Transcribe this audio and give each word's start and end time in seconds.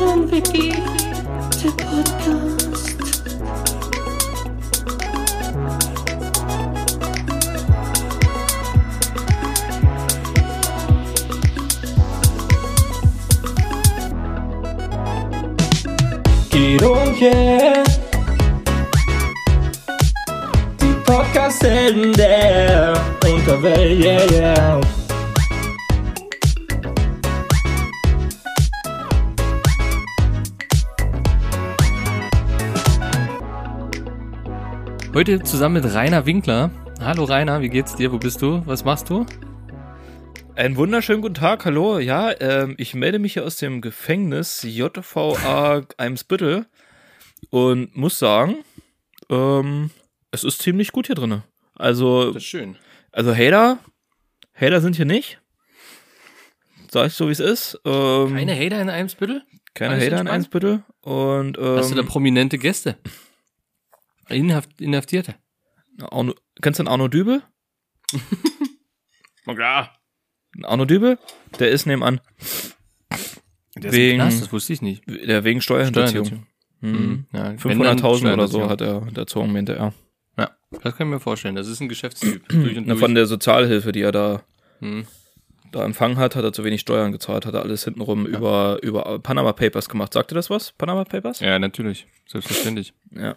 und 0.00 0.30
Vicky, 0.32 0.72
der 1.62 1.70
Podcast. 1.84 2.96
Guido 16.50 16.92
und 16.92 17.20
yeah. 17.20 17.84
Die 20.80 20.94
Podcast-Helden 21.04 22.12
der 22.14 22.94
Unterwelt, 23.24 24.04
yeah, 24.04 24.32
yeah. 24.32 24.99
Heute 35.20 35.42
zusammen 35.42 35.82
mit 35.82 35.92
Rainer 35.92 36.24
Winkler. 36.24 36.70
Hallo 36.98 37.24
Rainer, 37.24 37.60
wie 37.60 37.68
geht's 37.68 37.94
dir? 37.94 38.10
Wo 38.10 38.16
bist 38.16 38.40
du? 38.40 38.62
Was 38.64 38.86
machst 38.86 39.10
du? 39.10 39.26
Einen 40.54 40.76
wunderschönen 40.76 41.20
guten 41.20 41.34
Tag, 41.34 41.66
hallo. 41.66 41.98
Ja, 41.98 42.32
ähm, 42.40 42.74
ich 42.78 42.94
melde 42.94 43.18
mich 43.18 43.34
hier 43.34 43.44
aus 43.44 43.58
dem 43.58 43.82
Gefängnis 43.82 44.62
JVA 44.62 45.82
Eimsbüttel 45.98 46.64
und 47.50 47.94
muss 47.94 48.18
sagen, 48.18 48.64
ähm, 49.28 49.90
es 50.30 50.42
ist 50.42 50.62
ziemlich 50.62 50.90
gut 50.90 51.08
hier 51.08 51.16
drin. 51.16 51.42
Also, 51.74 52.30
ist 52.30 52.44
schön. 52.44 52.76
also 53.12 53.36
Hater, 53.36 53.76
Hater 54.54 54.80
sind 54.80 54.96
hier 54.96 55.04
nicht. 55.04 55.38
Sag 56.90 57.08
ich 57.08 57.12
so, 57.12 57.28
wie 57.28 57.32
es 57.32 57.40
ist. 57.40 57.78
Ähm, 57.84 58.36
Keine 58.36 58.58
Hater 58.58 58.80
in 58.80 58.88
Eimsbüttel? 58.88 59.42
keine 59.74 59.96
alles 59.96 60.06
Hater 60.06 60.20
in 60.22 60.26
entspannt? 60.28 60.34
Eimsbüttel. 60.34 60.82
Und 61.02 61.58
ähm, 61.58 61.76
Hast 61.76 61.90
du 61.90 61.94
da 61.94 62.04
prominente 62.04 62.56
Gäste? 62.56 62.96
Inhaft 64.30 64.80
Inhaftierte? 64.80 65.34
Arno, 66.00 66.34
kennst 66.62 66.78
du 66.78 66.84
den 66.84 66.88
Arno 66.88 67.08
Dübel? 67.08 67.42
Na 69.46 69.54
klar. 69.54 69.92
Arno 70.62 70.84
Dübel? 70.84 71.18
Der 71.58 71.70
ist 71.70 71.86
nebenan. 71.86 72.20
Der 73.76 73.92
Wegen- 73.92 74.20
ist 74.20 74.40
das 74.42 74.52
wusste 74.52 74.72
ich 74.72 74.82
nicht. 74.82 75.04
Der 75.08 75.44
wegen 75.44 75.60
Steuerhinterziehung. 75.60 76.26
Steuerhinterziehung. 76.26 76.46
Mhm. 76.82 77.26
Ja, 77.32 77.54
wenn 77.64 77.78
dann 77.80 77.98
500.000 77.98 78.32
oder 78.32 78.48
so 78.48 78.68
hat 78.68 78.80
er 78.80 79.06
erzogen, 79.16 79.52
meinte 79.52 79.74
er. 79.76 79.92
Ja, 80.38 80.50
das 80.70 80.96
kann 80.96 81.06
ich 81.08 81.12
mir 81.14 81.20
vorstellen. 81.20 81.54
Das 81.54 81.68
ist 81.68 81.80
ein 81.80 81.88
Geschäftstyp. 81.88 82.48
durch 82.48 82.76
und 82.78 82.88
durch. 82.88 82.98
von 82.98 83.14
der 83.14 83.26
Sozialhilfe, 83.26 83.92
die 83.92 84.00
er 84.00 84.12
da, 84.12 84.42
Hm. 84.80 85.06
da 85.72 85.84
empfangen 85.84 86.16
hat, 86.16 86.36
hat 86.36 86.44
er 86.44 86.52
zu 86.54 86.64
wenig 86.64 86.80
Steuern 86.80 87.12
gezahlt, 87.12 87.44
hat 87.46 87.54
er 87.54 87.62
alles 87.62 87.84
hintenrum 87.84 88.24
über, 88.26 88.78
über 88.82 89.18
Panama 89.18 89.52
Papers 89.52 89.88
gemacht. 89.90 90.14
Sagt 90.14 90.32
ihr 90.32 90.36
das 90.36 90.48
was? 90.48 90.72
Panama 90.72 91.04
Papers? 91.04 91.40
Ja, 91.40 91.58
natürlich. 91.58 92.06
Selbstverständlich. 92.26 92.94
Ja. 93.10 93.36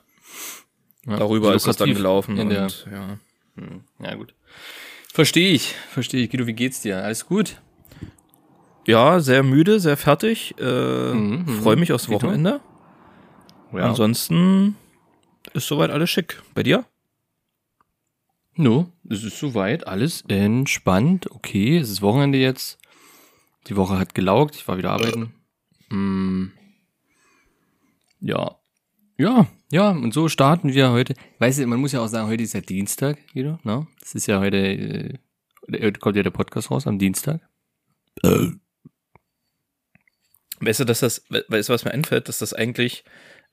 Ja. 1.05 1.17
Darüber 1.17 1.53
ist 1.53 1.67
das 1.67 1.77
dann 1.77 1.93
gelaufen. 1.93 2.37
In 2.37 2.49
der, 2.49 2.63
und, 2.63 2.87
ja. 2.91 3.17
Hm, 3.55 3.83
ja, 3.99 4.15
gut. 4.15 4.33
Verstehe 5.11 5.51
ich. 5.51 5.75
Verstehe 5.89 6.23
ich. 6.23 6.29
Guido, 6.29 6.47
wie 6.47 6.53
geht's 6.53 6.81
dir? 6.81 7.03
Alles 7.03 7.25
gut? 7.25 7.61
ja, 8.85 9.19
sehr 9.21 9.43
müde, 9.43 9.79
sehr 9.79 9.95
fertig. 9.97 10.55
Äh, 10.59 11.13
Mhm, 11.13 11.45
mhm. 11.45 11.61
Freue 11.61 11.75
mich 11.77 11.93
aufs? 11.93 12.09
Wochenende. 12.09 12.59
Ja. 13.71 13.89
Ansonsten 13.89 14.75
ist 15.53 15.67
soweit 15.67 15.89
alles 15.89 16.09
schick. 16.09 16.41
Bei 16.53 16.63
dir? 16.63 16.85
No, 18.55 18.91
es 19.09 19.23
ist 19.23 19.39
soweit. 19.39 19.87
Alles 19.87 20.23
entspannt. 20.27 21.31
Okay, 21.31 21.77
es 21.77 21.89
ist 21.89 22.01
Wochenende 22.01 22.37
jetzt. 22.37 22.77
Die 23.67 23.75
Woche 23.75 23.97
hat 23.97 24.13
gelaugt. 24.13 24.55
Ich 24.55 24.67
war 24.67 24.77
wieder 24.77 24.91
arbeiten. 24.91 25.33
Mm. 25.89 26.47
Ja. 28.19 28.57
Ja, 29.17 29.47
ja, 29.73 29.89
und 29.89 30.13
so 30.13 30.29
starten 30.29 30.73
wir 30.73 30.91
heute. 30.91 31.15
Weißt 31.39 31.59
du, 31.59 31.67
man 31.67 31.79
muss 31.79 31.91
ja 31.93 31.99
auch 32.01 32.07
sagen, 32.07 32.27
heute 32.29 32.43
ist 32.43 32.53
ja 32.53 32.61
Dienstag, 32.61 33.17
Guido, 33.33 33.59
ne? 33.63 33.87
Das 33.99 34.13
ist 34.15 34.27
ja 34.27 34.39
heute, 34.39 34.57
äh, 34.57 35.17
heute 35.81 35.99
kommt 35.99 36.15
ja 36.15 36.23
der 36.23 36.29
Podcast 36.31 36.69
raus 36.71 36.85
am 36.87 36.99
Dienstag. 36.99 37.41
Weißt 40.61 40.79
du, 40.79 40.85
dass 40.85 40.99
das, 41.01 41.25
we- 41.29 41.43
weißt 41.47 41.69
du, 41.69 41.73
was 41.73 41.85
mir 41.85 41.91
einfällt, 41.91 42.29
dass 42.29 42.37
das 42.39 42.53
eigentlich, 42.53 43.03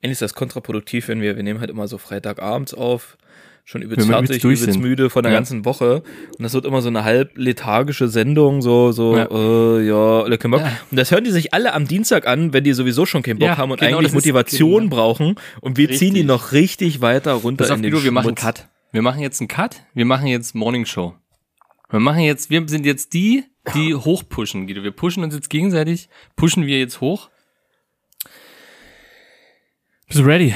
eigentlich 0.01 0.11
ist 0.13 0.21
das 0.21 0.33
kontraproduktiv, 0.33 1.07
wenn 1.07 1.21
wir, 1.21 1.35
wir 1.35 1.43
nehmen 1.43 1.59
halt 1.59 1.69
immer 1.69 1.87
so 1.87 1.97
Freitagabends 1.97 2.73
auf, 2.73 3.17
schon 3.63 3.81
übelst 3.81 4.07
fertig, 4.07 4.43
übelst 4.43 4.63
übelst 4.63 4.79
müde 4.79 5.09
von 5.09 5.23
der 5.23 5.31
Ja. 5.31 5.37
ganzen 5.37 5.65
Woche. 5.65 6.03
Und 6.37 6.43
das 6.43 6.53
wird 6.53 6.65
immer 6.65 6.81
so 6.81 6.89
eine 6.89 7.03
halb 7.03 7.37
lethargische 7.37 8.07
Sendung, 8.07 8.61
so, 8.61 8.91
so, 8.91 9.15
Ja. 9.15 9.27
äh, 9.31 9.87
ja, 9.87 10.37
keinen 10.37 10.51
Bock. 10.51 10.61
Ja. 10.61 10.71
Und 10.89 10.97
das 10.97 11.11
hören 11.11 11.23
die 11.23 11.31
sich 11.31 11.53
alle 11.53 11.73
am 11.73 11.87
Dienstag 11.87 12.27
an, 12.27 12.53
wenn 12.53 12.63
die 12.63 12.73
sowieso 12.73 13.05
schon 13.05 13.23
keinen 13.23 13.39
Bock 13.39 13.47
Ja, 13.47 13.57
haben 13.57 13.71
und 13.71 13.79
genau, 13.79 13.97
eigentlich 13.99 14.13
Motivation 14.13 14.83
genau. 14.85 14.95
brauchen. 14.95 15.35
Und 15.61 15.77
wir 15.77 15.87
ziehen 15.89 16.13
die 16.13 16.21
Richtig. 16.21 16.25
noch 16.25 16.51
richtig 16.51 17.01
weiter 17.01 17.33
runter 17.33 17.63
Pass 17.63 17.71
auf, 17.71 17.77
in 17.77 17.83
den 17.83 17.91
Guido, 17.91 18.03
wir 18.03 18.11
machen 18.11 18.27
einen. 18.29 18.35
Cut. 18.35 18.67
Wir 18.91 19.01
machen 19.01 19.21
jetzt 19.21 19.39
einen 19.39 19.47
Cut. 19.47 19.83
Wir 19.93 20.05
machen 20.05 20.27
jetzt 20.27 20.53
Morning 20.55 20.85
Show. 20.85 21.15
Wir 21.89 21.99
machen 21.99 22.21
jetzt, 22.21 22.49
wir 22.49 22.63
sind 22.67 22.85
jetzt 22.85 23.13
die, 23.13 23.43
die 23.75 23.93
hochpushen, 23.95 24.65
Guido. 24.67 24.83
Wir 24.83 24.91
pushen 24.91 25.23
uns 25.23 25.33
jetzt 25.35 25.49
gegenseitig. 25.49 26.09
Pushen 26.35 26.65
wir 26.65 26.79
jetzt 26.79 26.99
hoch. 27.01 27.29
Bist 30.07 30.19
du 30.19 30.23
ready? 30.25 30.53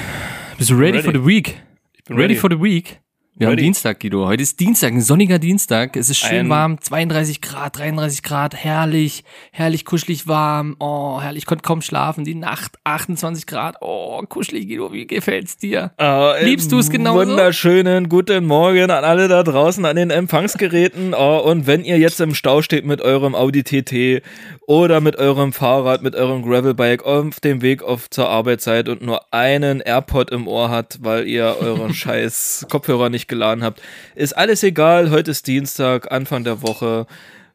Bist 0.57 0.69
du 0.69 0.75
ready, 0.75 0.97
ready. 0.97 1.03
for 1.03 1.13
the 1.13 1.25
week? 1.25 1.61
Bin 2.07 2.17
Ready, 2.17 2.35
for 2.35 2.51
the 2.51 2.61
week? 2.61 3.01
Wir 3.37 3.47
haben 3.47 3.53
Ready. 3.55 3.63
Dienstag, 3.63 3.99
Guido. 3.99 4.27
Heute 4.27 4.43
ist 4.43 4.59
Dienstag, 4.61 4.93
ein 4.93 5.01
sonniger 5.01 5.39
Dienstag. 5.39 5.97
Es 5.97 6.09
ist 6.09 6.19
schön 6.19 6.45
Ein- 6.45 6.49
warm, 6.49 6.79
32 6.79 7.41
Grad, 7.41 7.77
33 7.77 8.21
Grad, 8.23 8.55
herrlich, 8.55 9.25
herrlich 9.51 9.83
kuschelig 9.83 10.25
warm. 10.25 10.77
Oh, 10.79 11.19
herrlich, 11.19 11.39
ich 11.39 11.45
konnte 11.45 11.63
kaum 11.63 11.81
schlafen. 11.81 12.23
Die 12.23 12.35
Nacht 12.35 12.77
28 12.85 13.45
Grad. 13.45 13.75
Oh, 13.81 14.21
kuschelig, 14.29 14.69
Guido, 14.69 14.93
wie 14.93 15.05
gefällt's 15.05 15.57
dir? 15.57 15.91
Äh, 15.99 16.45
Liebst 16.45 16.71
du 16.71 16.77
es 16.79 16.89
genauso? 16.89 17.27
Wunderschönen 17.27 18.07
guten 18.07 18.45
Morgen 18.45 18.89
an 18.89 19.03
alle 19.03 19.27
da 19.27 19.43
draußen 19.43 19.83
an 19.83 19.97
den 19.97 20.11
Empfangsgeräten. 20.11 21.13
Oh, 21.13 21.39
und 21.39 21.67
wenn 21.67 21.83
ihr 21.83 21.97
jetzt 21.97 22.21
im 22.21 22.35
Stau 22.35 22.61
steht 22.61 22.85
mit 22.85 23.01
eurem 23.01 23.35
Audi 23.35 23.63
TT 23.63 24.21
oder 24.67 24.99
mit 24.99 25.17
eurem 25.17 25.53
Fahrrad, 25.53 26.01
mit 26.01 26.15
eurem 26.15 26.41
Gravelbike 26.41 27.05
auf 27.05 27.39
dem 27.39 27.61
Weg 27.61 27.83
auf 27.83 28.09
zur 28.09 28.29
Arbeit 28.29 28.61
seid 28.61 28.89
und 28.89 29.01
nur 29.01 29.33
einen 29.33 29.79
AirPod 29.79 30.31
im 30.31 30.47
Ohr 30.47 30.69
hat, 30.69 30.99
weil 31.01 31.27
ihr 31.27 31.57
euren 31.59 31.93
scheiß 31.93 32.65
Kopfhörer 32.69 33.09
nicht 33.09 33.27
geladen 33.27 33.63
habt, 33.63 33.81
ist 34.15 34.35
alles 34.35 34.63
egal. 34.63 35.11
Heute 35.11 35.31
ist 35.31 35.47
Dienstag, 35.47 36.11
Anfang 36.11 36.43
der 36.43 36.61
Woche. 36.61 37.05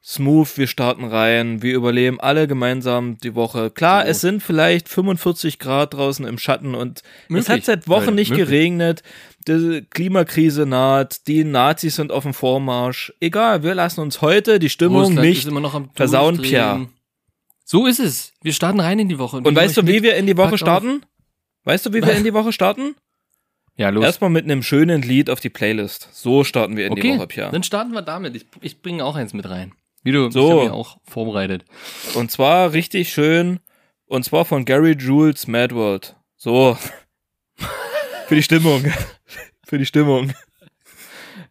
Smooth, 0.03 0.57
wir 0.57 0.67
starten 0.67 1.05
rein, 1.05 1.61
wir 1.61 1.75
überleben 1.75 2.21
alle 2.21 2.49
gemeinsam 2.49 3.19
die 3.19 3.35
Woche. 3.35 3.71
Klar, 3.71 4.07
es 4.07 4.23
sind 4.23 4.43
vielleicht 4.43 4.89
45 4.89 5.59
Grad 5.59 5.93
draußen 5.93 6.27
im 6.27 6.39
Schatten 6.39 6.75
und 6.75 7.01
es 7.01 7.29
Möglich, 7.29 7.49
hat 7.51 7.65
seit 7.65 7.87
Wochen 7.87 8.15
nicht 8.15 8.31
möglich. 8.31 8.49
geregnet. 8.49 9.03
Die 9.47 9.85
Klimakrise 9.91 10.65
naht, 10.65 11.27
die 11.27 11.45
Nazis 11.45 11.97
sind 11.97 12.13
auf 12.13 12.23
dem 12.23 12.33
Vormarsch. 12.33 13.13
Egal, 13.21 13.63
wir 13.63 13.75
lassen 13.75 14.01
uns 14.01 14.23
heute 14.23 14.59
die 14.59 14.71
Stimmung 14.71 15.17
Russland 15.17 15.21
nicht 15.21 15.49
versauen. 15.95 16.41
Pierre. 16.41 16.89
So 17.71 17.87
ist 17.87 18.01
es. 18.01 18.33
Wir 18.43 18.53
starten 18.53 18.81
rein 18.81 18.99
in 18.99 19.09
die 19.09 19.21
Woche. 19.21 19.37
Und 19.37 19.45
nehmen 19.45 19.55
weißt 19.55 19.77
du, 19.77 19.87
wie 19.87 20.03
wir 20.03 20.17
in 20.17 20.27
die 20.27 20.37
Woche 20.37 20.59
starten? 20.59 21.07
Weißt 21.63 21.87
du, 21.87 21.93
wie 21.93 22.03
wir 22.03 22.15
in 22.15 22.25
die 22.25 22.35
Woche 22.35 22.53
starten? 22.53 22.97
Ja, 23.77 23.91
los. 23.91 24.05
Erstmal 24.05 24.29
mit 24.29 24.43
einem 24.43 24.65
schönen 24.65 25.03
Lied 25.03 25.31
auf 25.31 25.39
die 25.39 25.51
Playlist. 25.51 26.09
So 26.11 26.43
starten 26.43 26.77
wir 26.77 26.89
in 26.89 26.97
die 26.97 27.01
okay, 27.01 27.17
Woche, 27.17 27.29
Pia. 27.29 27.49
dann 27.49 27.63
starten 27.63 27.93
wir 27.93 28.03
damit. 28.03 28.35
Ich, 28.35 28.47
ich 28.61 28.83
bringe 28.83 29.05
auch 29.05 29.15
eins 29.15 29.35
mit 29.35 29.49
rein. 29.49 29.73
Wie 30.03 30.11
du, 30.11 30.33
So. 30.33 30.65
ich 30.65 30.71
auch 30.71 30.99
vorbereitet. 31.05 31.65
Und 32.15 32.33
zwar 32.33 32.73
richtig 32.73 33.13
schön. 33.13 33.61
Und 34.07 34.25
zwar 34.25 34.45
von 34.47 34.65
Gary 34.65 34.97
Jules 34.99 35.47
Mad 35.47 35.73
World. 35.73 36.17
So. 36.37 36.77
Für 38.27 38.35
die 38.35 38.43
Stimmung. 38.43 38.83
Für 39.65 39.79
die 39.79 39.87
Stimmung. 39.87 40.33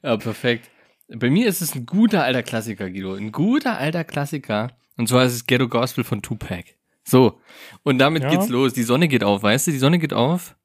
Ja, 0.04 0.18
perfekt. 0.18 0.70
Bei 1.08 1.30
mir 1.30 1.48
ist 1.48 1.62
es 1.62 1.76
ein 1.76 1.86
guter 1.86 2.26
alter 2.26 2.44
Klassiker, 2.44 2.90
Guido. 2.90 3.14
Ein 3.14 3.32
guter 3.32 3.78
alter 3.78 4.04
Klassiker. 4.04 4.72
Und 5.00 5.08
zwar 5.08 5.24
ist 5.26 5.34
es 5.34 5.48
Ghetto 5.48 5.70
Gospel 5.70 6.04
von 6.04 6.22
Tupac. 6.22 6.66
So. 7.06 7.40
Und 7.84 8.00
damit 8.00 8.24
Ja. 8.24 8.30
geht's 8.32 8.50
los. 8.50 8.74
Die 8.74 8.84
Sonne 8.84 9.08
geht 9.08 9.24
auf, 9.24 9.42
weißt 9.42 9.68
du? 9.68 9.72
Die 9.72 9.78
Sonne 9.78 9.98
geht 9.98 10.14
auf. 10.14 10.56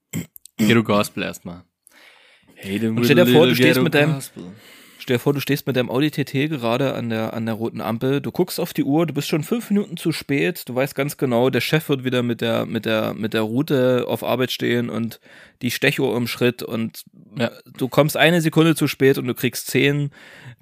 Ghetto 0.57 0.83
Gospel 0.83 1.23
erstmal. 1.23 1.63
Hey, 2.57 2.85
Und 2.87 3.05
stell 3.05 3.17
dir 3.17 3.27
vor, 3.29 3.47
du 3.47 3.55
stehst 3.55 3.81
mit 3.81 3.95
deinem- 3.95 4.19
Stell 4.99 5.17
dir 5.17 5.21
vor, 5.21 5.35
du 5.35 5.41
stehst 5.41 5.67
mit 5.67 5.77
deinem 5.77 5.91
Audi 5.91 6.11
TT 6.11 6.49
gerade 6.49 6.95
an 6.95 7.11
der, 7.11 7.35
an 7.35 7.45
der 7.45 7.55
roten 7.57 7.83
Ampel, 7.83 8.23
du 8.23 8.33
guckst 8.33 8.59
auf 8.59 8.73
die 8.73 8.85
Uhr, 8.85 9.05
du 9.07 9.13
bist 9.13 9.29
schon 9.29 9.43
fünf 9.45 9.69
Minuten 9.69 9.99
zu 9.99 10.13
spät, 10.13 10.67
du 10.67 10.75
weißt 10.75 10.95
ganz 10.95 11.19
genau, 11.19 11.51
der 11.51 11.61
Chef 11.61 11.91
wird 11.91 12.05
wieder 12.05 12.23
mit 12.23 12.41
der, 12.41 12.65
mit 12.65 12.87
der, 12.87 13.13
mit 13.13 13.35
der 13.35 13.43
Route 13.43 14.07
auf 14.09 14.23
Arbeit 14.25 14.51
stehen 14.51 14.89
und 14.89 15.21
die 15.61 15.71
Stechuhr 15.71 16.17
im 16.17 16.27
Schritt 16.27 16.63
und 16.63 17.05
Ja. 17.37 17.51
du 17.77 17.89
kommst 17.89 18.17
eine 18.17 18.41
Sekunde 18.41 18.77
zu 18.77 18.87
spät 18.89 19.19
und 19.19 19.27
du 19.27 19.35
kriegst 19.35 19.67
zehn, 19.67 20.11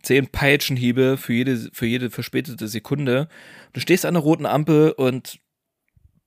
zehn 0.03 0.27
Peitschenhiebe 0.27 1.19
für 1.19 1.35
jede, 1.35 1.71
für 1.73 1.87
jede 1.87 2.11
verspätete 2.11 2.67
Sekunde. 2.67 3.29
Du 3.73 3.81
stehst 3.81 4.05
an 4.05 4.15
der 4.15 4.23
roten 4.23 4.47
Ampel 4.47 4.93
und 4.93 5.39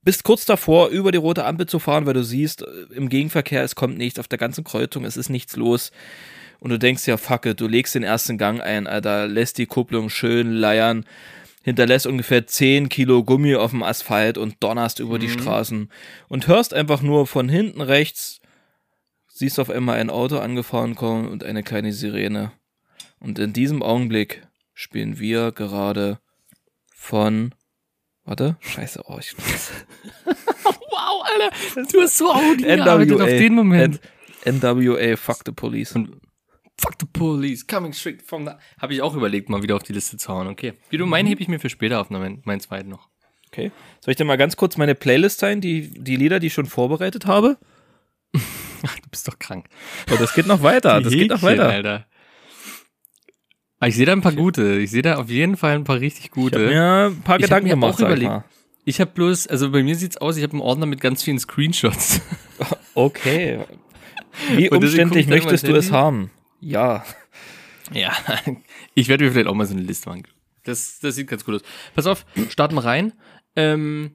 bist 0.01 0.24
kurz 0.24 0.45
davor, 0.45 0.89
über 0.89 1.12
die 1.12 1.18
rote 1.18 1.45
Ampel 1.45 1.65
zu 1.65 1.80
fahren, 1.80 2.06
weil 2.06 2.13
du 2.13 2.24
siehst, 2.24 2.62
äh, 2.62 2.65
im 2.94 3.09
Gegenverkehr, 3.09 3.63
es 3.63 3.75
kommt 3.75 3.97
nichts 3.97 4.19
auf 4.19 4.27
der 4.27 4.38
ganzen 4.38 4.63
Kreuzung, 4.63 5.03
es 5.03 5.18
ist 5.18 5.30
nichts 5.30 5.56
los. 5.56 5.92
Und 6.59 6.69
du 6.69 6.80
denkst 6.80 7.07
ja, 7.07 7.18
fuck 7.18 7.45
it, 7.47 7.59
du 7.59 7.68
legst 7.68 7.95
den 7.95 8.03
ersten 8.03 8.38
Gang 8.38 8.62
ein, 8.62 8.88
Alter, 8.88 9.27
lässt 9.27 9.57
die 9.57 9.65
Kupplung 9.65 10.09
schön 10.09 10.53
leiern, 10.53 11.06
hinterlässt 11.63 12.06
ungefähr 12.07 12.45
10 12.45 12.89
Kilo 12.89 13.24
Gummi 13.24 13.56
auf 13.56 13.71
dem 13.71 13.83
Asphalt 13.83 14.38
und 14.38 14.57
donnerst 14.59 15.00
über 15.00 15.19
die 15.19 15.27
Mhm. 15.27 15.39
Straßen 15.39 15.92
und 16.27 16.47
hörst 16.47 16.74
einfach 16.74 17.01
nur 17.01 17.25
von 17.27 17.50
hinten 17.50 17.81
rechts, 17.81 18.39
siehst 19.27 19.59
auf 19.59 19.69
einmal 19.69 20.00
ein 20.00 20.12
Auto 20.12 20.38
angefahren 20.38 20.95
kommen 20.95 21.27
und 21.27 21.44
eine 21.44 21.63
kleine 21.63 21.92
Sirene. 21.92 22.51
Und 23.19 23.39
in 23.39 23.53
diesem 23.53 23.81
Augenblick 23.81 24.47
spielen 24.74 25.19
wir 25.19 25.51
gerade 25.51 26.19
von, 27.06 27.54
warte, 28.24 28.57
scheiße, 28.62 29.04
oh, 29.06 29.18
ich, 29.19 29.36
Wow, 30.25 31.24
Alter, 31.24 31.92
du 31.92 32.02
hast 32.02 32.18
so 32.18 32.31
Audi 32.31 32.63
NWA, 32.63 32.75
gearbeitet 32.75 33.22
auf 33.22 33.28
den 33.28 33.54
Moment. 33.54 34.00
N 34.44 34.60
NWA, 34.60 35.16
fuck 35.16 35.42
the 35.46 35.52
police. 35.52 35.96
Und 35.96 36.19
fuck 36.80 36.96
the 37.00 37.06
police, 37.06 37.66
coming 37.66 37.94
straight 37.94 38.24
from 38.24 38.46
the... 38.46 38.54
Habe 38.81 38.94
ich 38.94 39.02
auch 39.02 39.16
überlegt, 39.16 39.50
mal 39.50 39.62
wieder 39.62 39.75
auf 39.75 39.84
die 39.84 39.94
Liste 39.94 40.18
zu 40.18 40.34
hauen, 40.34 40.48
okay. 40.48 40.74
Wie 40.90 40.98
du 40.98 41.06
meinen, 41.06 41.28
hebe 41.28 41.42
ich 41.42 41.48
mir 41.48 41.60
für 41.60 41.69
später 41.69 42.02
auf, 42.02 42.10
meinen, 42.10 42.42
meinen 42.46 42.60
zweiten 42.60 42.90
noch. 42.90 43.07
Okay. 43.48 43.72
Soll 44.02 44.12
ich 44.12 44.18
dir 44.18 44.25
mal 44.25 44.38
ganz 44.38 44.57
kurz 44.57 44.75
meine 44.75 44.96
Playlist 44.96 45.40
teilen, 45.40 45.62
die, 45.62 45.92
die 45.92 46.16
Lieder, 46.16 46.40
die 46.40 46.48
ich 46.48 46.54
schon 46.54 46.66
vorbereitet 46.66 47.28
habe? 47.28 47.57
Ach, 48.36 48.96
du 49.04 49.10
bist 49.10 49.28
doch 49.28 49.38
krank. 49.38 49.68
Oh, 50.12 50.16
das 50.18 50.34
geht 50.34 50.48
noch 50.48 50.63
weiter, 50.63 51.02
das 51.02 51.12
Die 51.12 51.19
geht 51.19 51.30
noch 51.30 51.44
weiter. 51.44 51.69
Alter. 51.69 52.07
Aber 53.86 53.90
ich 53.90 53.98
sehe 53.98 54.08
da 54.08 54.14
ein 54.14 54.22
paar 54.22 54.34
gute. 54.34 54.80
Ich 54.80 54.90
sehe 54.90 55.04
da 55.04 55.18
auf 55.18 55.30
jeden 55.30 55.58
Fall 55.58 55.76
ein 55.76 55.84
paar 55.84 56.00
richtig 56.00 56.26
Ich 56.26 56.32
gute. 56.32 56.58
mir 56.58 57.12
ein 57.12 57.22
paar 57.22 57.36
Ich 57.36 57.44
Gedanken 57.44 57.70
gemacht, 57.70 57.94
auch 57.94 58.00
sag 58.00 58.08
ich 58.08 58.24
überlegt. 58.24 58.32
mal. 58.32 58.44
Ich 58.84 59.00
habe 59.00 59.12
bloß, 59.12 59.46
also 59.46 59.70
bei 59.70 59.84
mir 59.84 59.96
sieht's 59.96 60.18
aus, 60.18 60.38
ich 60.38 60.44
habe 60.44 60.54
einen 60.54 60.62
Ordner 60.64 60.88
mit 60.88 61.02
ganz 61.02 61.22
vielen 61.22 61.38
Screenshots. 61.40 62.20
Okay. 62.96 63.60
Wie 64.56 64.70
umständlich 64.72 65.26
ich 65.26 65.30
möchtest 65.30 65.68
du 65.68 65.76
es 65.76 65.92
haben? 65.92 66.32
Ja. 66.62 67.04
Ja, 67.92 68.14
ich 68.96 69.08
werde 69.10 69.26
mir 69.26 69.32
vielleicht 69.34 69.48
auch 69.48 69.54
mal 69.54 69.68
so 69.68 69.76
eine 69.76 69.84
Liste 69.84 70.10
machen. 70.10 70.24
Das, 70.64 70.98
das 71.02 71.14
sieht 71.16 71.28
ganz 71.28 71.44
gut 71.46 71.56
aus. 71.56 71.62
Pass 71.94 72.08
auf, 72.08 72.26
starten 72.50 72.74
wir 72.74 72.86
rein. 72.86 73.14
Ähm, 73.56 74.14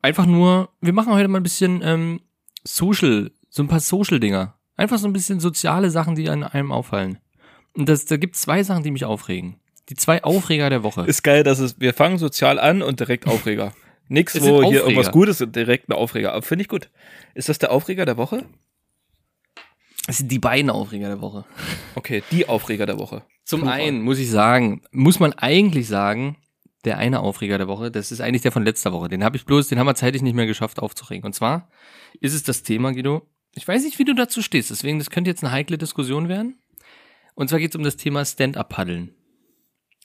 einfach 0.00 0.24
nur, 0.24 0.70
wir 0.80 0.92
machen 0.94 1.12
heute 1.12 1.28
mal 1.28 1.40
ein 1.40 1.42
bisschen 1.42 1.82
ähm, 1.84 2.20
Social, 2.64 3.30
so 3.50 3.62
ein 3.62 3.68
paar 3.68 3.80
Social-Dinger. 3.80 4.54
Einfach 4.76 4.98
so 4.98 5.06
ein 5.08 5.12
bisschen 5.12 5.40
soziale 5.40 5.90
Sachen, 5.90 6.14
die 6.14 6.30
an 6.30 6.44
einem 6.44 6.70
auffallen. 6.72 7.18
Und 7.74 7.88
das, 7.88 8.04
da 8.04 8.16
gibt 8.16 8.36
zwei 8.36 8.62
Sachen, 8.62 8.82
die 8.82 8.90
mich 8.90 9.04
aufregen. 9.04 9.56
Die 9.88 9.94
zwei 9.94 10.22
Aufreger 10.22 10.70
der 10.70 10.82
Woche. 10.82 11.04
Ist 11.04 11.22
geil, 11.22 11.42
dass 11.42 11.58
es, 11.58 11.80
wir 11.80 11.94
fangen 11.94 12.18
sozial 12.18 12.58
an 12.58 12.82
und 12.82 13.00
direkt 13.00 13.26
Aufreger. 13.26 13.72
Nix, 14.08 14.34
Es 14.34 14.42
wo 14.42 14.44
sind 14.46 14.54
hier 14.54 14.64
Aufreger. 14.66 14.80
irgendwas 14.82 15.12
Gutes 15.12 15.40
ist, 15.40 15.54
direkt 15.54 15.88
ein 15.88 15.92
Aufreger. 15.92 16.32
Aber 16.32 16.42
finde 16.42 16.62
ich 16.62 16.68
gut. 16.68 16.90
Ist 17.34 17.48
das 17.48 17.58
der 17.58 17.70
Aufreger 17.70 18.04
der 18.04 18.16
Woche? 18.16 18.44
Das 20.06 20.18
sind 20.18 20.30
die 20.32 20.38
beiden 20.38 20.70
Aufreger 20.70 21.08
der 21.08 21.20
Woche. 21.20 21.44
Okay, 21.96 22.22
die 22.30 22.48
Aufreger 22.48 22.86
der 22.86 22.98
Woche. 22.98 23.24
Zum 23.44 23.62
Plural. 23.62 23.80
einen 23.80 24.02
muss 24.02 24.18
ich 24.20 24.30
sagen, 24.30 24.82
muss 24.92 25.18
man 25.18 25.32
eigentlich 25.32 25.88
sagen, 25.88 26.36
der 26.84 26.98
eine 26.98 27.18
Aufreger 27.20 27.58
der 27.58 27.66
Woche, 27.66 27.90
das 27.90 28.12
ist 28.12 28.20
eigentlich 28.20 28.42
der 28.42 28.52
von 28.52 28.64
letzter 28.64 28.92
Woche. 28.92 29.08
Den 29.08 29.24
habe 29.24 29.36
ich 29.36 29.44
bloß, 29.44 29.66
den 29.66 29.78
haben 29.78 29.88
wir 29.88 29.96
zeitlich 29.96 30.22
nicht 30.22 30.34
mehr 30.36 30.46
geschafft 30.46 30.78
aufzuregen. 30.78 31.24
Und 31.26 31.34
zwar 31.34 31.68
ist 32.20 32.32
es 32.32 32.44
das 32.44 32.62
Thema, 32.62 32.92
Guido. 32.92 33.26
Ich 33.54 33.66
weiß 33.66 33.82
nicht, 33.82 33.98
wie 33.98 34.04
du 34.04 34.14
dazu 34.14 34.40
stehst, 34.40 34.70
deswegen, 34.70 35.00
das 35.00 35.10
könnte 35.10 35.28
jetzt 35.30 35.42
eine 35.42 35.52
heikle 35.52 35.78
Diskussion 35.78 36.28
werden. 36.28 36.59
Und 37.34 37.48
zwar 37.48 37.58
geht 37.58 37.70
es 37.70 37.76
um 37.76 37.82
das 37.84 37.96
Thema 37.96 38.24
Stand-Up-Paddeln. 38.24 39.14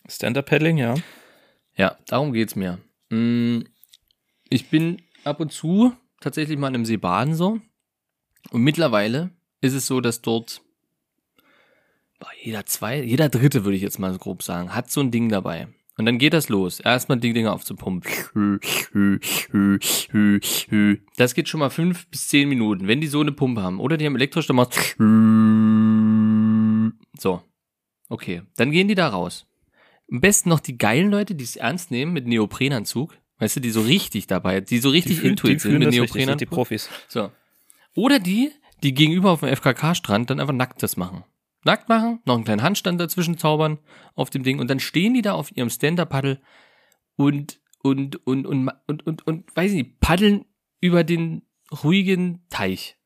Stand-Up-Paddling, 0.08 0.78
ja. 0.78 0.96
Ja, 1.76 1.98
darum 2.08 2.32
geht's 2.34 2.56
mir. 2.56 2.80
Mm, 3.10 3.62
Ich 4.50 4.70
bin 4.70 5.02
ab 5.24 5.40
und 5.40 5.52
zu 5.52 5.94
tatsächlich 6.22 6.58
mal 6.58 6.74
im 6.76 6.86
See 6.86 6.98
baden 6.98 7.36
so. 7.36 7.60
Und 8.52 8.62
mittlerweile 8.62 9.32
ist 9.62 9.74
es 9.74 9.88
so, 9.88 10.02
dass 10.02 10.22
dort 10.22 10.62
jeder 12.42 12.66
zwei, 12.66 13.02
jeder 13.02 13.30
dritte 13.30 13.66
würde 13.66 13.76
ich 13.76 13.82
jetzt 13.82 14.00
mal 14.00 14.16
grob 14.18 14.42
sagen, 14.44 14.74
hat 14.74 14.90
so 14.92 15.02
ein 15.02 15.12
Ding 15.12 15.30
dabei. 15.30 15.68
Und 15.98 16.06
dann 16.06 16.18
geht 16.18 16.34
das 16.34 16.50
los. 16.50 16.80
Erstmal 16.80 17.20
die 17.20 17.34
Dinger 17.34 17.54
aufzupumpen. 17.54 18.12
Das 21.18 21.34
geht 21.34 21.48
schon 21.50 21.60
mal 21.60 21.70
fünf 21.70 22.08
bis 22.08 22.28
zehn 22.28 22.50
Minuten, 22.50 22.88
wenn 22.88 23.00
die 23.02 23.08
so 23.08 23.22
eine 23.22 23.32
Pumpe 23.32 23.62
haben. 23.64 23.80
Oder 23.80 23.98
die 23.98 24.06
haben 24.06 24.16
elektrisch, 24.16 24.48
dann 24.48 24.58
macht 24.58 24.96
so. 27.18 27.42
Okay, 28.10 28.44
dann 28.56 28.72
gehen 28.72 28.88
die 28.88 28.96
da 28.96 29.08
raus. 29.08 29.48
Am 30.12 30.22
besten 30.22 30.50
noch 30.50 30.60
die 30.60 30.78
geilen 30.78 31.10
Leute, 31.10 31.34
die 31.36 31.44
es 31.44 31.56
ernst 31.56 31.90
nehmen 31.92 32.14
mit 32.14 32.28
Neoprenanzug. 32.28 33.18
Weißt 33.40 33.56
du, 33.56 33.60
die 33.60 33.72
so 33.72 33.82
richtig 33.82 34.28
dabei, 34.28 34.62
die 34.62 34.78
so 34.78 34.90
richtig 34.90 35.18
fühlen- 35.20 35.32
intuit 35.32 35.62
sind 35.62 35.74
mit 35.74 35.84
sind 35.84 35.94
die 35.94 36.00
Neoprenanzug. 36.00 36.50
Profis. 36.50 36.90
So. 37.08 37.32
Oder 37.96 38.20
die, 38.20 38.52
die 38.84 38.94
gegenüber 38.94 39.32
auf 39.32 39.40
dem 39.42 39.50
FKK-Strand 39.50 40.30
dann 40.30 40.40
einfach 40.40 40.54
nackt 40.54 40.82
das 40.84 40.96
machen. 40.98 41.24
Nackt 41.64 41.90
machen, 41.90 42.20
noch 42.26 42.36
einen 42.36 42.44
kleinen 42.44 42.62
Handstand 42.62 43.02
dazwischen 43.02 43.38
zaubern 43.40 43.80
auf 44.14 44.30
dem 44.30 44.44
Ding 44.44 44.60
und 44.60 44.70
dann 44.70 44.80
stehen 44.80 45.16
die 45.16 45.24
da 45.24 45.34
auf 45.34 45.56
ihrem 45.58 45.70
Stand-Up-Paddle 45.72 46.40
und, 47.16 47.60
und, 47.82 48.18
und, 48.28 48.46
und, 48.46 48.70
und, 48.88 49.08
und, 49.08 49.28
und, 49.28 49.56
weiß 49.56 49.72
ich 49.72 49.78
nicht, 49.78 50.00
paddeln 50.00 50.46
über 50.80 51.04
den 51.04 51.42
ruhigen 51.84 52.46
Teich. 52.50 52.98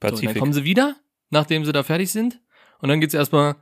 So, 0.00 0.08
und 0.08 0.12
dann 0.12 0.20
Pazifik. 0.20 0.38
kommen 0.38 0.52
sie 0.52 0.64
wieder, 0.64 0.96
nachdem 1.30 1.64
sie 1.64 1.72
da 1.72 1.82
fertig 1.82 2.12
sind 2.12 2.40
und 2.84 2.90
dann 2.90 3.00
geht's 3.00 3.14
erstmal 3.14 3.54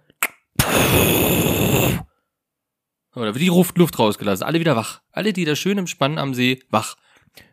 so, 3.15 3.21
da 3.21 3.27
wird 3.27 3.41
die 3.41 3.47
Luft, 3.49 3.77
Luft 3.79 3.99
rausgelassen, 3.99 4.45
alle 4.45 4.59
wieder 4.59 4.75
wach. 4.75 5.01
Alle, 5.13 5.33
die 5.33 5.45
da 5.45 5.55
schön 5.55 5.79
im 5.79 5.87
Spannen 5.87 6.19
am 6.19 6.35
See, 6.35 6.61
wach. 6.71 6.97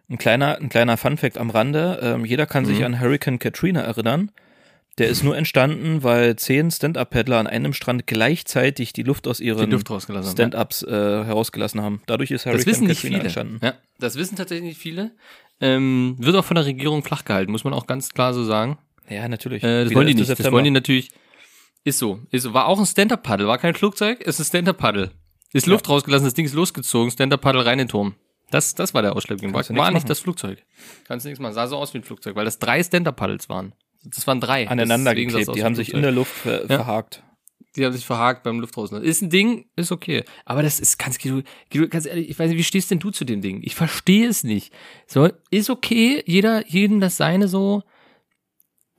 Ein 0.09 0.17
kleiner, 0.17 0.57
ein 0.57 0.69
kleiner 0.69 0.97
Funfact 0.97 1.37
am 1.37 1.49
Rande. 1.49 1.99
Ähm, 2.01 2.25
jeder 2.25 2.45
kann 2.45 2.65
sich 2.65 2.79
Mhm. 2.79 2.85
an 2.85 2.99
Hurricane 3.01 3.37
Katrina 3.39 3.81
erinnern. 3.81 4.31
Der 4.97 5.07
ist 5.09 5.23
nur 5.23 5.37
entstanden, 5.37 6.01
weil 6.03 6.35
zehn 6.37 6.71
Stand-Up-Paddler 6.71 7.37
an 7.37 7.47
einem 7.47 7.73
Strand 7.73 8.07
gleichzeitig 8.07 8.91
die 8.93 9.03
Luft 9.03 9.27
aus 9.27 9.39
ihren. 9.39 9.69
Stand-Ups 9.79 10.83
äh, 10.83 10.89
herausgelassen 10.89 11.81
haben. 11.81 12.01
Dadurch 12.07 12.31
ist 12.31 12.45
Das 12.45 12.53
Hurricane 12.53 12.65
wissen 12.71 12.87
nicht 12.87 12.97
Katrina 12.97 13.15
viele. 13.17 13.23
entstanden. 13.25 13.59
Ja, 13.63 13.73
das 13.99 14.15
wissen 14.15 14.35
tatsächlich 14.37 14.67
nicht 14.69 14.81
viele. 14.81 15.11
Ähm, 15.61 16.15
wird 16.19 16.35
auch 16.35 16.43
von 16.45 16.55
der 16.55 16.65
Regierung 16.65 17.03
flach 17.03 17.23
gehalten, 17.25 17.51
muss 17.51 17.63
man 17.63 17.73
auch 17.73 17.85
ganz 17.85 18.09
klar 18.09 18.33
so 18.33 18.43
sagen. 18.43 18.77
Ja, 19.09 19.27
natürlich. 19.27 19.61
Äh, 19.63 19.81
das 19.83 19.89
Wieder 19.91 19.97
wollen 19.99 20.07
die 20.07 20.13
11. 20.13 20.29
nicht. 20.29 20.39
Das 20.39 20.51
wollen 20.51 20.63
die 20.65 20.71
natürlich. 20.71 21.11
Ist 21.83 21.99
so. 21.99 22.19
Ist 22.31 22.43
so. 22.43 22.53
War 22.53 22.67
auch 22.67 22.79
ein 22.79 22.85
Stand-Up-Paddle. 22.85 23.47
War 23.47 23.57
kein 23.57 23.73
Flugzeug, 23.75 24.21
ist 24.21 24.39
ein 24.39 24.45
Stand-Up-Paddle. 24.45 25.11
Ist 25.53 25.65
Ja. 25.67 25.73
Luft 25.73 25.89
rausgelassen, 25.89 26.25
das 26.25 26.33
Ding 26.33 26.45
ist 26.45 26.53
losgezogen, 26.53 27.09
Stand-Up-Paddle 27.11 27.65
rein 27.65 27.73
in 27.79 27.85
den 27.85 27.87
Turm. 27.89 28.15
Das, 28.51 28.75
das 28.75 28.93
war 28.93 29.01
der 29.01 29.15
Ausschlaggebende. 29.15 29.53
War, 29.55 29.77
war 29.77 29.91
nicht 29.91 30.09
das 30.09 30.19
Flugzeug. 30.19 30.63
Kannst 31.07 31.25
du 31.25 31.29
nichts 31.29 31.41
machen. 31.41 31.53
Sah 31.53 31.67
so 31.67 31.77
aus 31.77 31.93
wie 31.93 31.99
ein 31.99 32.03
Flugzeug, 32.03 32.35
weil 32.35 32.45
das 32.45 32.59
drei 32.59 32.81
Stand-Up-Paddles 32.83 33.47
waren. 33.49 33.73
Das 34.03 34.25
waren 34.27 34.39
drei. 34.41 34.67
aneinander 34.67 35.13
geklebt. 35.13 35.55
Die 35.55 35.63
haben 35.63 35.75
sich 35.75 35.93
in 35.93 36.01
der 36.01 36.11
Luft 36.11 36.31
ver 36.31 36.61
Ja. 36.61 36.67
verhakt. 36.67 37.23
Die 37.75 37.85
haben 37.85 37.93
sich 37.93 38.05
verhakt 38.05 38.43
beim 38.43 38.59
Luftrauslassen. 38.59 39.05
Ist 39.05 39.21
ein 39.21 39.29
Ding, 39.29 39.67
ist 39.75 39.91
okay. 39.91 40.23
Aber 40.45 40.63
das 40.63 40.79
ist 40.79 40.97
ganz, 40.97 41.19
ganz 41.89 42.05
ehrlich, 42.07 42.29
ich 42.29 42.39
weiß 42.39 42.49
nicht, 42.49 42.57
wie 42.57 42.63
stehst 42.63 42.89
denn 42.89 42.97
du 42.99 43.11
zu 43.11 43.25
dem 43.25 43.41
Ding? 43.41 43.61
Ich 43.63 43.75
verstehe 43.75 44.27
es 44.27 44.43
nicht. 44.43 44.73
So, 45.05 45.29
ist 45.51 45.69
okay, 45.69 46.23
jeder, 46.25 46.67
jedem 46.67 46.99
das 46.99 47.17
seine 47.17 47.47
so. 47.47 47.83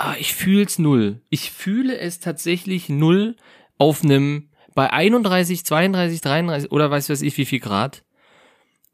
Ah, 0.02 0.16
ich 0.18 0.32
fühl's 0.32 0.78
null. 0.78 1.20
Ich 1.28 1.50
fühle 1.50 1.98
es 1.98 2.20
tatsächlich 2.20 2.88
null 2.88 3.36
auf 3.76 4.02
einem, 4.02 4.48
bei 4.74 4.90
31, 4.90 5.62
32, 5.66 6.22
33 6.22 6.72
oder 6.72 6.90
weiß 6.90 7.10
weiß 7.10 7.20
ich 7.20 7.36
wie 7.36 7.44
viel 7.44 7.60
Grad, 7.60 8.02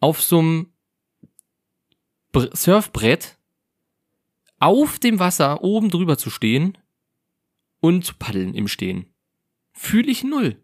auf 0.00 0.20
so 0.20 0.40
einem 0.40 0.72
Br- 2.32 2.50
Surfbrett 2.56 3.38
auf 4.58 4.98
dem 4.98 5.20
Wasser 5.20 5.62
oben 5.62 5.90
drüber 5.90 6.18
zu 6.18 6.28
stehen 6.28 6.76
und 7.78 8.04
zu 8.04 8.14
paddeln 8.18 8.52
im 8.52 8.66
Stehen. 8.66 9.14
Fühle 9.70 10.10
ich 10.10 10.24
null. 10.24 10.60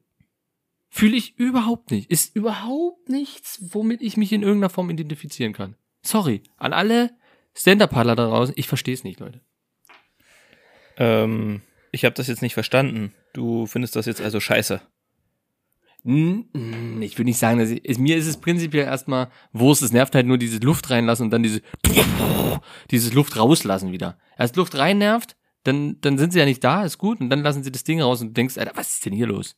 Fühle 0.89 1.17
ich 1.17 1.39
überhaupt 1.39 1.93
nicht. 1.93 2.11
Ist 2.11 2.35
überhaupt 2.35 3.09
nichts, 3.09 3.61
womit 3.73 4.03
ich 4.03 4.17
mich 4.17 4.33
in 4.33 4.43
irgendeiner 4.43 4.71
Form 4.71 4.91
identifizieren 4.91 5.53
kann. 5.53 5.77
Sorry. 6.05 6.43
An 6.57 6.73
alle 6.73 7.17
Stand-Up-Paddler 7.55 8.17
da 8.17 8.27
draußen. 8.27 8.57
Ich 8.59 8.67
verstehe 8.67 8.95
es 8.95 9.05
nicht, 9.05 9.21
Leute. 9.21 9.41
Ähm, 10.97 11.63
ich 11.91 12.05
habe 12.05 12.15
das 12.15 12.27
jetzt 12.27 12.43
nicht 12.43 12.55
verstanden. 12.55 13.13
Du 13.33 13.67
findest 13.67 13.97
das 13.97 14.07
jetzt 14.07 14.21
also 14.21 14.41
scheiße. 14.41 14.81
Ich 16.05 17.17
will 17.19 17.25
nicht 17.25 17.39
sagen, 17.39 17.61
dass 17.61 17.71
ich, 17.71 17.99
mir 17.99 18.17
ist 18.17 18.27
es 18.27 18.37
prinzipiell 18.41 18.85
erstmal 18.87 19.29
Wurst. 19.53 19.83
Es 19.83 19.93
nervt 19.93 20.15
halt 20.17 20.27
nur 20.27 20.37
dieses 20.39 20.61
Luft 20.63 20.91
reinlassen 20.91 21.27
und 21.27 21.31
dann 21.31 21.45
diese, 21.45 21.63
dieses 22.91 23.13
Luft 23.13 23.37
rauslassen 23.37 23.93
wieder. 23.93 24.19
Erst 24.37 24.57
Luft 24.57 24.77
rein 24.77 24.99
nervt, 24.99 25.37
dann, 25.63 26.01
dann 26.01 26.19
sind 26.19 26.33
sie 26.33 26.41
ja 26.41 26.45
nicht 26.45 26.65
da, 26.65 26.83
ist 26.83 26.99
gut, 26.99 27.21
und 27.21 27.31
dann 27.31 27.43
lassen 27.43 27.63
sie 27.63 27.71
das 27.71 27.85
Ding 27.85 28.01
raus 28.03 28.21
und 28.21 28.29
du 28.29 28.33
denkst, 28.33 28.59
Alter, 28.59 28.73
was 28.75 28.95
ist 28.95 29.07
denn 29.07 29.13
hier 29.13 29.29
los? 29.29 29.57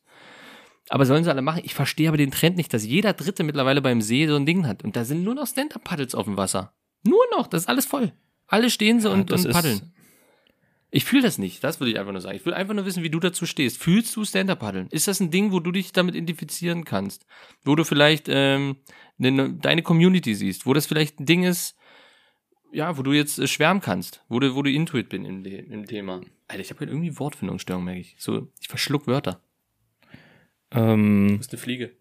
Aber 0.89 1.07
sollen 1.07 1.23
sie 1.23 1.31
alle 1.31 1.41
machen? 1.41 1.61
Ich 1.65 1.73
verstehe 1.73 2.09
aber 2.09 2.17
den 2.17 2.29
Trend 2.29 2.57
nicht, 2.57 2.71
dass 2.71 2.85
jeder 2.85 3.13
Dritte 3.13 3.43
mittlerweile 3.43 3.81
beim 3.81 4.01
See 4.03 4.27
so 4.27 4.35
ein 4.35 4.45
Ding 4.45 4.67
hat. 4.67 4.83
Und 4.83 4.95
da 4.95 5.03
sind 5.03 5.23
nur 5.23 5.33
noch 5.33 5.47
Stand-Up-Paddles 5.47 6.13
auf 6.13 6.25
dem 6.25 6.37
Wasser. 6.37 6.75
Nur 7.03 7.23
noch, 7.35 7.47
das 7.47 7.63
ist 7.63 7.69
alles 7.69 7.87
voll. 7.87 8.11
Alle 8.45 8.69
stehen 8.69 8.99
so 9.01 9.09
und, 9.09 9.31
das 9.31 9.45
und 9.45 9.49
ist- 9.49 9.55
paddeln. 9.55 9.93
Ich 10.91 11.03
fühle 11.03 11.23
das 11.23 11.37
nicht, 11.37 11.63
das 11.63 11.79
würde 11.79 11.91
ich 11.91 11.99
einfach 11.99 12.11
nur 12.13 12.21
sagen. 12.21 12.37
Ich 12.37 12.45
will 12.45 12.53
einfach 12.53 12.73
nur 12.73 12.85
wissen, 12.85 13.03
wie 13.03 13.09
du 13.09 13.19
dazu 13.19 13.45
stehst. 13.45 13.81
Fühlst 13.81 14.15
du 14.15 14.23
Stand-Up-Paddeln? 14.23 14.87
Ist 14.91 15.07
das 15.07 15.19
ein 15.19 15.29
Ding, 15.31 15.51
wo 15.51 15.59
du 15.59 15.71
dich 15.71 15.91
damit 15.91 16.15
identifizieren 16.15 16.85
kannst? 16.85 17.25
Wo 17.63 17.75
du 17.75 17.83
vielleicht 17.83 18.27
ähm, 18.29 18.77
ne, 19.17 19.53
deine 19.53 19.81
Community 19.81 20.35
siehst? 20.35 20.65
Wo 20.65 20.73
das 20.73 20.85
vielleicht 20.85 21.19
ein 21.19 21.25
Ding 21.25 21.43
ist, 21.43 21.75
ja, 22.71 22.97
wo 22.97 23.03
du 23.03 23.11
jetzt 23.13 23.39
äh, 23.39 23.47
schwärmen 23.47 23.81
kannst? 23.81 24.23
Wo 24.29 24.39
du, 24.39 24.55
wo 24.55 24.61
du 24.61 24.71
Intuit 24.71 25.09
bin 25.09 25.25
im, 25.25 25.43
im 25.45 25.85
Thema? 25.85 26.21
Alter, 26.47 26.61
ich 26.61 26.69
habe 26.69 26.81
halt 26.81 26.89
irgendwie 26.89 27.17
Wortfindungsstörung, 27.19 27.83
merke 27.83 28.01
ich. 28.01 28.15
So, 28.17 28.47
ich 28.61 28.67
verschluck 28.67 29.07
Wörter. 29.07 29.41
Ähm, 30.71 31.27
Du 31.29 31.37
bist 31.37 31.51
eine 31.51 31.59
Fliege. 31.61 31.91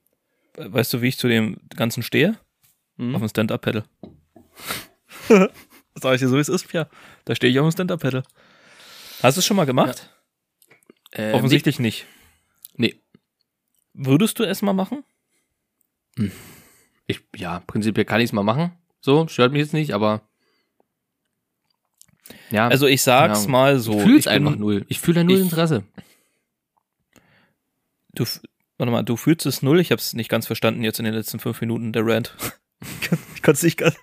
weißt 0.57 0.93
du, 0.93 1.03
wie 1.03 1.09
ich 1.09 1.19
zu 1.19 1.29
dem 1.29 1.57
Ganzen 1.75 2.03
stehe? 2.03 2.39
Mhm. 2.97 3.15
Auf 3.15 3.23
dem 3.23 3.29
Stand-Up-Pedal. 3.29 3.85
Sag 5.97 6.15
ich 6.15 6.21
dir 6.21 6.29
so, 6.29 6.37
wie 6.37 6.41
es 6.41 6.49
ist, 6.49 6.69
Pia. 6.69 6.89
Da 7.25 7.35
stehe 7.35 7.51
ich 7.53 7.59
auf 7.59 7.67
dem 7.67 7.73
Stand-Up-Pedal. 7.73 8.25
Hast 9.23 9.37
du 9.37 9.41
es 9.41 9.47
schon 9.47 9.57
mal 9.57 9.67
gemacht? 9.67 10.11
Äh, 11.13 11.33
Offensichtlich 11.33 11.79
nicht. 11.79 12.07
Nee. 12.77 13.01
Würdest 13.93 14.39
du 14.39 14.45
es 14.45 14.63
mal 14.63 14.73
machen? 14.73 15.05
nee. 16.17 16.31
Ich, 17.07 17.21
ja, 17.37 17.61
prinzipiell 17.61 18.07
kann 18.07 18.21
ich 18.21 18.27
es 18.31 18.33
mal 18.33 18.43
machen. 18.43 18.73
So, 19.03 19.29
stört 19.29 19.53
mich 19.53 19.61
jetzt 19.61 19.75
nicht, 19.75 19.93
aber. 19.93 20.23
Ja, 22.51 22.69
Also 22.69 22.87
ich 22.87 23.03
sag's 23.03 23.45
Ja. 23.45 23.51
mal 23.51 23.79
so. 23.79 23.93
ich 23.99 24.03
fühle 24.03 24.19
es 24.21 24.25
bin- 24.25 24.33
einfach 24.33 24.57
null. 24.57 24.87
Ich 24.89 25.01
fühle 25.01 25.17
da 25.17 25.25
null 25.25 25.37
ich- 25.37 25.43
Interesse. 25.43 25.85
Du, 28.15 28.25
warte 28.79 28.91
mal, 28.91 29.03
du 29.03 29.17
fühlst 29.19 29.45
es 29.45 29.61
null. 29.61 29.81
Ich 29.81 29.91
habe 29.91 30.01
es 30.01 30.15
nicht 30.15 30.31
ganz 30.31 30.47
verstanden 30.47 30.83
jetzt 30.83 30.99
in 30.99 31.05
den 31.05 31.13
letzten 31.15 31.41
fünf 31.41 31.61
Minuten, 31.61 31.93
der 31.93 32.07
Rant. 32.07 32.35
ich 33.35 33.43
konnte 33.43 33.59
es 33.59 33.63
nicht 33.63 33.77
ganz. 33.77 33.97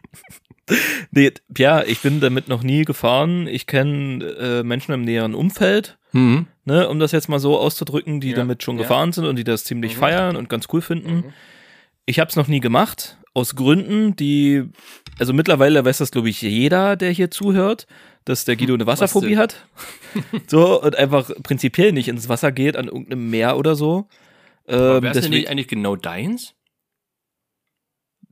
nee, 1.12 1.32
ja, 1.58 1.84
ich 1.84 2.00
bin 2.02 2.20
damit 2.20 2.48
noch 2.48 2.64
nie 2.64 2.86
gefahren. 2.86 3.48
Ich 3.48 3.68
kenne 3.68 4.24
äh, 4.26 4.64
Menschen 4.64 4.94
im 4.94 5.02
näheren 5.02 5.36
Umfeld, 5.36 5.98
Mhm. 6.14 6.48
ne, 6.66 6.88
um 6.90 7.00
das 7.00 7.12
jetzt 7.12 7.30
mal 7.30 7.40
so 7.40 7.58
auszudrücken, 7.58 8.20
die 8.20 8.30
Ja, 8.32 8.36
damit 8.38 8.64
schon 8.64 8.76
ja. 8.78 8.84
gefahren 8.84 9.12
sind 9.14 9.26
und 9.26 9.36
die 9.38 9.44
das 9.44 9.64
ziemlich 9.64 9.96
Mhm. 9.96 10.00
feiern 10.00 10.36
und 10.36 10.50
ganz 10.50 10.68
cool 10.74 10.82
finden. 10.82 11.34
Ich 12.06 12.20
habe 12.20 12.30
es 12.30 12.36
noch 12.36 12.48
nie 12.48 12.60
gemacht, 12.60 13.18
aus 13.34 13.56
Gründen, 13.56 14.16
die, 14.16 14.64
also 15.20 15.32
mittlerweile 15.34 15.86
weiß 15.86 16.00
das, 16.00 16.12
glaube 16.12 16.30
ich, 16.30 16.42
jeder, 16.42 16.96
der 16.98 17.12
hier 17.12 17.32
zuhört, 17.32 17.88
dass 18.26 18.44
der 18.46 18.56
Guido 18.58 18.74
eine 18.74 18.86
Wasserphobie 18.88 19.30
denn? 19.30 19.38
hat. 19.40 19.66
so, 20.48 20.82
und 20.82 20.96
einfach 20.98 21.32
prinzipiell 21.44 21.92
nicht 21.94 22.08
ins 22.10 22.28
Wasser 22.28 22.52
geht, 22.52 22.76
an 22.76 22.88
irgendeinem 22.88 23.30
Meer 23.30 23.58
oder 23.58 23.76
so. 23.76 24.08
Ähm, 24.68 24.78
Wäre 24.78 24.96
es 24.96 25.02
denn 25.02 25.14
deswegen, 25.14 25.34
nicht 25.36 25.50
eigentlich 25.50 25.68
genau 25.68 25.96
deins? 25.96 26.54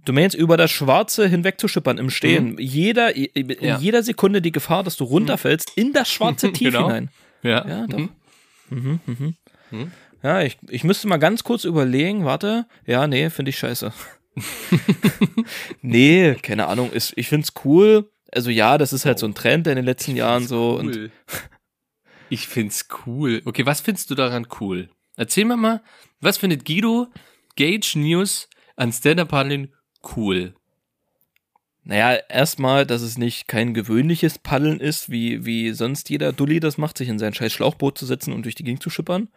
Du 0.06 0.13
meinst, 0.13 0.36
über 0.36 0.58
das 0.58 0.72
Schwarze 0.72 1.27
hinwegzuschippern 1.27 1.98
im 1.98 2.10
Stehen. 2.10 2.58
Jeder, 2.60 3.15
in 3.15 3.48
Mhm. 3.48 3.56
Ja. 3.62 3.77
jeder 3.79 4.03
Sekunde 4.03 4.41
die 4.41 4.51
Gefahr, 4.51 4.84
dass 4.84 4.98
du 4.98 5.03
runterfällst, 5.03 5.72
in 5.75 5.94
das 5.94 6.10
schwarze 6.12 6.51
Tief 6.53 6.72
Genau. 6.72 6.88
hinein. 6.88 7.10
Ja. 7.44 7.68
Ja, 7.68 7.88
doch. 7.88 7.98
Mhm. 8.00 8.10
Mhm, 8.70 9.00
mhm. 9.06 9.36
Mhm. 9.72 9.91
Ja, 10.22 10.41
ich, 10.41 10.58
ich 10.70 10.84
müsste 10.84 11.08
mal 11.08 11.18
ganz 11.18 11.44
kurz 11.44 11.63
überlegen, 11.63 12.25
warte. 12.25 12.65
Ja, 12.86 13.08
nee, 13.08 13.29
finde 13.29 13.50
ich 13.50 13.58
scheiße. 13.58 13.94
nee, 15.82 16.36
keine 16.41 16.68
Ahnung. 16.68 16.91
Ist, 16.91 17.13
ich 17.15 17.27
find's 17.27 17.53
cool. 17.65 18.10
Also 18.32 18.50
ja, 18.51 18.77
das 18.77 18.94
ist 18.94 19.06
halt 19.06 19.20
so 19.20 19.25
ein 19.25 19.34
Trend 19.34 19.68
in 19.68 19.75
den 19.75 19.86
letzten 19.86 20.15
Jahren 20.15 20.46
so. 20.48 20.77
Und 20.77 20.96
Cool. 20.96 21.12
Ich 22.29 22.48
find's 22.48 22.88
cool. 23.08 23.41
Okay, 23.46 23.65
was 23.65 23.82
findest 23.82 24.12
du 24.12 24.15
daran 24.15 24.48
cool? 24.60 24.89
Erzähl 25.15 25.46
mir 25.46 25.58
mal, 25.58 25.82
was 26.22 26.38
findet 26.38 26.63
Guido 26.65 27.08
Gage 27.56 27.94
News 27.98 28.48
an 28.75 28.94
Stand-Up-Paddeln 28.94 29.74
cool? 30.15 30.53
naja, 31.89 32.20
erstmal, 32.29 32.86
dass 32.86 33.01
es 33.01 33.18
nicht 33.18 33.48
kein 33.48 33.74
gewöhnliches 33.74 34.38
Paddeln 34.38 34.79
ist, 34.79 35.10
wie, 35.10 35.44
wie 35.46 35.72
sonst 35.72 36.10
jeder 36.12 36.32
Dulli 36.34 36.60
das 36.60 36.77
macht, 36.77 37.00
sich 37.00 37.10
in 37.10 37.18
sein 37.18 37.34
scheiß 37.34 37.51
Schlauchboot 37.51 37.98
zu 37.98 38.06
setzen 38.06 38.32
und 38.32 38.44
durch 38.44 38.53
die 38.53 38.63
Gegend 38.63 38.84
zu 38.84 38.91
schippern. 38.91 39.29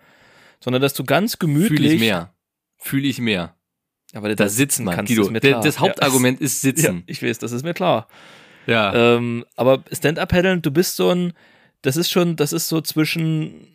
Sondern 0.61 0.83
dass 0.83 0.92
du 0.92 1.04
ganz 1.04 1.38
gemütlich. 1.38 1.81
Fühle 1.81 1.92
ich 1.95 2.00
mehr. 2.00 2.35
Fühle 2.76 3.09
ich 3.09 3.19
mehr. 3.21 3.54
Aber 4.12 4.28
da, 4.28 4.35
Da 4.35 4.49
sitzt 4.50 4.81
man, 4.81 4.95
kannst, 4.95 5.09
Guido. 5.11 5.28
ist 5.31 5.40
klar. 5.40 5.62
Das 5.62 5.78
Hauptargument 5.81 6.42
ist 6.42 6.62
Ja, 6.62 6.71
ja, 6.71 6.76
Sitzen. 6.76 7.02
ich 7.07 7.23
weiß, 7.23 7.38
das 7.38 7.52
ist 7.52 7.62
mir 7.64 7.73
klar. 7.73 8.07
Ja. 8.66 9.16
Ähm, 9.16 9.47
aber 9.57 9.83
Stand-Up-Paddeln, 9.90 10.61
du 10.61 10.71
bist 10.71 10.97
so 10.97 11.09
ein, 11.09 11.33
das 11.81 11.97
ist 11.97 12.11
schon, 12.11 12.37
das 12.37 12.52
ist 12.52 12.69
so 12.69 12.83
zwischen, 12.83 13.69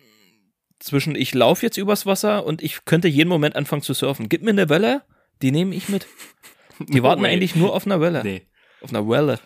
zwischen 0.78 1.16
ich 1.16 1.34
laufe 1.34 1.66
jetzt 1.66 1.78
übers 1.78 2.06
Wasser 2.06 2.46
und 2.46 2.62
ich 2.62 2.84
könnte 2.84 3.08
jeden 3.08 3.28
Moment 3.28 3.56
anfangen 3.56 3.82
zu 3.82 3.92
surfen. 3.92 4.28
Gib 4.28 4.42
mir 4.42 4.50
eine 4.50 4.68
Welle, 4.68 5.02
die 5.42 5.50
nehme 5.50 5.74
ich 5.74 5.88
mit. 5.88 6.06
Die 6.78 6.98
No 6.98 7.02
warten 7.02 7.22
way. 7.22 7.32
eigentlich 7.32 7.56
nur 7.56 7.74
auf 7.74 7.86
einer 7.86 8.00
Welle. 8.00 8.22
Nee. 8.24 8.42
Auf 8.80 8.90
einer 8.90 9.08
Welle. 9.08 9.38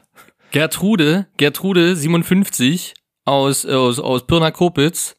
Gertrude, 0.50 1.28
Gertrude 1.36 1.96
57 1.96 2.94
aus, 3.24 3.64
äh, 3.64 3.72
aus, 3.72 3.98
aus 3.98 4.26
Pirna-Kopitz. 4.26 5.16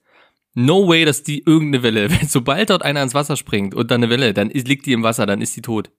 No 0.53 0.87
way, 0.87 1.03
dass 1.05 1.23
die 1.23 1.39
irgendeine 1.39 1.81
Welle, 1.83 2.11
wenn 2.11 2.27
sobald 2.27 2.69
dort 2.69 2.83
einer 2.83 3.01
ins 3.01 3.15
Wasser 3.15 3.35
springt 3.35 3.73
und 3.73 3.89
dann 3.89 4.03
eine 4.03 4.11
Welle, 4.11 4.33
dann 4.33 4.51
ist, 4.51 4.67
liegt 4.67 4.85
die 4.85 4.93
im 4.93 5.03
Wasser, 5.03 5.25
dann 5.25 5.41
ist 5.41 5.55
die 5.55 5.61
tot. 5.61 5.89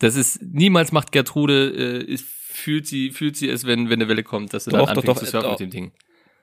Das 0.00 0.16
ist, 0.16 0.42
niemals 0.42 0.90
macht 0.90 1.12
Gertrude, 1.12 1.70
äh, 1.70 2.04
ist, 2.04 2.26
fühlt 2.26 2.86
sie, 2.86 3.10
fühlt 3.10 3.36
sie 3.36 3.48
es, 3.48 3.64
wenn, 3.64 3.88
wenn 3.88 4.00
eine 4.00 4.08
Welle 4.08 4.24
kommt, 4.24 4.52
dass 4.52 4.64
du 4.64 4.72
Doch, 4.72 4.78
dann 4.78 4.86
doch, 4.86 4.96
anfängst 4.96 5.08
doch, 5.08 5.24
zu 5.24 5.30
surfen 5.30 5.44
doch. 5.44 5.60
mit 5.60 5.60
dem 5.60 5.70
Ding. 5.70 5.92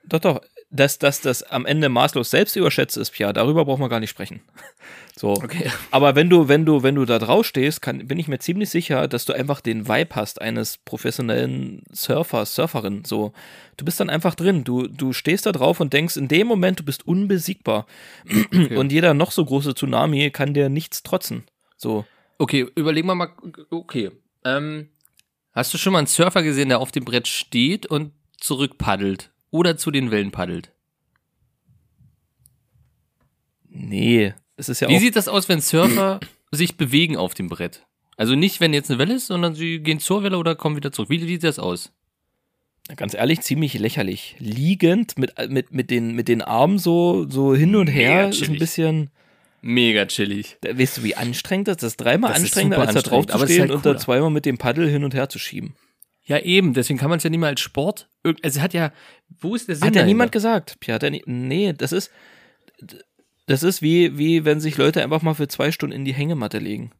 Doch, 0.04 0.20
doch. 0.20 0.40
Dass, 0.74 0.98
dass 0.98 1.20
das 1.20 1.42
am 1.42 1.66
Ende 1.66 1.90
maßlos 1.90 2.30
selbst 2.30 2.56
überschätzt 2.56 2.96
ist, 2.96 3.18
ja, 3.18 3.32
darüber 3.34 3.66
brauchen 3.66 3.82
wir 3.82 3.90
gar 3.90 4.00
nicht 4.00 4.10
sprechen. 4.10 4.40
So. 5.14 5.34
Okay. 5.34 5.70
Aber 5.90 6.14
wenn 6.14 6.30
du, 6.30 6.48
wenn 6.48 6.64
du, 6.64 6.82
wenn 6.82 6.94
du 6.94 7.04
da 7.04 7.18
drauf 7.18 7.44
stehst, 7.46 7.82
kann, 7.82 8.08
bin 8.08 8.18
ich 8.18 8.28
mir 8.28 8.38
ziemlich 8.38 8.70
sicher, 8.70 9.08
dass 9.08 9.26
du 9.26 9.34
einfach 9.34 9.60
den 9.60 9.86
Vibe 9.86 10.16
hast 10.16 10.40
eines 10.40 10.78
professionellen 10.78 11.82
Surfers, 11.92 12.54
Surferin. 12.54 13.04
So, 13.04 13.32
du 13.76 13.84
bist 13.84 14.00
dann 14.00 14.08
einfach 14.08 14.34
drin. 14.34 14.64
Du, 14.64 14.86
du 14.86 15.12
stehst 15.12 15.44
da 15.44 15.52
drauf 15.52 15.80
und 15.80 15.92
denkst, 15.92 16.16
in 16.16 16.28
dem 16.28 16.46
Moment, 16.46 16.80
du 16.80 16.84
bist 16.84 17.06
unbesiegbar. 17.06 17.86
Und 18.74 18.90
jeder 18.90 19.12
noch 19.12 19.32
so 19.32 19.44
große 19.44 19.74
Tsunami 19.74 20.30
kann 20.30 20.54
dir 20.54 20.68
nichts 20.68 21.02
trotzen. 21.02 21.44
So. 21.76 22.06
Okay, 22.38 22.66
überlegen 22.74 23.06
wir 23.06 23.14
mal, 23.14 23.32
okay. 23.70 24.10
Ähm, 24.44 24.88
hast 25.52 25.74
du 25.74 25.78
schon 25.78 25.92
mal 25.92 25.98
einen 25.98 26.06
Surfer 26.06 26.42
gesehen, 26.42 26.70
der 26.70 26.80
auf 26.80 26.90
dem 26.90 27.04
Brett 27.04 27.28
steht 27.28 27.86
und 27.86 28.12
zurückpaddelt? 28.40 29.31
Oder 29.52 29.76
zu 29.76 29.92
den 29.92 30.10
Wellen 30.10 30.32
paddelt? 30.32 30.72
Nee. 33.68 34.34
Es 34.56 34.68
ist 34.68 34.80
ja 34.80 34.88
Wie 34.88 34.96
auch. 34.96 35.00
sieht 35.00 35.14
das 35.16 35.28
aus, 35.28 35.48
wenn 35.48 35.60
Surfer 35.60 36.20
sich 36.52 36.76
bewegen 36.76 37.16
auf 37.16 37.34
dem 37.34 37.48
Brett? 37.48 37.86
Also 38.16 38.34
nicht, 38.34 38.60
wenn 38.60 38.74
jetzt 38.74 38.90
eine 38.90 38.98
Welle 38.98 39.14
ist, 39.14 39.26
sondern 39.28 39.54
sie 39.54 39.78
gehen 39.80 39.98
zur 40.00 40.22
Welle 40.22 40.38
oder 40.38 40.54
kommen 40.54 40.76
wieder 40.76 40.92
zurück. 40.92 41.10
Wie 41.10 41.18
sieht 41.18 41.44
das 41.44 41.58
aus? 41.58 41.92
Ganz 42.96 43.14
ehrlich, 43.14 43.40
ziemlich 43.42 43.74
lächerlich. 43.78 44.36
Liegend 44.38 45.16
mit, 45.18 45.32
mit, 45.48 45.72
mit, 45.72 45.90
den, 45.90 46.14
mit 46.14 46.28
den 46.28 46.42
Armen 46.42 46.78
so, 46.78 47.26
so 47.30 47.54
hin 47.54 47.76
und 47.76 47.86
her 47.86 48.28
ist 48.28 48.42
ein 48.48 48.58
bisschen. 48.58 49.10
Mega 49.62 50.06
chillig. 50.06 50.56
Da- 50.62 50.76
Weißt 50.76 50.98
du, 50.98 51.02
wie 51.04 51.14
anstrengend 51.14 51.68
das 51.68 51.76
ist? 51.76 51.82
Das 51.82 51.92
ist 51.92 51.96
dreimal 51.98 52.30
Das 52.30 52.38
ist 52.38 52.44
anstrengender, 52.46 52.76
super 52.78 52.88
als 52.88 52.94
da 52.94 53.02
drauf 53.10 53.26
zu 53.26 53.36
ist 53.36 53.42
stehen 53.44 53.60
halt 53.60 53.70
und 53.70 53.86
da 53.86 53.96
zweimal 53.96 54.30
mit 54.30 54.44
dem 54.44 54.58
Paddel 54.58 54.88
hin 54.90 55.04
und 55.04 55.14
her 55.14 55.28
zu 55.28 55.38
schieben. 55.38 55.74
Ja, 56.24 56.38
eben. 56.38 56.74
Deswegen 56.74 56.98
kann 56.98 57.10
man 57.10 57.16
es 57.18 57.24
ja 57.24 57.30
nicht 57.30 57.40
mal 57.40 57.48
als 57.48 57.60
Sport. 57.60 58.08
Also 58.42 58.60
hat 58.60 58.74
ja, 58.74 58.92
wo 59.40 59.54
ist 59.54 59.68
der 59.68 59.76
Sinn 59.76 59.88
Hat 59.88 59.96
ja 59.96 60.04
niemand 60.04 60.32
gesagt. 60.32 60.78
Pia, 60.80 60.94
hat 60.94 61.02
ja 61.02 61.10
nie, 61.10 61.22
nee, 61.26 61.72
das 61.72 61.92
ist, 61.92 62.10
das 63.46 63.62
ist 63.62 63.82
wie, 63.82 64.18
wie 64.18 64.44
wenn 64.44 64.60
sich 64.60 64.76
Leute 64.76 65.02
einfach 65.02 65.22
mal 65.22 65.34
für 65.34 65.48
zwei 65.48 65.72
Stunden 65.72 65.96
in 65.96 66.04
die 66.04 66.14
Hängematte 66.14 66.58
legen. 66.58 66.92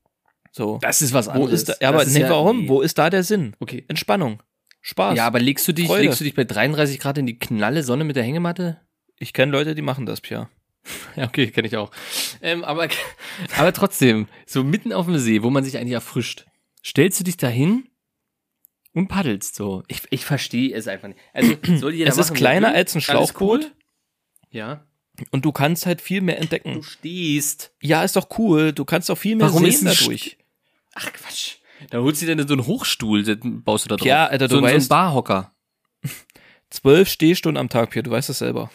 So. 0.50 0.78
Das 0.82 1.00
ist 1.00 1.12
was 1.12 1.28
Wo 1.28 1.32
anderes. 1.32 1.52
ist 1.52 1.68
da, 1.68 1.74
ja, 1.80 1.88
aber 1.88 2.04
nee, 2.04 2.24
warum? 2.24 2.62
nee. 2.62 2.68
Wo 2.68 2.80
ist 2.80 2.98
da 2.98 3.10
der 3.10 3.22
Sinn? 3.22 3.54
Okay. 3.60 3.84
Entspannung. 3.88 4.42
Spaß. 4.80 5.16
Ja, 5.16 5.26
aber 5.26 5.38
legst 5.38 5.66
du 5.68 5.72
dich, 5.72 5.86
Freude. 5.86 6.02
legst 6.04 6.20
du 6.20 6.24
dich 6.24 6.34
bei 6.34 6.44
33 6.44 6.98
Grad 6.98 7.16
in 7.16 7.26
die 7.26 7.38
knalle 7.38 7.84
Sonne 7.84 8.04
mit 8.04 8.16
der 8.16 8.24
Hängematte? 8.24 8.80
ich 9.22 9.32
kenne 9.32 9.52
Leute, 9.52 9.76
die 9.76 9.82
machen 9.82 10.04
das, 10.04 10.20
Pia. 10.20 10.50
Ja, 11.14 11.26
okay, 11.26 11.46
kenne 11.52 11.68
ich 11.68 11.76
auch. 11.76 11.92
Ähm, 12.40 12.64
aber, 12.64 12.88
aber 13.56 13.72
trotzdem, 13.72 14.26
so 14.46 14.64
mitten 14.64 14.92
auf 14.92 15.06
dem 15.06 15.16
See, 15.18 15.42
wo 15.44 15.50
man 15.50 15.62
sich 15.62 15.78
eigentlich 15.78 15.92
erfrischt, 15.92 16.46
stellst 16.84 17.20
du 17.20 17.24
dich 17.24 17.36
dahin 17.36 17.84
und 18.94 19.08
paddelst 19.08 19.54
so. 19.54 19.82
Ich, 19.88 20.02
ich 20.10 20.24
verstehe 20.24 20.74
es 20.74 20.86
einfach 20.88 21.08
nicht. 21.08 21.20
Also, 21.32 21.56
soll 21.78 21.94
jeder 21.94 22.10
Es 22.10 22.18
ist 22.18 22.26
machen, 22.30 22.36
kleiner 22.36 22.68
wie 22.68 22.70
er 22.70 22.74
will. 22.74 22.78
als 22.78 22.94
ein 22.94 23.00
Schlauchboot. 23.00 23.60
cool. 23.64 23.70
Ja. 24.50 24.86
Und 25.30 25.44
du 25.44 25.52
kannst 25.52 25.86
halt 25.86 26.00
viel 26.00 26.20
mehr 26.20 26.36
Du 26.36 26.42
entdecken. 26.42 26.82
stehst. 26.82 27.72
Ja, 27.82 28.02
ist 28.04 28.16
doch 28.16 28.28
cool. 28.38 28.72
Du 28.72 28.84
kannst 28.84 29.10
auch 29.10 29.16
viel 29.18 29.36
mehr 29.36 29.46
Warum 29.48 29.64
ist 29.64 29.78
sehen 29.80 29.88
ein 29.88 29.94
St- 29.94 30.00
dadurch. 30.02 30.38
Ach 30.94 31.12
Quatsch. 31.12 31.56
Da 31.90 31.98
holst 31.98 32.22
du 32.22 32.26
dir 32.26 32.36
denn 32.36 32.46
so 32.46 32.54
einen 32.54 32.66
Hochstuhl, 32.66 33.24
baust 33.64 33.84
du 33.84 33.88
da 33.88 33.96
drauf. 33.96 34.06
Ja, 34.06 34.26
Alter, 34.26 34.48
du 34.48 34.56
so, 34.56 34.58
ein- 34.58 34.62
so 34.68 34.74
ein 34.74 34.80
weißt- 34.80 34.88
Barhocker. 34.88 35.54
Zwölf 36.70 37.08
Stehstunden 37.08 37.58
am 37.60 37.68
Tag, 37.68 37.90
Pia, 37.90 38.02
du 38.02 38.10
weißt 38.10 38.30
es 38.30 38.38
selber. 38.38 38.70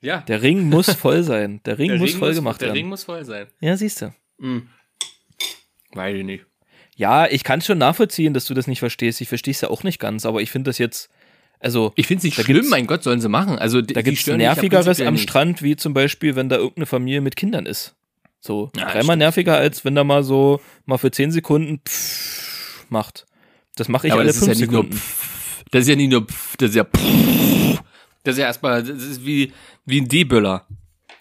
Ja. 0.00 0.20
Der 0.22 0.42
Ring 0.42 0.68
muss 0.68 0.92
voll 0.92 1.22
sein. 1.22 1.60
Der 1.64 1.78
Ring 1.78 1.88
Der 1.88 1.98
muss 1.98 2.10
Ring 2.10 2.18
voll 2.18 2.34
gemacht 2.34 2.60
Der 2.60 2.68
werden. 2.68 2.76
Ring 2.76 2.88
muss 2.88 3.04
voll 3.04 3.24
sein. 3.24 3.46
Ja, 3.60 3.76
siehst 3.76 4.02
du. 4.02 4.14
Mhm. 4.38 4.68
Weiß 5.92 6.14
ich 6.16 6.24
nicht. 6.24 6.44
Ja, 6.96 7.26
ich 7.26 7.44
kann 7.44 7.60
schon 7.60 7.78
nachvollziehen, 7.78 8.34
dass 8.34 8.46
du 8.46 8.54
das 8.54 8.66
nicht 8.66 8.80
verstehst. 8.80 9.20
Ich 9.20 9.28
verstehe 9.28 9.52
es 9.52 9.60
ja 9.60 9.68
auch 9.70 9.82
nicht 9.82 10.00
ganz, 10.00 10.24
aber 10.26 10.40
ich 10.40 10.50
finde 10.50 10.70
das 10.70 10.78
jetzt, 10.78 11.10
also 11.60 11.92
Ich 11.94 12.06
finde 12.06 12.18
es 12.20 12.24
nicht 12.36 12.44
schlimm, 12.44 12.68
mein 12.68 12.86
Gott, 12.86 13.02
sollen 13.02 13.20
sie 13.20 13.28
machen. 13.28 13.58
Also, 13.58 13.82
da 13.82 14.02
gibt 14.02 14.18
es 14.18 14.26
Nervigeres 14.26 15.00
am 15.00 15.18
Strand, 15.18 15.62
wie 15.62 15.76
zum 15.76 15.92
Beispiel, 15.94 16.36
wenn 16.36 16.48
da 16.48 16.56
irgendeine 16.56 16.86
Familie 16.86 17.20
mit 17.20 17.36
Kindern 17.36 17.66
ist. 17.66 17.94
So, 18.40 18.70
Ja, 18.76 18.90
dreimal 18.92 19.16
nerviger, 19.16 19.56
als 19.56 19.84
wenn 19.84 19.94
da 19.94 20.04
mal 20.04 20.22
so, 20.22 20.60
mal 20.84 20.98
für 20.98 21.10
zehn 21.10 21.32
Sekunden 21.32 21.80
pff, 21.86 22.86
macht. 22.90 23.26
Das 23.74 23.88
mache 23.88 24.06
ich 24.06 24.12
aber 24.12 24.20
alle 24.20 24.28
das 24.28 24.36
ist 24.36 24.42
ja 24.42 24.54
fünf 24.54 24.60
nicht 24.60 24.70
nur 24.70 24.82
Sekunden. 24.82 24.98
pff, 24.98 25.64
das 25.70 25.82
ist 25.82 25.88
ja 25.88 25.96
nicht 25.96 26.10
nur 26.10 26.26
pff, 26.26 26.56
das 26.56 26.70
ist 26.70 26.76
ja 26.76 26.84
pff, 26.84 27.82
das 28.22 28.34
ist 28.34 28.38
ja 28.38 28.46
erstmal, 28.46 28.82
das 28.84 29.02
ist 29.02 29.26
wie, 29.26 29.52
wie 29.84 30.00
ein 30.00 30.08
D-Böller. 30.08 30.66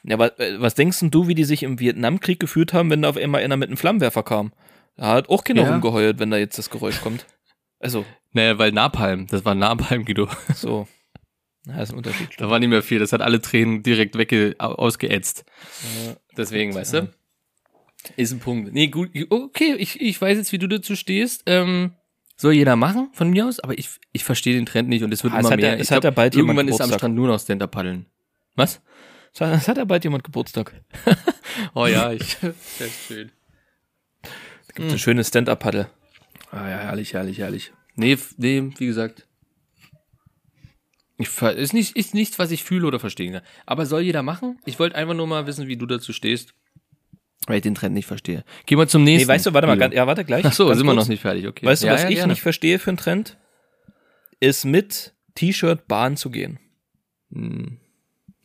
Ja, 0.04 0.16
aber 0.16 0.40
äh, 0.40 0.62
was 0.62 0.76
denkst 0.76 1.00
denn 1.00 1.12
du, 1.12 1.28
wie 1.28 1.36
die 1.36 1.46
sich 1.46 1.64
im 1.64 1.80
Vietnamkrieg 1.80 2.40
gefühlt 2.40 2.74
haben, 2.74 2.90
wenn 2.92 3.02
da 3.02 3.10
auf 3.10 3.18
einmal 3.18 3.44
einer 3.44 3.58
mit 3.58 3.70
einem 3.70 3.78
Flammenwerfer 3.78 4.24
kam? 4.24 4.54
Da 4.98 5.08
hat 5.14 5.30
auch 5.30 5.44
keiner 5.44 5.64
Ja. 5.64 5.72
rumgeheult, 5.72 6.20
wenn 6.20 6.32
da 6.32 6.38
jetzt 6.38 6.58
das 6.58 6.70
Geräusch 6.70 7.02
kommt. 7.02 7.26
Also, 7.80 8.06
Naja, 8.32 8.58
weil 8.58 8.72
Napalm, 8.72 9.28
das 9.28 9.46
war 9.46 9.56
Napalm, 9.56 10.06
Guido. 10.06 10.28
so. 10.54 10.88
Na, 11.66 11.82
ist 11.82 11.92
ein 11.92 11.98
Unterschied. 11.98 12.30
Da 12.38 12.50
war 12.50 12.60
nicht 12.60 12.70
mehr 12.70 12.84
viel, 12.84 13.00
das 13.00 13.12
hat 13.12 13.22
alle 13.22 13.42
Tränen 13.42 13.82
direkt 13.84 14.18
wegge 14.18 14.56
ausgeätzt. 14.60 15.46
Ja. 16.06 16.16
Deswegen, 16.38 16.74
weißt 16.76 16.94
du? 16.94 17.14
Ist 18.18 18.32
ein 18.34 18.40
Punkt. 18.40 18.72
Nee, 18.74 18.88
gut, 18.88 19.10
okay, 19.32 19.74
ich, 19.80 20.00
ich 20.00 20.22
weiß 20.22 20.38
jetzt, 20.38 20.52
wie 20.52 20.60
du 20.60 20.68
dazu 20.68 20.96
stehst. 20.96 21.44
Ähm, 21.48 21.94
soll 22.38 22.54
jeder 22.54 22.76
machen, 22.76 23.10
von 23.14 23.30
mir 23.32 23.48
aus, 23.48 23.60
aber 23.60 23.78
ich, 23.80 23.90
ich 24.12 24.24
verstehe 24.24 24.54
den 24.54 24.66
Trend 24.66 24.90
nicht 24.90 25.04
und 25.04 25.12
es 25.14 25.24
wird 25.24 25.34
Ah, 25.34 25.38
es 25.40 25.46
immer 25.46 25.54
hat 25.54 25.60
ja- 25.62 25.70
mehr. 25.70 25.80
es 25.80 25.88
ich 25.88 25.92
hat 25.92 26.04
ja 26.04 26.12
bald 26.12 26.36
jemand 26.36 26.50
irgendwann 26.60 26.68
ist 26.68 26.74
am 26.76 26.78
Geburtstag. 26.88 27.00
Strand 27.00 27.16
nur 27.16 27.28
noch 27.28 27.40
Stand-Up 27.40 27.72
paddeln. 27.72 28.06
Was? 28.56 28.82
Es 29.34 29.68
hat 29.68 29.78
ja 29.78 29.86
bald 29.86 30.04
jemand 30.04 30.24
Geburtstag. 30.24 30.74
Oh 31.74 31.86
ja, 31.88 32.12
ich, 32.12 32.36
das 32.42 32.54
ist 32.82 33.06
schön. 33.08 33.32
Gibt 34.76 34.92
ein 34.92 35.00
schönes 35.00 35.30
Stand-Up-Paddle. 35.30 35.90
Ah 36.52 36.70
ja, 36.70 36.78
herrlich, 36.78 37.14
herrlich, 37.14 37.40
herrlich. 37.40 37.72
Nee, 37.96 38.18
nee, 38.38 38.70
wie 38.78 38.86
gesagt. 38.86 39.28
Ich, 41.18 41.42
ist 41.42 41.74
nicht, 41.74 41.96
ist 41.96 42.14
nichts, 42.14 42.40
was 42.40 42.52
ich 42.52 42.64
fühle 42.64 42.88
oder 42.88 43.00
verstehen 43.00 43.34
kann. 43.34 43.42
Aber 43.66 43.86
soll 43.86 44.02
jeder 44.02 44.22
machen? 44.22 44.60
Ich 44.66 44.80
wollte 44.80 44.96
einfach 44.98 45.14
nur 45.14 45.28
mal 45.28 45.48
wissen, 45.48 45.68
wie 45.68 45.78
du 45.78 45.86
dazu 45.86 46.12
stehst. 46.12 46.54
Weil 47.48 47.58
ich 47.58 47.62
den 47.64 47.76
Trend 47.76 47.94
nicht 47.94 48.06
verstehe. 48.08 48.44
Gehen 48.66 48.78
wir 48.78 48.88
zum 48.88 49.04
Nee, 49.04 49.14
nächsten. 49.14 49.30
weißt 49.30 49.46
du, 49.46 49.54
warte 49.54 49.68
mal, 49.68 49.78
ganz, 49.78 49.94
ja, 49.94 50.08
warte 50.08 50.26
gleich. 50.26 50.44
Ach 50.46 50.52
so, 50.52 50.68
sind 50.74 50.86
wir 50.86 50.94
kurz. 50.94 51.06
noch 51.06 51.10
nicht 51.10 51.22
fertig, 51.22 51.48
okay. 51.48 51.66
Weißt 51.66 51.84
du, 51.84 51.88
ja, 51.88 51.94
was 51.94 52.04
ja, 52.04 52.10
ich 52.10 52.16
gerne. 52.16 52.34
nicht 52.34 52.42
verstehe 52.42 52.80
für 52.80 52.90
einen 52.90 52.98
Trend? 52.98 53.38
Ist 54.42 54.66
mit 54.66 55.14
T-Shirt 55.36 55.88
Bahn 55.88 56.18
zu 56.18 56.30
gehen. 56.32 56.60
Hm. 57.32 57.78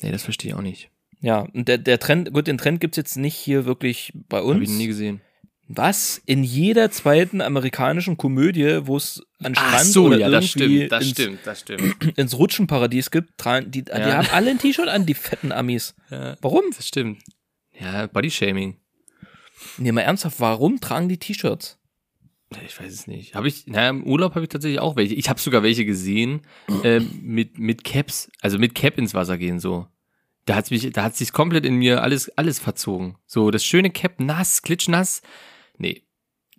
Nee, 0.02 0.12
das 0.12 0.22
verstehe 0.22 0.50
ich 0.52 0.54
auch 0.56 0.62
nicht. 0.62 0.90
Ja, 1.20 1.40
und 1.40 1.66
der, 1.66 1.78
der 1.78 1.98
Trend, 1.98 2.32
gut, 2.32 2.46
den 2.46 2.58
Trend 2.58 2.80
gibt's 2.80 2.96
jetzt 2.96 3.16
nicht 3.16 3.34
hier 3.34 3.64
wirklich 3.64 4.12
bei 4.28 4.38
Hab 4.38 4.44
uns. 4.44 4.70
ich 4.70 4.76
nie 4.76 4.86
gesehen. 4.86 5.20
Was? 5.72 6.20
In 6.26 6.42
jeder 6.42 6.90
zweiten 6.90 7.40
amerikanischen 7.40 8.16
Komödie, 8.16 8.80
wo 8.88 8.96
es 8.96 9.22
an 9.40 9.54
Strand 9.54 9.96
oder 9.98 10.18
irgendwie 10.18 10.82
ins, 10.82 10.90
das 11.44 11.60
stimmt. 11.60 12.18
ins 12.18 12.36
Rutschenparadies 12.36 13.12
gibt, 13.12 13.38
tragen, 13.38 13.70
die, 13.70 13.84
die 13.84 13.90
Ja. 13.92 14.16
haben 14.18 14.28
alle 14.32 14.50
ein 14.50 14.58
T-Shirt 14.58 14.88
an, 14.88 15.06
die 15.06 15.14
fetten 15.14 15.52
Amis. 15.52 15.94
Ja, 16.10 16.36
Warum? 16.40 16.64
das 16.76 16.88
stimmt. 16.88 17.22
Ja, 17.78 18.08
Bodyshaming. 18.08 18.78
Nee, 19.78 19.92
mal 19.92 20.00
ernsthaft, 20.00 20.40
warum 20.40 20.80
tragen 20.80 21.08
die 21.08 21.18
T-Shirts? 21.18 21.78
Ich 22.66 22.80
weiß 22.80 22.92
es 22.92 23.06
nicht. 23.06 23.36
Habe 23.36 23.46
ich, 23.46 23.68
naja, 23.68 23.90
im 23.90 24.02
Urlaub 24.02 24.34
habe 24.34 24.44
ich 24.44 24.48
tatsächlich 24.48 24.80
auch 24.80 24.96
welche. 24.96 25.14
Ich 25.14 25.28
habe 25.28 25.38
sogar 25.38 25.62
welche 25.62 25.84
gesehen, 25.84 26.42
ähm, 26.82 27.08
mit, 27.22 27.60
mit 27.60 27.84
Caps, 27.84 28.28
also 28.40 28.58
mit 28.58 28.74
Cap 28.74 28.98
ins 28.98 29.14
Wasser 29.14 29.38
gehen, 29.38 29.60
so. 29.60 29.86
Da 30.46 30.56
hat's 30.56 30.72
mich, 30.72 30.90
da 30.90 31.04
hat 31.04 31.14
sich 31.14 31.32
komplett 31.32 31.64
in 31.64 31.76
mir 31.76 32.02
alles, 32.02 32.28
alles 32.36 32.58
verzogen. 32.58 33.16
So, 33.26 33.52
das 33.52 33.64
schöne 33.64 33.90
Cap, 33.90 34.18
nass, 34.18 34.62
klitschnass. 34.62 35.22
Nee. 35.80 36.02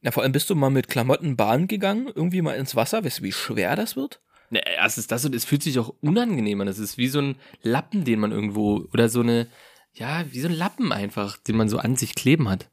Na, 0.01 0.09
vor 0.11 0.23
allem 0.23 0.31
bist 0.31 0.49
du 0.49 0.55
mal 0.55 0.71
mit 0.71 0.87
Klamotten 0.87 1.35
Bahn 1.37 1.67
gegangen, 1.67 2.11
irgendwie 2.13 2.41
mal 2.41 2.53
ins 2.53 2.75
Wasser. 2.75 3.03
Weißt 3.03 3.19
du, 3.19 3.23
wie 3.23 3.31
schwer 3.31 3.75
das 3.75 3.95
wird? 3.95 4.19
Nee, 4.49 4.61
erstens 4.75 5.07
das 5.07 5.23
und 5.23 5.35
es 5.35 5.45
fühlt 5.45 5.61
sich 5.63 5.77
auch 5.79 5.93
unangenehm 6.01 6.59
an. 6.59 6.67
Das 6.67 6.79
ist 6.79 6.97
wie 6.97 7.07
so 7.07 7.19
ein 7.19 7.35
Lappen, 7.61 8.03
den 8.03 8.19
man 8.19 8.31
irgendwo, 8.31 8.87
oder 8.91 9.07
so 9.09 9.21
eine, 9.21 9.47
ja, 9.93 10.25
wie 10.31 10.39
so 10.41 10.47
ein 10.47 10.53
Lappen 10.55 10.91
einfach, 10.91 11.37
den 11.37 11.55
man 11.55 11.69
so 11.69 11.77
an 11.77 11.95
sich 11.95 12.15
kleben 12.15 12.49
hat. 12.49 12.69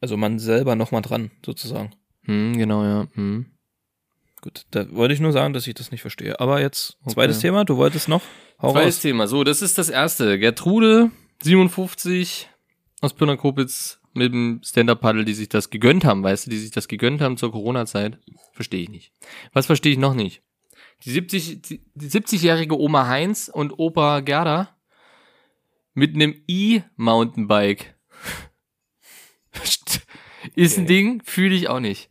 Also 0.00 0.16
man 0.16 0.38
selber 0.40 0.74
noch 0.74 0.90
mal 0.90 1.00
dran, 1.00 1.30
sozusagen. 1.46 1.92
Hm, 2.24 2.58
genau, 2.58 2.82
ja. 2.84 3.06
Hm. 3.14 3.46
Gut, 4.42 4.66
da 4.72 4.90
wollte 4.90 5.14
ich 5.14 5.20
nur 5.20 5.32
sagen, 5.32 5.54
dass 5.54 5.66
ich 5.66 5.74
das 5.74 5.90
nicht 5.92 6.02
verstehe. 6.02 6.38
Aber 6.40 6.60
jetzt, 6.60 6.98
Okay. 7.04 7.14
zweites 7.14 7.38
Thema, 7.38 7.64
du 7.64 7.76
wolltest 7.76 8.08
noch? 8.08 8.22
Hau 8.60 8.72
Zweites 8.72 8.96
raus. 8.96 9.02
Thema. 9.02 9.26
So, 9.28 9.44
das 9.44 9.62
ist 9.62 9.78
das 9.78 9.88
erste. 9.88 10.38
Gertrude, 10.38 11.10
57, 11.42 12.50
aus 13.00 13.14
Pirnakopitz, 13.14 14.00
mit 14.14 14.32
dem 14.32 14.60
Stand-Up-Paddle, 14.64 15.24
die 15.24 15.34
sich 15.34 15.48
das 15.48 15.70
gegönnt 15.70 16.04
haben, 16.04 16.22
weißt 16.22 16.46
du, 16.46 16.50
die 16.50 16.58
sich 16.58 16.70
das 16.70 16.88
gegönnt 16.88 17.20
haben 17.20 17.36
zur 17.36 17.52
Corona-Zeit. 17.52 18.18
Verstehe 18.52 18.82
ich 18.82 18.88
nicht. 18.88 19.12
Was 19.52 19.66
verstehe 19.66 19.92
ich 19.92 19.98
noch 19.98 20.14
nicht? 20.14 20.42
Die 21.04 21.10
70, 21.10 21.62
die, 21.62 21.84
die 21.94 22.08
70-jährige 22.08 22.78
Oma 22.78 23.06
Heinz 23.08 23.50
und 23.52 23.78
Opa 23.78 24.20
Gerda 24.20 24.76
mit 25.92 26.14
einem 26.14 26.42
E-Mountainbike. 26.46 27.94
Ist 30.54 30.78
ein 30.78 30.84
Okay. 30.84 30.94
Ding, 30.94 31.22
fühle 31.24 31.54
ich 31.54 31.68
auch 31.68 31.80
nicht. 31.80 32.10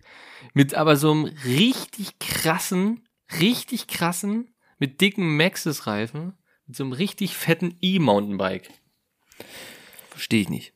Mit 0.54 0.74
aber 0.74 0.98
so 0.98 1.12
einem 1.12 1.26
richtig 1.46 2.20
krassen, 2.20 3.08
richtig 3.40 3.88
krassen, 3.88 4.54
mit 4.78 5.02
dicken 5.02 5.38
Maxxis-Reifen, 5.38 6.34
mit 6.68 6.76
so 6.76 6.84
einem 6.84 6.94
richtig 6.94 7.36
fetten 7.36 7.78
E-Mountainbike. 7.82 8.70
Verstehe 10.10 10.42
ich 10.42 10.50
nicht. 10.50 10.73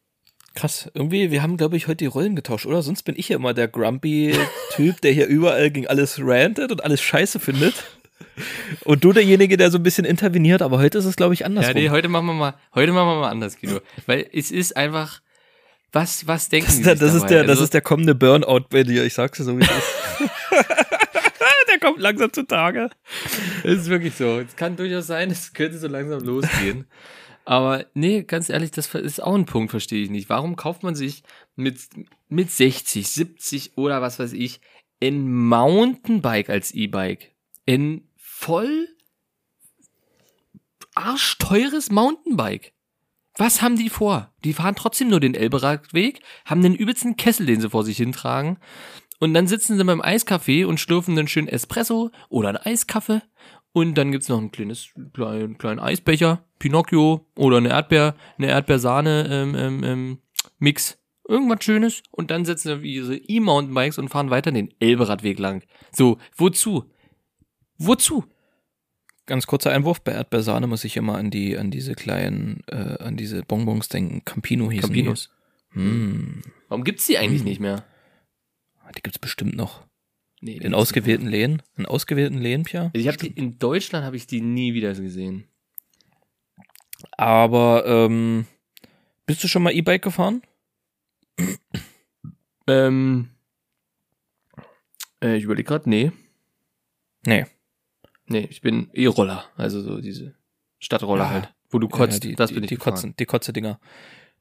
Krass, 0.58 0.90
irgendwie, 0.94 1.30
wir 1.32 1.44
haben, 1.44 1.56
glaube 1.56 1.78
ich, 1.78 1.88
heute 1.88 1.98
die 1.98 2.06
Rollen 2.08 2.36
getauscht, 2.36 2.66
oder? 2.66 2.82
Sonst 2.82 3.04
bin 3.04 3.16
ich 3.16 3.30
ja 3.30 3.36
immer 3.36 3.54
der 3.54 3.68
grumpy-Typ, 3.68 5.02
der 5.02 5.12
hier 5.12 5.28
überall 5.28 5.70
gegen 5.70 5.88
alles 5.88 6.20
rantet 6.20 6.72
und 6.72 6.84
alles 6.84 7.02
scheiße 7.02 7.40
findet. 7.40 7.84
Und 8.84 9.04
du 9.04 9.14
derjenige, 9.14 9.58
der 9.58 9.70
so 9.70 9.78
ein 9.78 9.84
bisschen 9.84 10.06
interveniert, 10.06 10.62
aber 10.62 10.80
heute 10.80 10.98
ist 10.98 11.06
es, 11.06 11.16
glaube 11.16 11.36
ich, 11.36 11.46
andersrum. 11.46 11.76
Ja, 11.76 11.82
nee, 11.84 11.90
heute 11.90 12.08
machen 12.08 12.26
wir 12.26 12.34
mal, 12.34 12.56
heute 12.74 12.92
machen 12.92 13.08
wir 13.08 13.20
mal 13.20 13.30
anders, 13.30 13.60
Guido. 13.60 13.82
Weil 14.08 14.28
es 14.34 14.50
ist 14.50 14.76
einfach, 14.76 15.22
was, 15.92 16.26
was 16.26 16.50
denken 16.50 16.68
das, 16.68 16.76
die 16.76 16.82
ist 16.82 16.86
der, 16.88 16.98
sich 16.98 17.06
das, 17.06 17.16
ist 17.16 17.30
der, 17.30 17.42
das 17.44 17.50
Also, 17.52 17.64
ist 17.64 17.74
der 17.74 17.82
kommende 17.82 18.16
Burnout 18.16 18.66
bei 18.70 18.84
dir, 18.84 19.06
ich 19.06 19.14
sag's 19.14 19.38
dir 19.38 19.44
so, 19.44 19.58
wie 19.58 19.64
es 19.64 19.70
ist. 19.70 20.30
der 21.70 21.80
kommt 21.80 22.00
langsam 22.00 22.32
zutage. 22.34 22.90
Es 23.64 23.82
ist 23.82 23.90
wirklich 23.90 24.16
so. 24.16 24.40
Es 24.40 24.56
kann 24.56 24.76
durchaus 24.76 25.08
sein, 25.08 25.30
es 25.32 25.54
könnte 25.54 25.78
so 25.78 25.88
langsam 25.88 26.22
losgehen. 26.22 26.88
Aber 27.48 27.86
nee, 27.94 28.24
ganz 28.24 28.50
ehrlich, 28.50 28.72
das 28.72 28.94
ist 28.94 29.24
auch 29.24 29.34
ein 29.34 29.46
Punkt, 29.46 29.72
verstehe 29.72 30.04
ich 30.04 30.10
nicht. 30.10 30.28
Warum 30.28 30.58
kauft 30.58 30.84
man 30.84 30.96
sich 30.96 31.24
mit, 31.56 31.80
mit 32.28 32.52
60, 32.52 33.08
70 33.08 33.78
oder 33.78 34.02
was 34.02 34.20
weiß 34.20 34.34
ich 34.34 34.60
ein 35.02 35.34
Mountainbike 35.34 36.50
als 36.50 36.72
E-Bike? 36.72 37.32
Ein 37.66 38.10
voll 38.18 38.90
arschteures 40.94 41.90
Mountainbike. 41.90 42.74
Was 43.38 43.62
haben 43.62 43.78
die 43.78 43.90
vor? 43.90 44.34
Die 44.44 44.52
fahren 44.52 44.76
trotzdem 44.76 45.08
nur 45.08 45.22
den 45.22 45.34
Elberadweg, 45.34 46.20
haben 46.44 46.62
den 46.62 46.76
übelsten 46.76 47.16
Kessel, 47.16 47.46
den 47.46 47.62
sie 47.62 47.70
vor 47.70 47.86
sich 47.86 47.96
hintragen. 47.96 48.58
Und 49.20 49.34
dann 49.34 49.48
sitzen 49.48 49.78
sie 49.78 49.86
beim 49.86 50.02
Eiscafé 50.02 50.66
und 50.66 50.82
schlürfen 50.82 51.18
einen 51.18 51.30
schönen 51.30 51.48
Espresso 51.48 52.12
oder 52.28 52.50
einen 52.50 52.58
Eiskaffee. 52.58 53.22
Und 53.78 53.94
dann 53.94 54.12
gibt's 54.12 54.28
noch 54.28 54.40
ein 54.42 54.52
kleines, 54.52 54.90
kleinen, 55.14 55.60
kleinen 55.60 55.80
Eisbecher, 55.80 56.44
Pinocchio 56.58 57.28
oder 57.36 57.58
eine 57.58 57.70
Erdbeer, 57.70 58.16
eine 58.40 58.48
Erdbeersahne, 58.48 59.28
ähm, 59.30 59.56
ähm, 59.56 59.84
ähm, 59.84 60.18
Mix. 60.58 60.98
Irgendwas 61.28 61.64
Schönes. 61.64 62.02
Und 62.10 62.32
dann 62.32 62.44
setzen 62.44 62.70
wir 62.70 62.78
diese 62.78 63.16
E-Mountainbikes 63.16 64.00
und 64.00 64.10
fahren 64.10 64.32
weiter 64.32 64.52
den 64.52 64.74
Elberadweg 64.80 65.38
lang. 65.38 65.62
So, 65.92 66.18
wozu? 66.36 66.86
Wozu? 67.78 68.24
Ganz 69.28 69.46
kurzer 69.46 69.72
Einwurf, 69.72 70.02
bei 70.02 70.14
Erdbeersahne 70.14 70.66
muss 70.66 70.84
ich 70.84 70.98
immer 70.98 71.16
an 71.16 71.30
die, 71.30 71.56
an 71.56 71.70
diese 71.70 71.94
kleinen, 71.94 72.64
äh, 72.72 72.98
an 73.04 73.16
diese 73.16 73.44
Bonbons 73.44 73.90
denken. 73.90 74.26
Campino 74.26 74.72
hießen 74.72 74.90
Campinos. 74.90 75.30
die. 75.76 75.80
Hm, 75.80 76.42
Warum 76.68 76.84
gibt's 76.84 77.06
die 77.06 77.20
eigentlich 77.20 77.44
nicht 77.44 77.60
mehr? 77.60 77.86
die 78.96 79.04
gibt's 79.04 79.20
bestimmt 79.20 79.56
noch. 79.56 79.87
Nee, 80.40 80.58
In 80.58 80.74
ausgewählten 80.76 81.28
Läden? 81.28 81.62
In 81.78 81.86
ausgewählten 81.88 82.38
Läden, 82.38 82.64
Pia? 82.64 82.92
Ich 82.94 83.08
hab 83.08 83.18
die, 83.18 83.28
in 83.32 83.58
Deutschland 83.58 84.06
habe 84.06 84.16
ich 84.16 84.28
die 84.28 84.42
nie 84.42 84.74
wieder 84.74 84.94
gesehen. 84.94 85.46
Aber, 87.18 87.86
ähm, 87.88 88.46
bist 89.26 89.44
du 89.44 89.48
schon 89.48 89.64
mal 89.64 89.74
E-Bike 89.74 90.04
gefahren? 90.04 90.42
Ähm, 92.68 93.30
äh, 95.24 95.38
ich 95.38 95.44
überlege 95.44 95.68
gerade, 95.68 95.90
nee. 95.90 96.12
Nee. 97.26 97.46
Nee, 98.28 98.48
ich 98.50 98.62
bin 98.62 98.90
E-Roller, 98.94 99.46
also 99.56 99.82
so 99.82 100.02
diese 100.02 100.36
Stadtroller 100.80 101.24
Ja. 101.24 101.30
halt, 101.30 101.54
wo 101.70 101.80
du 101.80 101.88
kotzt, 101.88 102.24
Ja, 102.24 102.30
die, 102.32 102.36
das 102.36 102.50
die, 102.50 102.56
bin 102.56 102.64
ich 102.64 102.70
die 102.70 102.76
gefahren. 102.76 102.94
kotzen, 102.96 103.16
die 103.18 103.26
Kotze-Dinger. 103.26 103.80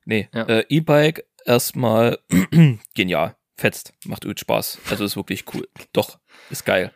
Nee, 0.05 0.29
Ja. 0.35 0.43
äh, 0.49 0.65
E-Bike 0.69 1.25
erstmal 1.45 2.19
genial. 2.95 3.36
Fetzt. 3.57 3.95
Macht 4.05 4.25
übel 4.25 4.37
Spaß. 4.37 4.79
Also 4.91 5.05
ist 5.05 5.17
wirklich 5.17 5.45
cool. 5.55 5.67
Doch, 5.93 6.19
ist 6.51 6.65
geil. 6.65 6.93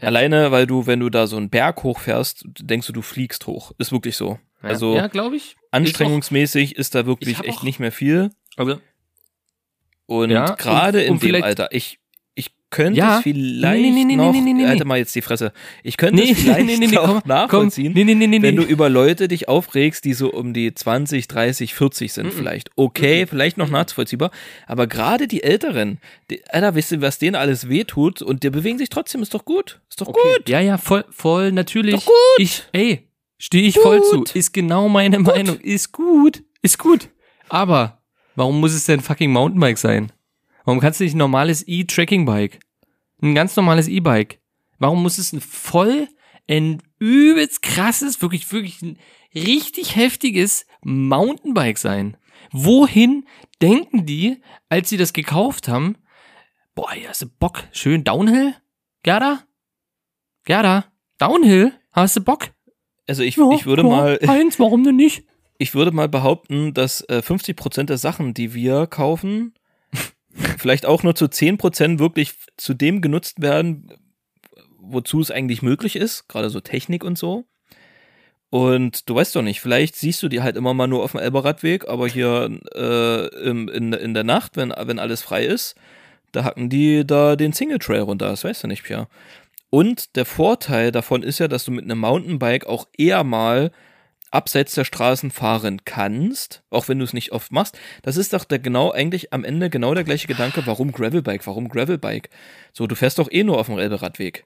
Ja. 0.00 0.08
Alleine, 0.08 0.50
weil 0.50 0.66
du, 0.66 0.86
wenn 0.86 1.00
du 1.00 1.10
da 1.10 1.26
so 1.26 1.36
einen 1.36 1.50
Berg 1.50 1.82
hochfährst, 1.82 2.44
denkst 2.60 2.86
du, 2.86 2.92
du 2.92 3.02
fliegst 3.02 3.46
hoch. 3.46 3.72
Ist 3.78 3.92
wirklich 3.92 4.16
so. 4.16 4.38
Ja. 4.62 4.68
Also 4.70 4.96
ja, 4.96 5.06
glaube 5.08 5.36
ich. 5.36 5.56
anstrengungsmäßig 5.70 6.76
ist 6.76 6.94
da 6.94 7.00
Ich 7.00 7.06
wirklich 7.06 7.44
echt 7.44 7.62
nicht 7.62 7.80
mehr 7.80 7.92
viel. 7.92 8.30
Also, 8.56 8.80
Und 10.06 10.30
Ja, 10.30 10.54
gerade 10.54 11.02
in 11.02 11.18
dem 11.18 11.42
Alter, 11.42 11.68
ich, 11.72 11.94
ich 11.94 12.00
könnte 12.70 12.98
Ja. 12.98 13.16
es 13.18 13.22
vielleicht 13.24 13.82
Nee, 13.82 13.90
nee, 13.90 14.04
nee, 14.04 14.16
noch, 14.16 14.32
nee. 14.32 14.64
Alter 14.64 14.84
mal 14.84 14.98
jetzt 14.98 15.14
die 15.14 15.22
Fresse, 15.22 15.52
ich 15.82 15.96
könnte 15.96 16.22
es 16.22 16.38
vielleicht 16.40 16.92
noch 16.92 17.02
komm, 17.04 17.10
komm, 17.20 17.22
nachvollziehen, 17.28 17.92
nee, 17.92 18.42
wenn 18.42 18.56
du 18.56 18.62
über 18.62 18.88
Leute 18.88 19.28
dich 19.28 19.48
aufregst, 19.48 20.04
die 20.04 20.12
so 20.14 20.32
um 20.32 20.52
die 20.54 20.72
20, 20.72 21.28
30, 21.28 21.74
40 21.74 22.12
sind 22.12 22.26
Mhm. 22.26 22.30
vielleicht. 22.32 22.70
Okay, 22.76 23.26
vielleicht 23.26 23.56
noch 23.58 23.70
nachvollziehbar, 23.70 24.30
aber 24.66 24.86
gerade 24.86 25.26
die 25.28 25.42
Älteren, 25.42 25.98
die, 26.30 26.42
Alter, 26.48 26.74
wisst 26.74 26.92
ihr, 26.92 27.00
was 27.02 27.18
denen 27.18 27.34
alles 27.36 27.68
wehtut 27.68 28.22
und 28.22 28.42
die 28.44 28.50
bewegen 28.50 28.78
sich 28.78 28.88
trotzdem, 28.88 29.22
ist 29.22 29.34
doch 29.34 29.44
gut, 29.44 29.80
ist 29.88 30.00
doch 30.00 30.06
gut. 30.06 30.48
Ja, 30.48 30.60
ja, 30.60 30.78
voll, 30.78 31.04
voll, 31.10 31.52
natürlich. 31.52 31.94
Doch 31.96 32.06
gut. 32.06 32.14
Ich, 32.38 32.62
ey, 32.72 33.08
stehe 33.38 33.64
ich 33.66 33.78
voll 33.78 34.02
zu. 34.04 34.18
Gut. 34.18 34.36
Ist 34.36 34.52
genau 34.52 34.88
meine 34.88 35.18
Meinung. 35.18 35.58
Ist 35.60 35.92
gut. 35.92 36.42
Ist 36.62 36.78
gut. 36.78 37.08
Aber, 37.48 38.02
warum 38.36 38.60
muss 38.60 38.72
es 38.74 38.84
denn 38.84 39.00
fucking 39.00 39.32
Mountainbike 39.32 39.78
sein? 39.78 40.12
Warum 40.64 40.80
kannst 40.80 41.00
du 41.00 41.04
nicht 41.04 41.14
ein 41.14 41.18
normales 41.18 41.64
E-Tracking-Bike? 41.66 42.60
Ein 43.22 43.34
ganz 43.34 43.56
normales 43.56 43.88
E-Bike. 43.88 44.40
Warum 44.78 45.02
muss 45.02 45.18
es 45.18 45.32
ein 45.32 45.40
voll, 45.40 46.08
ein 46.48 46.82
übelst 46.98 47.62
krasses, 47.62 48.20
wirklich, 48.22 48.50
wirklich 48.52 48.80
ein 48.82 48.98
richtig 49.34 49.96
heftiges 49.96 50.66
Mountainbike 50.82 51.78
sein? 51.78 52.16
Wohin 52.52 53.26
denken 53.60 54.06
die, 54.06 54.42
als 54.68 54.88
sie 54.88 54.96
das 54.96 55.12
gekauft 55.12 55.68
haben? 55.68 55.96
Boah, 56.74 56.92
hier 56.92 57.10
hast 57.10 57.22
du 57.22 57.26
Bock. 57.28 57.64
Schön 57.72 58.04
Downhill? 58.04 58.54
Gerda? 59.02 59.44
Gerda? 60.44 60.86
Downhill? 61.18 61.72
Hast 61.92 62.16
du 62.16 62.20
Bock? 62.22 62.50
Also 63.06 63.22
ich, 63.22 63.36
Ja, 63.36 63.50
ich 63.52 63.66
würde 63.66 63.82
ja, 63.82 63.88
mal, 63.88 64.18
Eins, 64.26 64.58
warum 64.58 64.84
denn 64.84 64.96
nicht? 64.96 65.24
ich 65.58 65.74
würde 65.74 65.92
mal 65.92 66.08
behaupten, 66.08 66.72
dass 66.72 67.06
äh, 67.08 67.22
50 67.22 67.56
Prozent 67.56 67.90
der 67.90 67.98
Sachen, 67.98 68.32
die 68.34 68.54
wir 68.54 68.86
kaufen, 68.86 69.52
vielleicht 70.58 70.86
auch 70.86 71.02
nur 71.02 71.14
zu 71.14 71.28
10 71.28 71.58
Prozent 71.58 71.98
wirklich 71.98 72.34
zu 72.56 72.74
dem 72.74 73.00
genutzt 73.00 73.42
werden, 73.42 73.92
wozu 74.78 75.20
es 75.20 75.30
eigentlich 75.30 75.62
möglich 75.62 75.96
ist, 75.96 76.28
gerade 76.28 76.50
so 76.50 76.60
Technik 76.60 77.04
und 77.04 77.18
so. 77.18 77.44
Und 78.50 79.08
du 79.08 79.14
weißt 79.14 79.36
doch 79.36 79.42
nicht, 79.42 79.60
vielleicht 79.60 79.94
siehst 79.94 80.22
du 80.22 80.28
die 80.28 80.42
halt 80.42 80.56
immer 80.56 80.74
mal 80.74 80.88
nur 80.88 81.04
auf 81.04 81.12
dem 81.12 81.20
Elberradweg, 81.20 81.88
aber 81.88 82.08
hier 82.08 82.50
äh, 82.74 83.26
im, 83.48 83.68
in, 83.68 83.92
in 83.92 84.12
der 84.12 84.24
Nacht, 84.24 84.56
wenn, 84.56 84.74
wenn 84.76 84.98
alles 84.98 85.22
frei 85.22 85.44
ist, 85.44 85.76
da 86.32 86.44
hacken 86.44 86.68
die 86.68 87.06
da 87.06 87.36
den 87.36 87.52
Single 87.52 87.78
Trail 87.78 88.00
runter, 88.00 88.28
das 88.28 88.42
weißt 88.42 88.64
du 88.64 88.66
nicht, 88.66 88.82
Pierre. 88.82 89.08
Und 89.70 90.16
der 90.16 90.24
Vorteil 90.24 90.90
davon 90.90 91.22
ist 91.22 91.38
ja, 91.38 91.46
dass 91.46 91.64
du 91.64 91.70
mit 91.70 91.84
einem 91.84 92.00
Mountainbike 92.00 92.66
auch 92.66 92.88
eher 92.98 93.22
mal 93.22 93.70
abseits 94.30 94.74
der 94.74 94.84
Straßen 94.84 95.30
fahren 95.30 95.84
kannst, 95.84 96.62
auch 96.70 96.88
wenn 96.88 96.98
du 96.98 97.04
es 97.04 97.12
nicht 97.12 97.32
oft 97.32 97.52
machst. 97.52 97.78
Das 98.02 98.16
ist 98.16 98.32
doch 98.32 98.44
der 98.44 98.58
genau 98.58 98.92
eigentlich 98.92 99.32
am 99.32 99.44
Ende 99.44 99.70
genau 99.70 99.94
der 99.94 100.04
gleiche 100.04 100.28
Gedanke, 100.28 100.62
warum 100.66 100.92
Gravelbike, 100.92 101.46
warum 101.46 101.68
Gravelbike? 101.68 102.30
So, 102.72 102.86
du 102.86 102.94
fährst 102.94 103.18
doch 103.18 103.30
eh 103.30 103.44
nur 103.44 103.58
auf 103.58 103.66
dem 103.66 103.78
Elberadweg. 103.78 104.44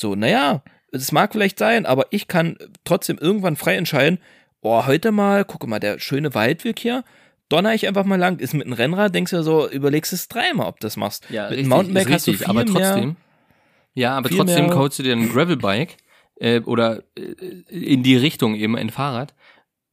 So, 0.00 0.14
naja, 0.14 0.62
es 0.92 1.12
mag 1.12 1.32
vielleicht 1.32 1.58
sein, 1.58 1.86
aber 1.86 2.06
ich 2.10 2.28
kann 2.28 2.56
trotzdem 2.84 3.18
irgendwann 3.18 3.56
frei 3.56 3.76
entscheiden, 3.76 4.18
oh, 4.60 4.86
heute 4.86 5.12
mal, 5.12 5.44
guck 5.44 5.66
mal, 5.66 5.78
der 5.78 5.98
schöne 5.98 6.34
Waldweg 6.34 6.78
hier, 6.78 7.04
donner 7.48 7.74
ich 7.74 7.86
einfach 7.86 8.04
mal 8.04 8.18
lang, 8.18 8.38
ist 8.38 8.54
mit 8.54 8.66
einem 8.66 8.74
Rennrad, 8.74 9.14
denkst 9.14 9.30
du 9.30 9.42
so, 9.42 9.68
überlegst 9.68 10.12
es 10.12 10.28
dreimal, 10.28 10.66
ob 10.66 10.80
das 10.80 10.96
machst. 10.96 11.24
Ja, 11.30 11.50
mit 11.50 11.58
einem 11.58 11.68
Mountainbike 11.68 12.10
hast 12.10 12.26
du 12.26 12.32
viel 12.32 12.46
aber 12.46 12.64
trotzdem. 12.64 13.04
mehr, 13.04 13.16
ja, 13.94 14.16
aber 14.16 14.30
trotzdem 14.30 14.70
kaufst 14.70 14.98
du 14.98 15.02
dir 15.02 15.12
ein 15.12 15.28
Gravelbike 15.28 15.96
äh, 16.40 16.60
oder 16.60 17.02
äh, 17.16 17.34
in 17.68 18.02
die 18.02 18.16
Richtung 18.16 18.54
eben 18.54 18.76
ein 18.76 18.90
Fahrrad, 18.90 19.34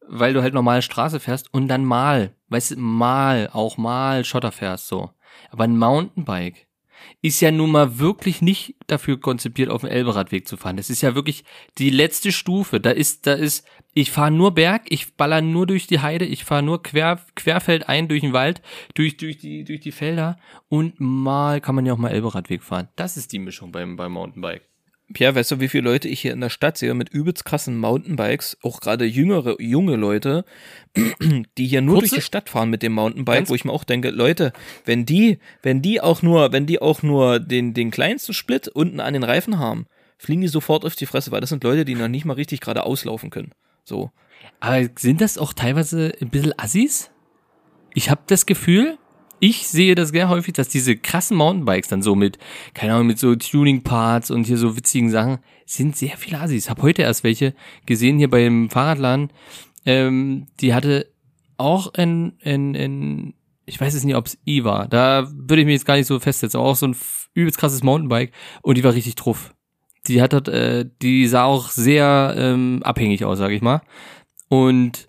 weil 0.08 0.34
du 0.34 0.42
halt 0.42 0.54
normale 0.54 0.82
Straße 0.82 1.20
fährst 1.20 1.54
und 1.54 1.68
dann 1.68 1.86
mal, 1.86 2.36
weißt 2.50 2.72
du, 2.72 2.80
mal, 2.80 3.50
auch 3.52 3.78
mal 3.78 4.24
Schotter 4.24 4.52
fährst 4.52 4.88
so. 4.88 5.12
Aber 5.50 5.64
ein 5.64 5.78
Mountainbike 5.78 6.68
ist 7.22 7.42
ja 7.42 7.52
nun 7.52 7.72
mal 7.72 8.00
wirklich 8.00 8.42
nicht 8.42 8.76
dafür 8.88 9.20
konzipiert, 9.20 9.70
auf 9.70 9.82
dem 9.82 9.90
Elberadweg 9.90 10.48
zu 10.48 10.58
fahren. 10.58 10.78
Das 10.78 10.90
ist 10.90 11.02
ja 11.02 11.16
wirklich 11.16 11.44
die 11.78 11.90
letzte 11.90 12.32
Stufe. 12.32 12.80
Da 12.80 12.92
ist, 12.92 13.28
da 13.28 13.34
ist, 13.34 13.66
ich 13.94 14.12
fahre 14.12 14.32
nur 14.32 14.54
Berg, 14.54 14.84
ich 14.90 15.16
baller 15.16 15.42
nur 15.42 15.68
durch 15.68 15.88
die 15.88 16.00
Heide, 16.00 16.26
ich 16.26 16.46
fahre 16.46 16.64
nur 16.64 16.84
quer, 16.84 17.20
querfeld 17.36 17.90
ein 17.90 18.08
durch 18.08 18.22
den 18.22 18.34
Wald, 18.34 18.62
durch, 18.94 19.18
durch 19.18 19.38
die, 19.38 19.64
durch 19.64 19.82
die 19.82 19.92
Felder 19.92 20.38
und 20.70 21.00
mal 21.00 21.62
kann 21.62 21.76
man 21.76 21.86
ja 21.86 21.94
auch 21.94 21.98
mal 21.98 22.12
Elberadweg 22.12 22.64
fahren. 22.64 22.90
Das 22.96 23.18
ist 23.18 23.32
die 23.32 23.40
Mischung 23.40 23.72
beim, 23.72 23.96
beim 23.96 24.14
Mountainbike. 24.14 24.70
Pierre, 25.14 25.36
weißt 25.36 25.52
du, 25.52 25.60
wie 25.60 25.68
viele 25.68 25.84
Leute 25.90 26.08
ich 26.08 26.20
hier 26.22 26.34
in 26.34 26.42
der 26.42 26.50
Stadt 26.50 26.78
sehe 26.80 26.94
mit 26.96 27.10
übelst 27.10 27.46
krassen 27.46 27.78
Mountainbikes, 27.78 28.58
auch 28.64 28.82
gerade 28.82 29.06
jüngere, 29.06 29.62
junge 29.62 29.96
Leute, 29.98 30.46
die 31.58 31.68
hier 31.68 31.82
nur 31.82 31.96
Kurze- 32.00 32.10
durch 32.10 32.20
die 32.22 32.26
Stadt 32.26 32.50
fahren 32.50 32.70
mit 32.72 32.82
dem 32.82 32.94
Mountainbike, 32.94 33.36
Ganz- 33.40 33.50
wo 33.50 33.56
ich 33.56 33.66
mir 33.66 33.72
auch 33.72 33.84
denke, 33.84 34.10
Leute, 34.10 34.52
wenn 34.84 35.06
die, 35.06 35.38
wenn 35.62 35.82
die 35.82 36.02
auch 36.02 36.22
nur, 36.22 36.52
wenn 36.52 36.66
die 36.66 36.82
auch 36.82 37.04
nur 37.04 37.40
den, 37.40 37.74
den 37.74 37.92
kleinsten 37.92 38.34
Split 38.34 38.68
unten 38.68 39.00
an 39.00 39.14
den 39.14 39.24
Reifen 39.24 39.60
haben, 39.60 39.86
fliegen 40.18 40.42
die 40.42 40.48
sofort 40.48 40.86
auf 40.86 40.96
die 40.96 41.06
Fresse, 41.06 41.32
weil 41.32 41.42
das 41.42 41.50
sind 41.50 41.64
Leute, 41.64 41.86
die 41.86 41.94
noch 41.96 42.08
nicht 42.08 42.26
mal 42.26 42.34
richtig 42.34 42.60
gerade 42.62 42.84
auslaufen 42.84 43.30
können. 43.30 43.52
So. 43.84 44.12
Aber 44.60 44.88
sind 44.98 45.22
das 45.22 45.38
auch 45.38 45.54
teilweise 45.54 46.14
ein 46.22 46.30
bisschen 46.30 46.58
Assis? 46.58 47.12
Ich 47.94 48.10
habe 48.10 48.22
das 48.28 48.46
Gefühl, 48.46 48.98
ich 49.40 49.68
sehe 49.68 49.96
das 49.96 50.10
sehr 50.10 50.30
häufig, 50.30 50.54
dass 50.54 50.70
diese 50.70 50.96
krassen 50.96 51.38
Mountainbikes 51.38 51.90
dann 51.90 52.02
so 52.02 52.16
mit, 52.16 52.38
keine 52.74 52.94
Ahnung, 52.94 53.08
mit 53.08 53.20
so 53.20 53.36
Tuning-Parts 53.36 54.32
und 54.32 54.46
hier 54.46 54.58
so 54.58 54.78
witzigen 54.78 55.10
Sachen, 55.10 55.40
sind 55.66 55.96
sehr 55.96 56.18
viele 56.18 56.40
Assis. 56.40 56.70
Hab 56.70 56.82
heute 56.82 57.02
erst 57.02 57.24
welche 57.24 57.54
gesehen 57.86 58.18
hier 58.18 58.30
beim 58.30 58.70
Fahrradladen. 58.70 59.32
Ähm, 59.86 60.48
die 60.60 60.74
hatte 60.74 61.08
auch 61.58 61.94
ein, 61.94 62.34
ein, 62.44 62.76
ein 62.76 63.34
ich 63.66 63.80
weiß 63.80 63.94
jetzt 63.94 64.06
nicht, 64.06 64.16
ob 64.16 64.28
es 64.28 64.38
I 64.48 64.64
war. 64.64 64.88
Da 64.88 65.28
würde 65.32 65.62
ich 65.62 65.66
mich 65.66 65.74
jetzt 65.74 65.86
gar 65.86 65.96
nicht 65.98 66.08
so 66.08 66.20
festsetzen. 66.20 66.60
Aber 66.60 66.70
auch 66.70 66.76
so 66.76 66.88
ein 66.88 66.96
übelst 67.34 67.58
krasses 67.58 67.84
Mountainbike 67.84 68.32
und 68.62 68.78
die 68.78 68.84
war 68.84 68.94
richtig 68.94 69.16
truff. 69.16 69.54
Die 70.08 70.22
hat 70.22 70.48
äh, 70.48 70.86
die 71.02 71.28
sah 71.28 71.46
auch 71.46 71.70
sehr 71.70 72.36
ähm, 72.38 72.82
abhängig 72.84 73.26
aus, 73.26 73.40
sag 73.40 73.52
ich 73.52 73.62
mal. 73.62 73.82
Und 74.50 75.08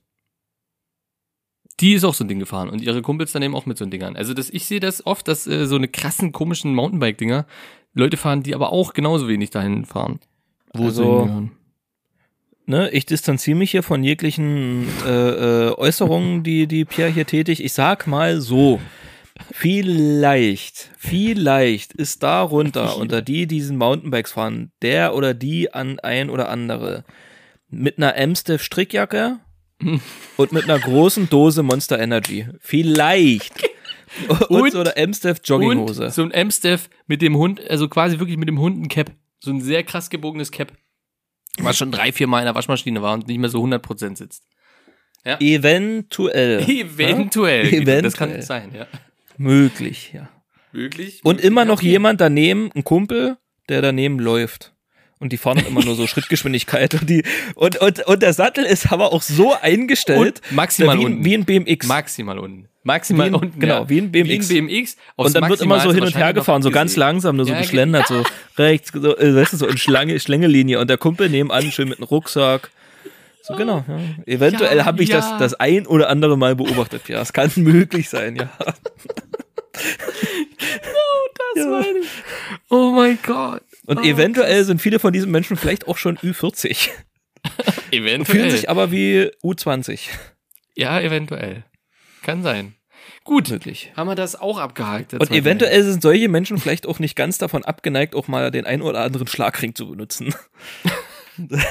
die 1.81 1.93
ist 1.95 2.05
auch 2.05 2.15
so 2.15 2.25
ein 2.25 2.29
Ding 2.29 2.39
gefahren 2.39 2.69
und 2.71 2.81
ihre 2.81 3.03
Kumpels 3.03 3.33
dann 3.33 3.43
eben 3.43 3.55
auch 3.55 3.67
mit 3.67 3.77
so 3.79 3.85
Dingern. 3.85 4.17
Also 4.17 4.33
das, 4.35 4.51
ich 4.51 4.65
sehe 4.67 4.81
das 4.81 5.05
oft, 5.07 5.29
dass 5.29 5.47
äh, 5.47 5.67
so 5.67 5.77
eine 5.77 5.89
krassen, 5.89 6.33
komischen 6.33 6.75
Mountainbike-Dinger 6.75 7.47
Leute 7.95 8.17
fahren, 8.17 8.43
die 8.43 8.55
aber 8.55 8.73
auch 8.73 8.93
genauso 8.95 9.29
wenig 9.29 9.51
dahin 9.51 9.85
fahren. 9.85 10.21
Wo 10.73 10.85
Also- 10.85 11.03
sie 11.03 11.09
hingehören. 11.21 11.53
Ne, 12.69 12.91
ich 12.91 13.07
distanziere 13.07 13.57
mich 13.57 13.71
hier 13.71 13.85
von 13.85 14.03
jeglichen 14.03 14.89
äh, 15.07 15.69
äh, 15.69 15.71
Äußerungen, 15.77 16.43
die, 16.43 16.67
die 16.67 16.85
Pierre 16.85 17.13
hier 17.13 17.25
tätigt. 17.25 17.61
Ich 17.61 17.73
sag 17.73 18.09
mal 18.09 18.41
so, 18.41 18.81
vielleicht, 19.53 20.91
vielleicht 20.99 21.93
ist 21.93 22.25
darunter, 22.25 22.97
unter 22.99 23.23
die, 23.23 23.47
die 23.47 23.57
diesen 23.59 23.77
Mountainbikes 23.77 24.33
fahren, 24.33 24.73
der 24.83 25.15
oder 25.15 25.33
die 25.33 25.73
an 25.73 26.01
ein 26.01 26.29
oder 26.29 26.49
andere 26.49 27.05
mit 27.71 27.99
einer 27.99 28.17
Amstaff 28.17 28.63
Strickjacke 28.63 29.39
und 30.37 30.53
mit 30.53 30.65
einer 30.65 30.79
großen 30.79 31.29
Dose 31.29 31.63
Monster 31.63 31.99
Energy. 31.99 32.47
Vielleicht. 32.61 33.53
Und, 34.29 34.41
Und- 34.63 34.73
so 34.73 34.81
eine 34.81 34.97
Amstaff 34.97 35.41
Jogginghose. 35.45 36.11
So 36.11 36.23
ein 36.23 36.31
M-Staff 36.31 36.89
mit 37.07 37.21
dem 37.21 37.37
Hund, 37.37 37.61
also 37.69 37.87
quasi 37.89 38.19
wirklich 38.19 38.39
mit 38.39 38.49
dem 38.49 38.59
Hund 38.59 38.83
ein 38.83 38.89
Cap. 38.89 39.11
So 39.41 39.51
ein 39.51 39.61
sehr 39.61 39.83
krass 39.83 40.09
gebogenes 40.09 40.51
Cap. 40.51 40.73
Was 41.59 41.77
schon 41.77 41.91
drei, 41.93 42.13
vier 42.13 42.27
Mal 42.27 42.39
in 42.39 42.45
der 42.47 42.55
Waschmaschine 42.55 43.03
war 43.03 43.13
und 43.13 43.27
nicht 43.29 43.37
mehr 43.39 43.51
so 43.51 43.63
100% 43.63 44.17
sitzt. 44.17 44.45
Eventuell. 45.25 46.61
Eventuell. 46.69 47.67
Eventuell. 47.67 48.03
Das 48.03 48.17
kann 48.17 48.41
sein, 48.43 48.73
ja. 48.75 48.87
Möglich, 49.37 50.13
ja. 50.15 50.29
Möglich. 50.73 51.21
Und 51.25 51.41
immer 51.41 51.65
noch 51.65 51.79
Okay. 51.79 51.89
jemand 51.91 52.21
daneben, 52.21 52.71
ein 52.75 52.85
Kumpel, 52.85 53.37
der 53.69 53.83
daneben 53.83 54.19
läuft. 54.19 54.75
Und 55.19 55.33
die 55.33 55.39
fahren 55.39 55.65
immer 55.67 55.83
nur 55.83 55.95
so 55.95 56.07
Schrittgeschwindigkeit. 56.07 56.93
Und, 56.95 57.09
die, 57.09 57.23
und, 57.55 57.79
und, 57.79 58.07
und 58.07 58.23
der 58.23 58.33
Sattel 58.35 58.65
ist 58.65 58.93
aber 58.93 59.13
auch 59.15 59.23
so 59.23 59.55
eingestellt, 59.61 60.41
Und 60.49 60.53
maximal 60.55 60.99
wie, 60.99 61.05
unten. 61.07 61.25
wie 61.25 61.35
ein 61.35 61.45
BMX. 61.47 61.87
Maximal 61.87 62.39
unten. 62.39 62.69
Maximal 62.83 63.27
Wie 63.27 63.31
ein- 63.31 63.35
unten. 63.35 63.59
genau, 63.59 63.81
ja. 63.83 63.89
wie 63.89 63.99
ein 63.99 64.13
BMX. 64.13 64.49
Wie 64.51 64.59
ein 64.59 64.67
BMX. 64.69 64.97
und 65.17 65.35
dann 65.35 65.49
wird 65.49 65.61
immer 65.63 65.81
so 65.81 65.93
hin 65.93 66.05
und 66.05 66.15
her 66.17 66.33
gefahren, 66.35 66.63
so 66.63 66.71
ganz 66.71 66.95
langsam, 66.97 67.35
nur 67.37 67.45
so 67.47 67.53
Ja, 67.53 67.61
geschlendert, 67.61 68.07
so 68.07 68.23
rechts, 68.59 68.93
so, 68.95 69.17
äh, 69.17 69.35
weißt 69.35 69.55
du, 69.55 69.57
so 69.57 69.67
in 69.67 69.77
Schlange, 69.79 70.21
Schlängelinie. 70.21 70.79
Und 70.79 70.89
der 70.89 70.99
Kumpel 70.99 71.29
nebenan 71.31 71.73
schön 71.73 71.89
mit 71.89 71.99
einem 71.99 72.05
Rucksack. 72.09 72.71
So 73.43 73.55
genau. 73.55 73.85
Ja. 73.89 73.99
Eventuell 74.27 74.77
Ja, 74.79 74.85
habe 74.85 75.03
ich 75.03 75.09
ja. 75.09 75.17
das, 75.17 75.39
das 75.39 75.55
ein 75.55 75.87
oder 75.87 76.11
andere 76.11 76.37
Mal 76.37 76.55
beobachtet. 76.57 77.09
Ja, 77.09 77.23
es 77.23 77.33
kann 77.33 77.51
möglich 77.57 78.09
sein, 78.09 78.37
ja. 78.37 78.51
Das 78.63 78.75
Ja. 81.57 81.67
meine 81.71 81.99
ich. 82.01 82.09
Oh 82.71 82.91
mein 82.95 83.19
Gott. 83.25 83.63
Und 83.87 83.99
Oh, 83.99 84.03
eventuell 84.03 84.65
sind 84.65 84.83
viele 84.83 84.99
von 84.99 85.13
diesen 85.13 85.31
Menschen 85.31 85.57
vielleicht 85.57 85.87
auch 85.89 85.97
schon 85.97 86.19
Ü40. 86.19 86.91
Eventuell. 87.93 88.25
Fühlen 88.25 88.51
sich 88.51 88.69
aber 88.69 88.91
wie 88.91 89.31
U20. 89.45 90.09
ja, 90.75 91.01
eventuell. 91.01 91.65
Kann 92.23 92.43
sein. 92.43 92.75
Gut. 93.23 93.49
Möglich. 93.51 93.93
Haben 93.97 94.09
wir 94.09 94.15
das 94.17 94.35
auch 94.35 94.59
abgehakt? 94.59 95.15
Und 95.15 95.31
eventuell 95.31 95.83
sind 95.85 96.03
solche 96.03 96.29
Menschen 96.29 96.59
vielleicht 96.59 96.87
auch 96.87 96.99
nicht 96.99 97.15
ganz 97.15 97.39
davon 97.39 97.65
abgeneigt, 97.65 98.15
auch 98.17 98.27
mal 98.29 98.51
den 98.51 98.67
einen 98.67 98.83
oder 98.83 99.01
anderen 99.03 99.27
Schlagring 99.29 99.75
zu 99.77 99.89
benutzen. 99.89 100.35
Teil. 101.37 101.65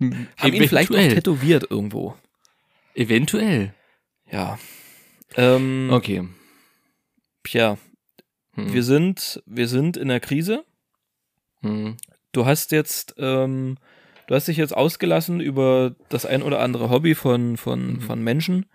Haben 0.38 0.52
ihn 0.52 0.68
vielleicht 0.68 0.90
auch 0.90 0.94
Eventuell. 0.96 1.14
tätowiert 1.14 1.66
irgendwo. 1.70 2.16
Eventuell. 2.94 3.74
Ja. 4.30 4.58
Ähm, 5.36 5.88
Okay. 5.92 6.26
Pierre, 7.42 7.78
Hm. 8.54 8.72
wir 8.72 8.82
sind, 8.82 9.42
wir 9.46 9.68
sind 9.68 9.96
in 9.96 10.08
der 10.08 10.20
Krise. 10.20 10.64
Hm. 11.64 11.96
Du 12.32 12.46
hast 12.46 12.72
jetzt, 12.72 13.14
ähm, 13.18 13.76
du 14.26 14.34
hast 14.34 14.48
dich 14.48 14.56
jetzt 14.56 14.76
ausgelassen 14.76 15.40
über 15.40 15.94
das 16.08 16.26
ein 16.26 16.42
oder 16.42 16.60
andere 16.60 16.90
Hobby 16.90 17.14
von, 17.14 17.56
von, 17.56 17.94
Mhm. 17.94 18.00
von 18.00 18.22
Menschen. 18.22 18.66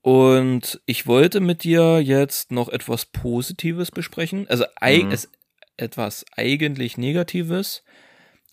Und 0.00 0.80
ich 0.86 1.06
wollte 1.06 1.40
mit 1.40 1.64
dir 1.64 2.00
jetzt 2.00 2.50
noch 2.52 2.68
etwas 2.68 3.06
Positives 3.06 3.90
besprechen. 3.90 4.46
Also 4.48 4.64
Mhm. 4.82 5.10
es, 5.10 5.28
etwas 5.76 6.24
eigentlich 6.36 6.96
Negatives, 6.98 7.82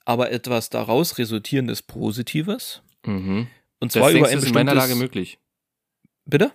aber 0.05 0.31
etwas 0.31 0.69
daraus 0.69 1.17
resultierendes 1.17 1.81
Positives. 1.81 2.81
Mhm. 3.05 3.47
Und 3.79 3.93
Das 3.95 3.99
zwar 3.99 4.09
über 4.11 4.19
denkst 4.19 4.31
ein 4.31 4.37
ist 4.39 4.47
in 4.47 4.53
meiner 4.53 4.73
bestimmtes. 4.73 4.89
Lage 4.89 4.99
möglich. 5.03 5.39
Bitte? 6.25 6.51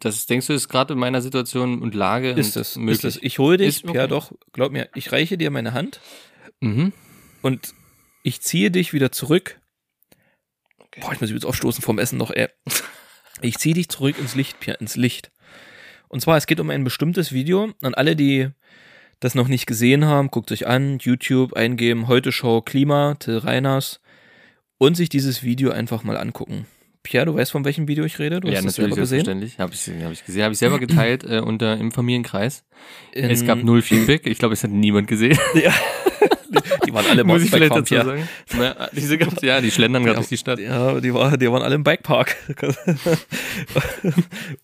Das 0.00 0.26
denkst 0.26 0.46
du, 0.48 0.52
ist 0.52 0.68
gerade 0.68 0.92
in 0.92 0.98
meiner 0.98 1.22
Situation 1.22 1.80
und 1.80 1.94
Lage 1.94 2.30
Ist 2.32 2.56
es? 2.56 2.76
möglich. 2.76 2.98
Ist 3.04 3.16
es? 3.16 3.22
Ich 3.22 3.38
hole 3.38 3.56
dich, 3.56 3.84
okay. 3.88 4.06
Doch. 4.08 4.32
Glaub 4.52 4.72
mir, 4.72 4.88
ich 4.94 5.10
reiche 5.12 5.38
dir 5.38 5.50
meine 5.50 5.72
Hand 5.72 6.00
Mhm. 6.60 6.92
und 7.42 7.74
ich 8.22 8.40
ziehe 8.40 8.70
dich 8.70 8.92
wieder 8.92 9.12
zurück. 9.12 9.60
Okay. 10.78 11.00
Boah, 11.00 11.12
ich 11.12 11.20
muss 11.20 11.30
mich 11.30 11.36
jetzt 11.40 11.46
aufstoßen 11.46 11.82
vom 11.82 11.98
Essen 11.98 12.18
noch, 12.18 12.30
ey. 12.30 12.48
Ich 13.42 13.58
ziehe 13.58 13.74
dich 13.74 13.88
zurück 13.88 14.18
ins 14.18 14.34
Licht, 14.34 14.60
Pierre, 14.60 14.78
ins 14.80 14.96
Licht. 14.96 15.30
Und 16.08 16.20
zwar, 16.20 16.36
es 16.36 16.46
geht 16.46 16.60
um 16.60 16.70
ein 16.70 16.84
bestimmtes 16.84 17.32
Video. 17.32 17.72
An 17.82 17.94
alle, 17.94 18.16
die 18.16 18.48
das 19.20 19.34
noch 19.34 19.48
nicht 19.48 19.66
gesehen 19.66 20.04
haben, 20.04 20.30
guckt 20.30 20.52
euch 20.52 20.66
an, 20.66 20.98
YouTube 21.00 21.54
eingeben, 21.54 22.06
heute 22.06 22.32
Show 22.32 22.60
Klima, 22.62 23.14
Till 23.14 23.38
Reiners 23.38 24.00
und 24.78 24.94
sich 24.94 25.08
dieses 25.08 25.42
Video 25.42 25.70
einfach 25.70 26.02
mal 26.04 26.16
angucken. 26.16 26.66
Pierre, 27.06 27.24
du 27.26 27.36
weißt, 27.36 27.52
von 27.52 27.64
welchem 27.64 27.86
Video 27.86 28.04
ich 28.04 28.18
rede? 28.18 28.40
Du 28.40 28.48
ja, 28.48 28.56
hast 28.56 28.64
das 28.64 28.78
natürlich, 28.78 28.96
selber 28.96 29.00
gesehen? 29.02 29.24
selbstverständlich. 29.24 29.58
Habe 29.60 29.72
ich, 29.74 30.04
hab 30.04 30.12
ich 30.12 30.24
gesehen. 30.26 30.42
Habe 30.42 30.52
ich 30.54 30.58
selber 30.58 30.78
geteilt 30.80 31.22
äh, 31.22 31.38
unter 31.38 31.76
im 31.76 31.92
Familienkreis. 31.92 32.64
In- 33.12 33.30
es 33.30 33.46
gab 33.46 33.62
null 33.62 33.80
Feedback. 33.80 34.26
Ich 34.26 34.38
glaube, 34.38 34.54
es 34.54 34.64
hat 34.64 34.72
niemand 34.72 35.06
gesehen. 35.06 35.38
Ja. 35.54 35.72
die 36.84 36.92
waren 36.92 37.06
alle 37.06 37.22
Muss 37.22 37.42
ich 37.42 37.50
vielleicht 37.50 37.74
dazu 37.74 37.94
ja. 37.94 38.04
sagen. 38.04 38.28
Na, 38.56 38.88
diese 38.92 39.18
gab's, 39.18 39.40
ja, 39.42 39.60
die 39.60 39.70
schlendern 39.70 40.02
gerade 40.02 40.16
durch 40.16 40.28
die 40.28 40.36
Stadt. 40.36 40.58
Ja, 40.58 41.00
die, 41.00 41.14
war, 41.14 41.36
die 41.36 41.50
waren 41.50 41.62
alle 41.62 41.76
im 41.76 41.84
Bikepark. 41.84 42.36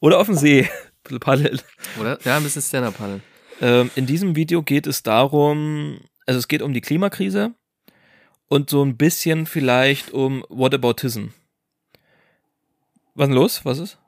Oder 0.00 0.18
auf 0.18 0.26
dem 0.26 0.34
See. 0.36 0.62
Ein 0.62 0.68
bisschen 1.04 1.20
paddeln. 1.20 1.60
Oder? 2.00 2.18
Ja, 2.24 2.36
ein 2.38 2.42
bisschen 2.42 2.62
Stand-Up-Paddeln. 2.62 3.22
Ähm, 3.60 3.90
in 3.94 4.06
diesem 4.06 4.34
Video 4.36 4.62
geht 4.62 4.86
es 4.86 5.02
darum, 5.02 5.98
also 6.26 6.38
es 6.38 6.48
geht 6.48 6.62
um 6.62 6.72
die 6.72 6.80
Klimakrise 6.80 7.54
und 8.48 8.68
so 8.70 8.84
ein 8.84 8.96
bisschen 8.96 9.46
vielleicht 9.46 10.10
um 10.10 10.44
Whataboutism. 10.48 11.28
Was 13.14 13.28
denn 13.28 13.36
los? 13.36 13.64
Was 13.64 13.78
ist? 13.78 13.98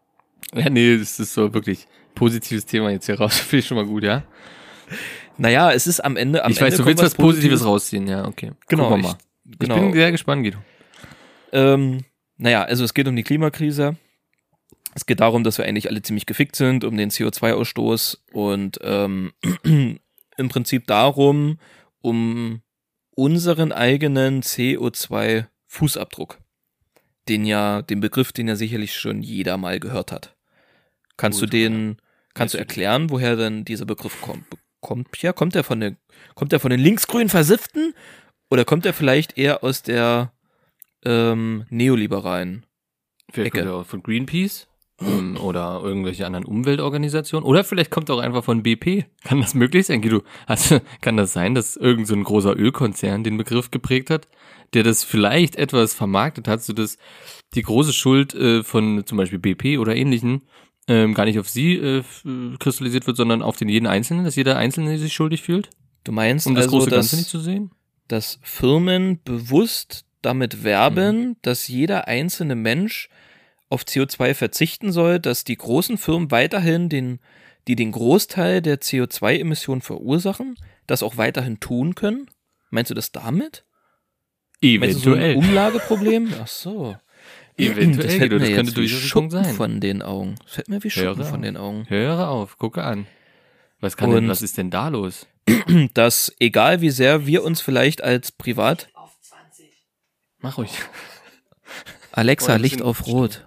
Ja, 0.55 0.71
nee, 0.71 0.97
das 0.97 1.19
ist 1.19 1.35
so 1.35 1.53
wirklich 1.53 1.87
positives 2.15 2.65
Thema 2.67 2.91
jetzt 2.91 3.07
hier 3.07 3.19
raus. 3.19 3.37
Finde 3.41 3.61
ich 3.61 3.67
schon 3.67 3.77
mal 3.77 3.87
gut, 3.87 4.05
ja? 4.05 4.25
Naja, 5.37 5.73
es 5.73 5.87
ist 5.87 6.01
am 6.01 6.17
Ende. 6.17 6.45
Am 6.45 6.51
ich 6.51 6.59
Ende 6.59 6.73
weiß, 6.73 6.79
du 6.79 6.87
willst 6.87 7.03
was 7.03 7.15
Positives 7.15 7.65
rausziehen, 7.65 8.07
ja, 8.07 8.27
okay. 8.27 8.53
Genau, 8.69 8.89
Gucken 8.89 9.03
wir 9.03 9.09
mal. 9.09 9.19
Ich, 9.45 9.53
Ich 9.53 9.59
genau. 9.59 9.81
bin 9.81 9.93
sehr 9.93 10.13
gespannt, 10.13 10.45
Guido. 10.45 10.59
Ähm, 11.53 12.05
naja, 12.37 12.63
also 12.63 12.85
es 12.85 12.95
geht 12.95 13.09
um 13.09 13.17
die 13.17 13.23
Klimakrise. 13.23 13.97
Es 14.95 15.07
geht 15.07 15.21
darum, 15.21 15.43
dass 15.43 15.59
wir 15.59 15.65
eigentlich 15.65 15.91
alle 15.91 16.03
ziemlich 16.03 16.27
gefickt 16.27 16.55
sind, 16.57 16.85
um 16.85 16.97
den 16.97 17.11
CO2-Ausstoß 17.11 18.19
und 18.33 18.79
ähm, 18.83 19.33
im 19.65 20.49
Prinzip 20.49 20.87
darum, 20.87 21.59
um 22.01 22.63
unseren 23.17 23.73
eigenen 23.73 24.43
CO2-Fußabdruck. 24.43 26.39
Den 27.29 27.45
ja, 27.45 27.83
den 27.83 28.01
Begriff, 28.01 28.33
den 28.33 28.49
ja 28.49 28.57
sicherlich 28.57 28.95
schon 28.97 29.23
jeder 29.23 29.57
mal 29.57 29.81
gehört 29.81 30.13
hat. 30.13 30.37
Kannst 31.17 31.41
Gut, 31.41 31.53
du 31.53 31.57
den, 31.57 31.97
kannst 32.35 32.55
du 32.55 32.59
erklären, 32.59 33.11
woher 33.11 33.37
denn 33.37 33.65
dieser 33.65 33.87
Begriff 33.87 34.21
kommt? 34.21 34.45
Kommt, 34.81 35.11
Pierre, 35.11 35.33
kommt 35.33 35.55
der 35.55 35.65
von 35.65 35.81
den, 35.81 35.97
kommt 36.35 36.53
der 36.53 36.61
von 36.61 36.71
den 36.71 36.81
linksgrünen 36.81 37.31
Versifften? 37.31 37.95
Oder 38.51 38.65
kommt 38.65 38.85
er 38.85 38.93
vielleicht 38.93 39.39
eher 39.39 39.65
aus 39.65 39.83
der 39.83 40.33
ähm, 41.05 41.65
neoliberalen? 41.71 42.67
Vielleicht 43.33 43.55
Ecke. 43.55 43.61
kommt 43.61 43.71
er 43.73 43.81
auch 43.81 43.87
von 43.87 44.03
Greenpeace 44.03 44.69
ähm, 45.01 45.37
oder 45.39 45.81
irgendwelche 45.83 46.27
anderen 46.27 46.45
Umweltorganisationen. 46.45 47.47
Oder 47.47 47.65
vielleicht 47.65 47.91
kommt 47.91 48.09
er 48.09 48.17
auch 48.17 48.21
einfach 48.21 48.45
von 48.45 48.63
BP. 48.63 49.07
Kann 49.25 49.41
das 49.41 49.55
möglich 49.55 49.87
sein, 49.87 50.03
Guido? 50.03 50.23
Also, 50.47 50.81
kann 51.01 51.17
das 51.17 51.33
sein, 51.33 51.55
dass 51.55 51.77
irgend 51.77 52.07
so 52.07 52.15
ein 52.15 52.25
großer 52.25 52.57
Ölkonzern 52.57 53.25
den 53.25 53.37
Begriff 53.37 53.71
geprägt 53.71 54.11
hat, 54.11 54.29
der 54.75 54.83
das 54.83 55.05
vielleicht 55.05 55.57
etwas 55.57 55.95
vermarktet 55.95 56.49
hat, 56.49 56.63
sodass 56.63 56.99
die 57.55 57.63
große 57.63 57.93
Schuld 57.93 58.35
äh, 58.35 58.63
von 58.63 59.07
zum 59.07 59.19
Beispiel 59.19 59.39
BP 59.39 59.79
oder 59.79 59.95
ähnlichen 59.97 60.43
ähm, 60.87 61.15
gar 61.15 61.25
nicht 61.25 61.39
auf 61.39 61.49
sie 61.49 61.77
äh, 61.77 62.03
kristallisiert 62.59 63.07
wird, 63.07 63.17
sondern 63.17 63.41
auf 63.41 63.57
den 63.57 63.71
jeden 63.71 63.87
Einzelnen, 63.87 64.25
dass 64.25 64.37
jeder 64.37 64.59
Einzelne 64.59 64.99
sich 64.99 65.15
schuldig 65.15 65.43
fühlt, 65.43 65.71
Du 66.05 66.13
meinst 66.13 66.47
um 66.47 66.55
das 66.55 66.67
also, 66.67 66.77
große 66.77 66.91
dass, 66.91 66.97
Ganze 66.97 67.17
nicht 67.17 67.29
zu 67.29 67.41
sehen? 67.41 67.71
dass 68.09 68.39
Firmen 68.43 69.21
bewusst 69.25 70.05
damit 70.21 70.63
werben, 70.63 71.37
dass 71.43 71.69
jeder 71.69 72.07
einzelne 72.07 72.55
Mensch 72.55 73.09
auf 73.71 73.83
CO2 73.83 74.35
verzichten 74.35 74.93
soll, 74.93 75.19
dass 75.19 75.45
die 75.45 75.57
großen 75.57 75.97
Firmen 75.97 76.31
weiterhin 76.31 76.91
den, 76.91 77.21
die 77.67 77.77
den 77.77 77.93
Großteil 77.93 78.61
der 78.61 78.81
CO2-Emissionen 78.81 79.81
verursachen, 79.81 80.57
das 80.87 81.03
auch 81.03 81.17
weiterhin 81.17 81.61
tun 81.61 81.95
können? 81.95 82.31
Meinst 82.71 82.91
du 82.91 82.95
das 82.95 83.11
damit? 83.11 83.65
Du 84.65 84.93
so 84.93 85.13
ein 85.15 85.37
Umlageproblem? 85.37 86.33
Ach 86.41 86.47
so. 86.47 86.97
Eventuell, 87.57 87.97
das 87.97 88.15
fällt 88.15 88.33
mir 88.33 88.39
das 88.39 88.49
jetzt 88.49 88.57
könnte 88.57 88.71
wie 88.73 88.75
durchaus 88.75 89.03
ein 89.03 89.09
Schuppen 89.09 89.31
sein. 89.31 89.55
von 89.55 89.81
den 89.81 90.03
Augen. 90.03 90.35
Das 90.43 90.55
fällt 90.55 90.69
mir 90.69 90.83
wie 90.83 90.91
Schuppen 90.91 91.17
Höre 91.17 91.25
von 91.25 91.43
den 91.43 91.57
Augen. 91.57 91.87
Höre 91.89 92.29
auf, 92.29 92.59
gucke 92.59 92.83
an. 92.83 93.07
Was 93.81 93.97
kann 93.97 94.11
denn, 94.11 94.29
was 94.29 94.43
ist 94.43 94.57
denn 94.57 94.71
da 94.71 94.89
los? 94.89 95.27
Dass 95.95 96.35
egal 96.41 96.81
wie 96.81 96.91
sehr 96.91 97.27
wir 97.27 97.45
uns 97.45 97.61
vielleicht 97.61 98.03
als 98.03 98.33
Privat... 98.33 98.89
Mach 100.39 100.59
ruhig. 100.59 100.71
Alexa, 102.13 102.55
ein 102.55 102.61
Licht 102.61 102.83
auf 102.83 103.07
Rot. 103.07 103.47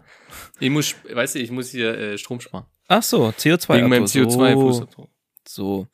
Ich 0.59 0.69
muss, 0.69 0.95
weißt 1.11 1.35
du, 1.35 1.39
ich 1.39 1.51
muss 1.51 1.69
hier 1.69 1.97
äh, 1.97 2.17
Strom 2.17 2.39
sparen. 2.39 2.65
Ach 2.87 3.03
so, 3.03 3.27
CO2. 3.27 3.75
Wegen 3.75 3.89
meinem 3.89 4.05
CO2-Fußabdruck. 4.05 5.09
So. 5.47 5.87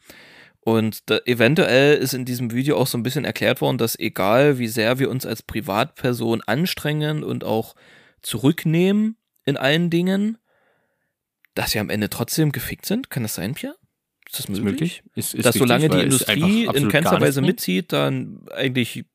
Und 0.65 1.10
da, 1.10 1.19
eventuell 1.26 1.97
ist 1.97 2.13
in 2.13 2.23
diesem 2.23 2.52
Video 2.52 2.78
auch 2.78 2.88
so 2.88 2.97
ein 2.97 3.04
bisschen 3.04 3.26
erklärt 3.26 3.60
worden, 3.60 3.78
dass 3.78 3.99
egal 3.99 4.60
wie 4.60 4.67
sehr 4.67 4.97
wir 4.97 5.10
uns 5.10 5.26
als 5.26 5.43
Privatperson 5.43 6.41
anstrengen 6.41 7.23
und 7.23 7.43
auch 7.43 7.76
zurücknehmen 8.21 9.17
in 9.45 9.58
allen 9.58 9.89
Dingen, 9.89 10.38
dass 11.54 11.73
wir 11.73 11.82
am 11.82 11.89
Ende 11.89 12.10
trotzdem 12.10 12.52
gefickt 12.52 12.86
sind. 12.86 13.10
Kann 13.10 13.23
das 13.23 13.36
sein, 13.36 13.56
Pierre? 13.56 13.76
Ist 14.26 14.39
das 14.39 14.45
Ist 14.45 14.62
möglich? 14.62 14.63
möglich? 14.63 15.04
Ist, 15.15 15.34
ist 15.34 15.45
dass 15.45 15.56
richtig, 15.56 15.67
solange 15.67 15.89
die 15.89 16.02
Industrie 16.02 16.65
in 16.73 16.88
keinster 16.88 17.19
Weise 17.19 17.41
mitzieht, 17.41 17.91
dann 17.91 18.45
eigentlich 18.56 19.06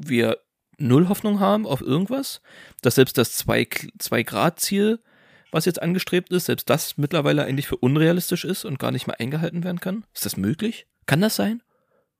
wir 0.00 0.38
null 0.78 1.08
Hoffnung 1.08 1.40
haben 1.40 1.66
auf 1.66 1.80
irgendwas, 1.80 2.40
dass 2.82 2.96
selbst 2.96 3.18
das 3.18 3.46
2-Grad-Ziel, 3.46 5.00
was 5.50 5.64
jetzt 5.64 5.82
angestrebt 5.82 6.30
ist, 6.32 6.46
selbst 6.46 6.68
das 6.68 6.98
mittlerweile 6.98 7.44
eigentlich 7.44 7.68
für 7.68 7.76
unrealistisch 7.76 8.44
ist 8.44 8.64
und 8.64 8.78
gar 8.78 8.90
nicht 8.90 9.06
mehr 9.06 9.20
eingehalten 9.20 9.64
werden 9.64 9.80
kann? 9.80 10.04
Ist 10.14 10.26
das 10.26 10.36
möglich? 10.36 10.86
Kann 11.06 11.20
das 11.20 11.36
sein? 11.36 11.62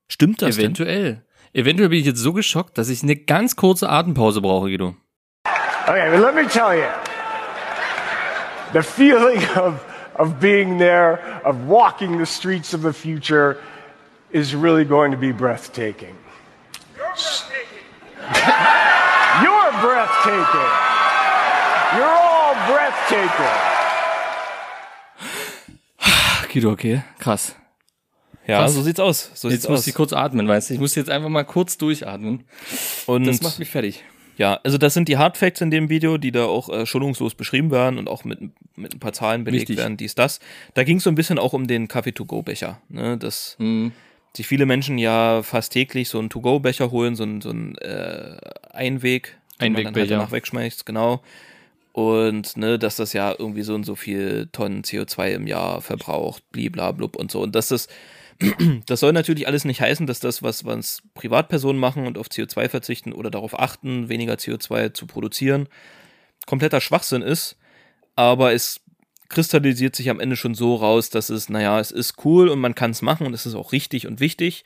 Stimmt 0.09 0.43
das 0.43 0.57
denn? 0.57 0.65
Eventuell. 0.65 1.23
Eventuell 1.53 1.89
bin 1.89 1.99
ich 1.99 2.07
jetzt 2.07 2.21
so 2.21 2.33
geschockt, 2.33 2.79
dass 2.79 2.89
ich 2.89 3.03
eine 3.03 3.17
ganz 3.17 3.57
kurze 3.57 3.89
Atempause 3.89 4.41
brauche, 4.41 4.69
Guido. 4.69 4.95
Okay, 5.87 6.11
but 6.11 6.21
let 6.21 6.35
me 6.35 6.47
tell 6.49 6.75
you, 6.75 6.89
the 8.73 8.83
feeling 8.83 9.39
of, 9.57 9.85
of 10.17 10.41
being 10.41 10.79
there, 10.79 11.21
of 11.45 11.57
walking 11.69 12.19
the 12.19 12.27
streets 12.27 12.75
of 12.75 12.83
the 12.83 12.93
future, 12.93 13.59
is 14.33 14.55
really 14.55 14.85
going 14.85 15.13
to 15.13 15.19
be 15.19 15.33
breathtaking. 15.33 16.15
You're 16.97 17.15
breathtaking. 19.81 20.37
You're 20.87 20.96
Ach, 25.99 26.49
Guido, 26.49 26.71
okay, 26.71 27.03
krass. 27.19 27.57
Ja, 28.47 28.59
Krass. 28.61 28.75
so 28.75 28.83
sieht's 28.83 29.01
aus. 29.01 29.31
So 29.35 29.49
Jetzt 29.49 29.63
sieht's 29.63 29.69
muss 29.69 29.81
aus. 29.81 29.87
ich 29.89 29.95
kurz 29.95 30.13
atmen, 30.13 30.47
weißt 30.47 30.71
du? 30.71 30.75
Ich 30.75 30.81
muss 30.81 30.95
jetzt 30.95 31.11
einfach 31.11 31.29
mal 31.29 31.43
kurz 31.45 31.79
durchatmen. 31.79 32.45
und 33.07 33.27
Das 33.27 33.43
macht 33.43 33.59
mich 33.59 33.69
fertig. 33.71 34.05
ja, 34.37 34.61
also 34.63 34.79
das 34.79 34.95
sind 34.95 35.09
die 35.09 35.17
Hard 35.19 35.37
Facts 35.37 35.61
in 35.61 35.73
dem 35.73 35.89
Video, 35.89 36.17
die 36.17 36.31
da 36.31 36.45
auch 36.45 36.69
äh, 36.69 36.87
schonungslos 36.87 37.35
beschrieben 37.35 37.73
werden 37.73 37.99
und 37.99 38.09
auch 38.09 38.23
mit, 38.23 38.39
mit 38.77 38.95
ein 38.95 39.01
paar 39.01 39.13
Zahlen 39.13 39.43
belegt 39.43 39.63
Wichtig. 39.63 39.79
werden, 39.79 39.97
dies, 39.97 40.15
das. 40.15 40.39
Da 40.75 40.85
ging 40.85 40.99
es 40.99 41.03
so 41.05 41.11
ein 41.11 41.17
bisschen 41.17 41.41
auch 41.41 41.55
um 41.55 41.67
den 41.67 41.89
Kaffee-to-go-Becher. 41.89 42.81
Ne? 42.89 43.17
Das 43.19 43.57
Mhm. 43.59 43.91
sich 44.37 44.47
viele 44.47 44.65
Menschen 44.67 44.97
ja 44.99 45.43
fast 45.43 45.73
täglich 45.73 46.09
so 46.09 46.21
einen 46.21 46.31
To-Go-Becher 46.31 46.93
holen, 46.93 47.17
so 47.17 47.25
einen, 47.25 47.41
so 47.41 47.51
einen 47.51 47.77
äh, 47.79 48.37
Einweg, 48.73 49.37
den 49.61 49.73
man 49.73 49.83
dann 49.83 49.87
halt 49.87 49.87
Einwegbecher. 49.97 50.17
danach 50.19 50.31
wegschmeißt, 50.31 50.87
genau. 50.87 51.21
Und 51.97 52.59
ne, 52.59 52.79
dass 52.79 52.97
das 52.97 53.15
ja 53.15 53.35
irgendwie 53.39 53.63
so 53.63 53.75
und 53.75 53.85
so 53.85 53.95
viel 53.95 54.51
Tonnen 54.53 54.83
CO2 54.83 55.31
im 55.31 55.47
Jahr 55.47 55.81
verbraucht, 55.81 56.43
bliblablub 56.53 57.17
und 57.17 57.31
so. 57.31 57.41
Und 57.41 57.55
dass 57.55 57.69
das, 57.69 57.89
das 58.87 59.01
soll 59.01 59.15
natürlich 59.15 59.47
alles 59.47 59.65
nicht 59.65 59.81
heißen, 59.81 60.07
dass 60.07 60.21
das, 60.21 60.43
was, 60.43 60.67
was 60.67 61.01
Privatpersonen 61.15 61.81
machen 61.81 62.07
und 62.07 62.19
auf 62.19 62.27
CO2 62.27 62.69
verzichten 62.69 63.15
oder 63.15 63.31
darauf 63.31 63.59
achten, 63.59 64.11
weniger 64.11 64.35
CO2 64.35 64.93
zu 64.93 65.07
produzieren, 65.07 65.71
kompletter 66.45 66.83
Schwachsinn 66.83 67.23
ist. 67.23 67.57
Aber 68.15 68.53
es 68.53 68.83
kristallisiert 69.31 69.97
sich 69.97 70.11
am 70.11 70.21
Ende 70.21 70.37
schon 70.37 70.55
so 70.55 70.75
raus, 70.75 71.09
dass 71.09 71.31
es, 71.31 71.49
naja, 71.49 71.81
es 71.81 71.93
ist 71.93 72.27
cool 72.27 72.51
und 72.51 72.59
man 72.59 72.75
kann 72.75 72.91
es 72.91 73.01
machen 73.01 73.27
und 73.27 73.33
es 73.33 73.47
ist 73.47 73.55
auch 73.55 73.73
richtig 73.73 74.07
und 74.07 74.21
wichtig. 74.21 74.65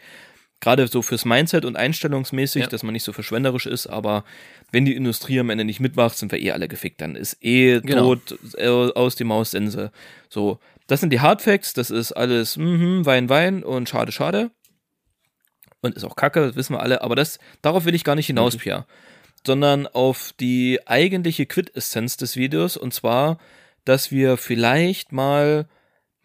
Gerade 0.61 0.87
so 0.89 1.01
fürs 1.01 1.25
Mindset 1.25 1.65
und 1.65 1.77
einstellungsmäßig, 1.77 2.63
Ja. 2.65 2.69
dass 2.69 2.83
man 2.83 2.93
nicht 2.93 3.05
so 3.05 3.13
verschwenderisch 3.13 3.65
ist, 3.67 3.87
aber 3.87 4.25
wenn 4.73 4.85
die 4.85 4.95
Industrie 4.95 5.41
am 5.41 5.49
Ende 5.51 5.65
nicht 5.65 5.81
mitmacht, 5.81 6.19
sind 6.19 6.33
wir 6.33 6.39
eh 6.39 6.53
alle 6.53 6.69
gefickt. 6.69 7.01
Dann 7.01 7.17
ist 7.17 7.39
eh 7.43 7.81
Genau. 7.81 8.15
tot 8.15 8.39
äh, 8.59 8.67
aus 8.69 9.17
die 9.17 9.25
Maus 9.25 9.53
Sense. 9.53 9.91
So, 10.29 10.59
das 10.87 11.01
sind 11.01 11.11
die 11.15 11.21
Hardfacts, 11.21 11.73
das 11.73 11.91
ist 11.91 12.13
alles 12.13 12.57
mhm, 12.59 13.07
Wein, 13.07 13.29
Wein 13.31 13.63
und 13.65 13.89
schade, 13.89 14.13
schade. 14.13 14.51
Und 15.81 15.95
ist 15.97 16.05
auch 16.05 16.15
kacke, 16.17 16.47
das 16.49 16.57
wissen 16.57 16.75
wir 16.75 16.81
alle, 16.81 17.01
aber 17.01 17.17
das, 17.17 17.39
darauf 17.63 17.87
will 17.87 17.95
ich 17.95 18.05
gar 18.05 18.15
nicht 18.15 18.27
hinaus, 18.27 18.57
Pierre. 18.57 18.85
Sondern 19.47 19.87
auf 19.87 20.35
die 20.39 20.79
eigentliche 20.85 21.47
Quintessenz 21.47 22.19
des 22.19 22.37
Videos 22.37 22.77
und 22.77 22.93
zwar, 22.93 23.39
dass 23.87 24.11
wir 24.11 24.37
vielleicht 24.37 25.13
mal 25.13 25.67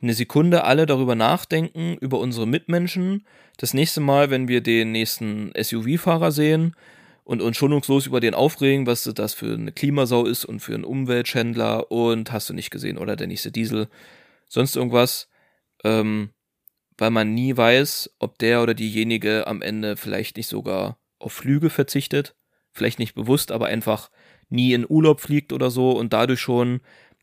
eine 0.05 0.13
Sekunde 0.13 0.65
alle 0.65 0.85
darüber 0.85 1.15
nachdenken, 1.15 1.97
über 1.99 2.19
unsere 2.19 2.45
Mitmenschen. 2.45 3.25
Das 3.57 3.73
nächste 3.73 4.01
Mal, 4.01 4.29
wenn 4.29 4.47
wir 4.47 4.61
den 4.61 4.91
nächsten 4.91 5.51
SUV-Fahrer 5.59 6.31
sehen 6.31 6.75
und 7.23 7.41
uns 7.41 7.57
schonungslos 7.57 8.05
über 8.05 8.19
den 8.19 8.35
aufregen, 8.35 8.85
was 8.85 9.03
das 9.03 9.33
für 9.33 9.51
eine 9.51 9.71
Klimasau 9.71 10.25
ist 10.25 10.45
und 10.45 10.59
für 10.59 10.75
einen 10.75 10.83
Umweltschändler 10.83 11.91
und 11.91 12.31
hast 12.31 12.47
du 12.49 12.53
nicht 12.53 12.69
gesehen 12.69 12.99
oder 12.99 13.15
der 13.15 13.25
nächste 13.25 13.51
Diesel, 13.51 13.87
sonst 14.47 14.75
irgendwas, 14.75 15.27
ähm, 15.83 16.29
weil 16.99 17.09
man 17.09 17.33
nie 17.33 17.57
weiß, 17.57 18.15
ob 18.19 18.37
der 18.37 18.61
oder 18.61 18.75
diejenige 18.75 19.47
am 19.47 19.63
Ende 19.63 19.97
vielleicht 19.97 20.37
nicht 20.37 20.47
sogar 20.47 20.99
auf 21.17 21.33
Flüge 21.33 21.71
verzichtet, 21.71 22.35
vielleicht 22.73 22.99
nicht 22.99 23.15
bewusst, 23.15 23.51
aber 23.51 23.65
einfach 23.65 24.11
nie 24.49 24.73
in 24.73 24.85
Urlaub 24.87 25.19
fliegt 25.19 25.51
oder 25.51 25.71
so 25.71 25.93
und 25.93 26.13
dadurch 26.13 26.41
schon 26.41 26.81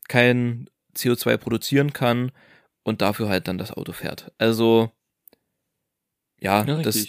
kein 0.09 0.69
CO2 0.97 1.37
produzieren 1.37 1.93
kann 1.93 2.33
und 2.83 3.01
dafür 3.01 3.29
halt 3.29 3.47
dann 3.47 3.57
das 3.57 3.71
Auto 3.71 3.91
fährt. 3.93 4.31
Also 4.37 4.91
ja, 6.39 6.63
Ja, 6.65 6.81
dass 6.81 7.07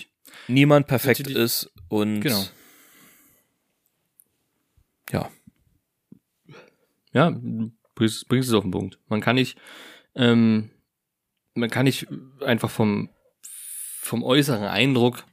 niemand 0.48 0.86
perfekt 0.86 1.20
Natürlich- 1.20 1.38
ist 1.42 1.70
und 1.88 2.20
Genau. 2.20 2.44
ja, 5.10 5.30
Ja, 7.12 7.30
bringst, 7.94 8.26
bringst 8.28 8.48
es 8.48 8.54
auf 8.54 8.64
den 8.64 8.72
Punkt. 8.72 8.98
Man 9.08 9.20
kann 9.20 9.36
nicht, 9.36 9.56
ähm, 10.16 10.70
man 11.54 11.70
kann 11.70 11.84
nicht 11.84 12.08
einfach 12.44 12.70
vom, 12.70 13.08
vom 14.00 14.24
äußeren 14.24 14.64
Eindruck 14.66 15.24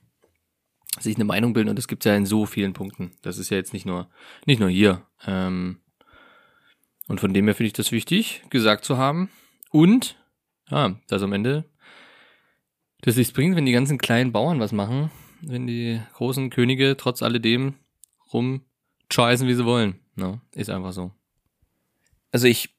sich 0.99 1.15
eine 1.15 1.25
Meinung 1.25 1.54
bilden 1.54 1.69
und 1.69 1.77
das 1.77 1.88
gibt's 1.88 2.06
ja 2.06 2.15
in 2.15 2.27
so 2.27 2.45
vielen 2.45 2.73
Punkten. 2.73 3.13
Das 3.23 3.39
ist 3.39 3.49
ja 3.49 3.58
jetzt 3.58 3.73
nicht 3.73 3.88
nur, 3.88 4.10
nicht 4.45 4.60
nur 4.60 4.69
hier. 4.69 5.08
Ähm, 5.25 5.80
und 7.08 7.19
von 7.19 7.34
dem 7.34 7.45
her 7.45 7.56
finde 7.56 7.67
ich 7.67 7.73
das 7.73 7.91
wichtig, 7.91 8.43
gesagt 8.51 8.86
zu 8.86 8.97
haben. 8.97 9.32
Und, 9.71 10.17
ja, 10.71 10.95
dass 11.07 11.21
am 11.21 11.34
Ende 11.34 11.65
das 13.01 13.15
nichts 13.15 13.34
bringt, 13.34 13.55
wenn 13.55 13.65
die 13.65 13.71
ganzen 13.71 13.97
kleinen 13.97 14.31
Bauern 14.31 14.60
was 14.60 14.71
machen, 14.71 15.12
wenn 15.41 15.67
die 15.67 16.01
großen 16.13 16.49
Könige 16.49 16.95
trotz 16.97 17.21
alledem 17.21 17.75
rumscheißen, 18.31 19.47
wie 19.47 19.53
sie 19.53 19.65
wollen. 19.65 19.99
Ne? 20.15 20.39
Ist 20.53 20.69
einfach 20.69 20.93
so. 20.93 21.12
also 22.31 22.47
ich 22.47 22.69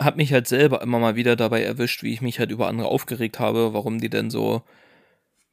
habe 0.00 0.16
mich 0.16 0.32
halt 0.32 0.48
selber 0.48 0.82
immer 0.82 0.98
mal 0.98 1.14
wieder 1.14 1.36
dabei 1.36 1.62
erwischt, 1.62 2.02
wie 2.02 2.12
ich 2.12 2.20
mich 2.20 2.38
halt 2.38 2.50
über 2.50 2.66
andere 2.66 2.88
aufgeregt 2.88 3.38
habe, 3.38 3.72
warum 3.74 4.00
die 4.00 4.10
denn 4.10 4.28
so 4.28 4.62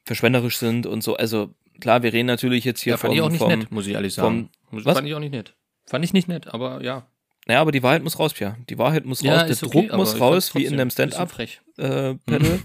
verschwenderisch 0.03 0.57
sind 0.57 0.87
und 0.87 1.03
so. 1.03 1.15
Also 1.15 1.53
klar, 1.79 2.01
wir 2.01 2.11
reden 2.11 2.25
natürlich 2.25 2.65
jetzt 2.65 2.81
hier 2.81 2.91
Ja, 2.91 2.97
fand 2.97 3.11
vom, 3.11 3.17
ich 3.17 3.21
auch 3.21 3.29
nicht 3.29 3.39
vom 3.39 3.49
nett, 3.49 3.71
muss 3.71 3.85
ich 3.85 3.93
ehrlich 3.93 4.13
sagen. 4.13 4.49
Muss, 4.71 4.83
was? 4.83 4.95
Fand 4.95 5.07
ich 5.07 5.13
auch 5.13 5.19
nicht 5.19 5.31
nett. 5.31 5.55
Fand 5.85 6.03
ich 6.03 6.13
nicht 6.13 6.27
nett, 6.27 6.47
aber 6.47 6.83
ja. 6.83 7.07
Naja, 7.47 7.61
aber 7.61 7.71
die 7.71 7.83
Wahrheit 7.83 8.03
muss 8.03 8.19
raus, 8.19 8.33
Pia. 8.33 8.55
Die 8.69 8.77
Wahrheit 8.77 9.05
muss 9.05 9.23
raus, 9.25 9.45
der 9.47 9.55
Druck 9.55 9.85
okay, 9.85 9.97
muss 9.97 10.19
raus, 10.19 10.53
wie 10.55 10.65
in 10.65 10.73
einem 10.73 10.81
ein 10.81 10.87
bisschen 10.89 11.09
Stand-up 11.11 11.31
frech. 11.31 11.61
äh, 11.77 12.15
Panel. 12.25 12.61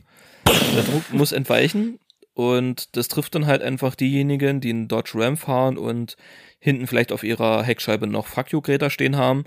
Der 0.46 0.82
Druck 0.82 1.12
muss 1.12 1.32
entweichen 1.32 1.98
und 2.34 2.94
das 2.96 3.08
trifft 3.08 3.34
dann 3.34 3.46
halt 3.46 3.62
einfach 3.62 3.94
diejenigen, 3.94 4.60
die 4.60 4.70
einen 4.70 4.88
Dodge 4.88 5.12
Ram 5.14 5.36
fahren 5.36 5.76
und 5.78 6.16
hinten 6.60 6.86
vielleicht 6.86 7.10
auf 7.12 7.24
ihrer 7.24 7.62
Heckscheibe 7.62 8.06
noch 8.06 8.26
Fuck 8.26 8.52
you 8.52 8.60
Greta 8.60 8.90
stehen 8.90 9.16
haben. 9.16 9.44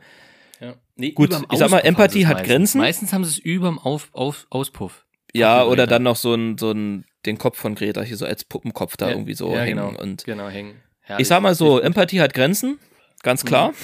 Ja. 0.59 0.75
Nee, 0.95 1.11
Gut, 1.11 1.33
ich 1.51 1.59
sag 1.59 1.69
mal, 1.69 1.79
Empathie 1.79 2.25
hat 2.25 2.37
meistens. 2.37 2.51
Grenzen. 2.53 2.77
Meistens 2.79 3.13
haben 3.13 3.23
sie 3.23 3.31
es 3.31 3.37
überm 3.37 3.79
Auf, 3.79 4.09
auf, 4.11 4.47
Auspuff. 4.49 5.05
Ja, 5.33 5.63
oder 5.63 5.85
dann 5.87 6.03
noch 6.03 6.15
so 6.15 6.33
ein, 6.33 6.57
so 6.57 6.71
ein, 6.71 7.05
den 7.25 7.37
Kopf 7.37 7.57
von 7.59 7.75
Greta 7.75 8.01
hier 8.01 8.17
so 8.17 8.25
als 8.25 8.43
Puppenkopf 8.43 8.97
da 8.97 9.07
Ja, 9.07 9.11
irgendwie 9.13 9.35
so 9.35 9.53
ja, 9.53 9.61
hängen 9.61 9.77
genau, 9.77 10.01
und 10.01 10.23
genau, 10.25 10.49
hängen. 10.49 10.75
ich 11.17 11.27
sag 11.27 11.41
mal 11.41 11.53
so, 11.55 11.73
Herrlich. 11.75 11.85
Empathie 11.85 12.19
hat 12.19 12.33
Grenzen, 12.33 12.79
ganz 13.21 13.45
klar. 13.45 13.69
Mhm. 13.69 13.75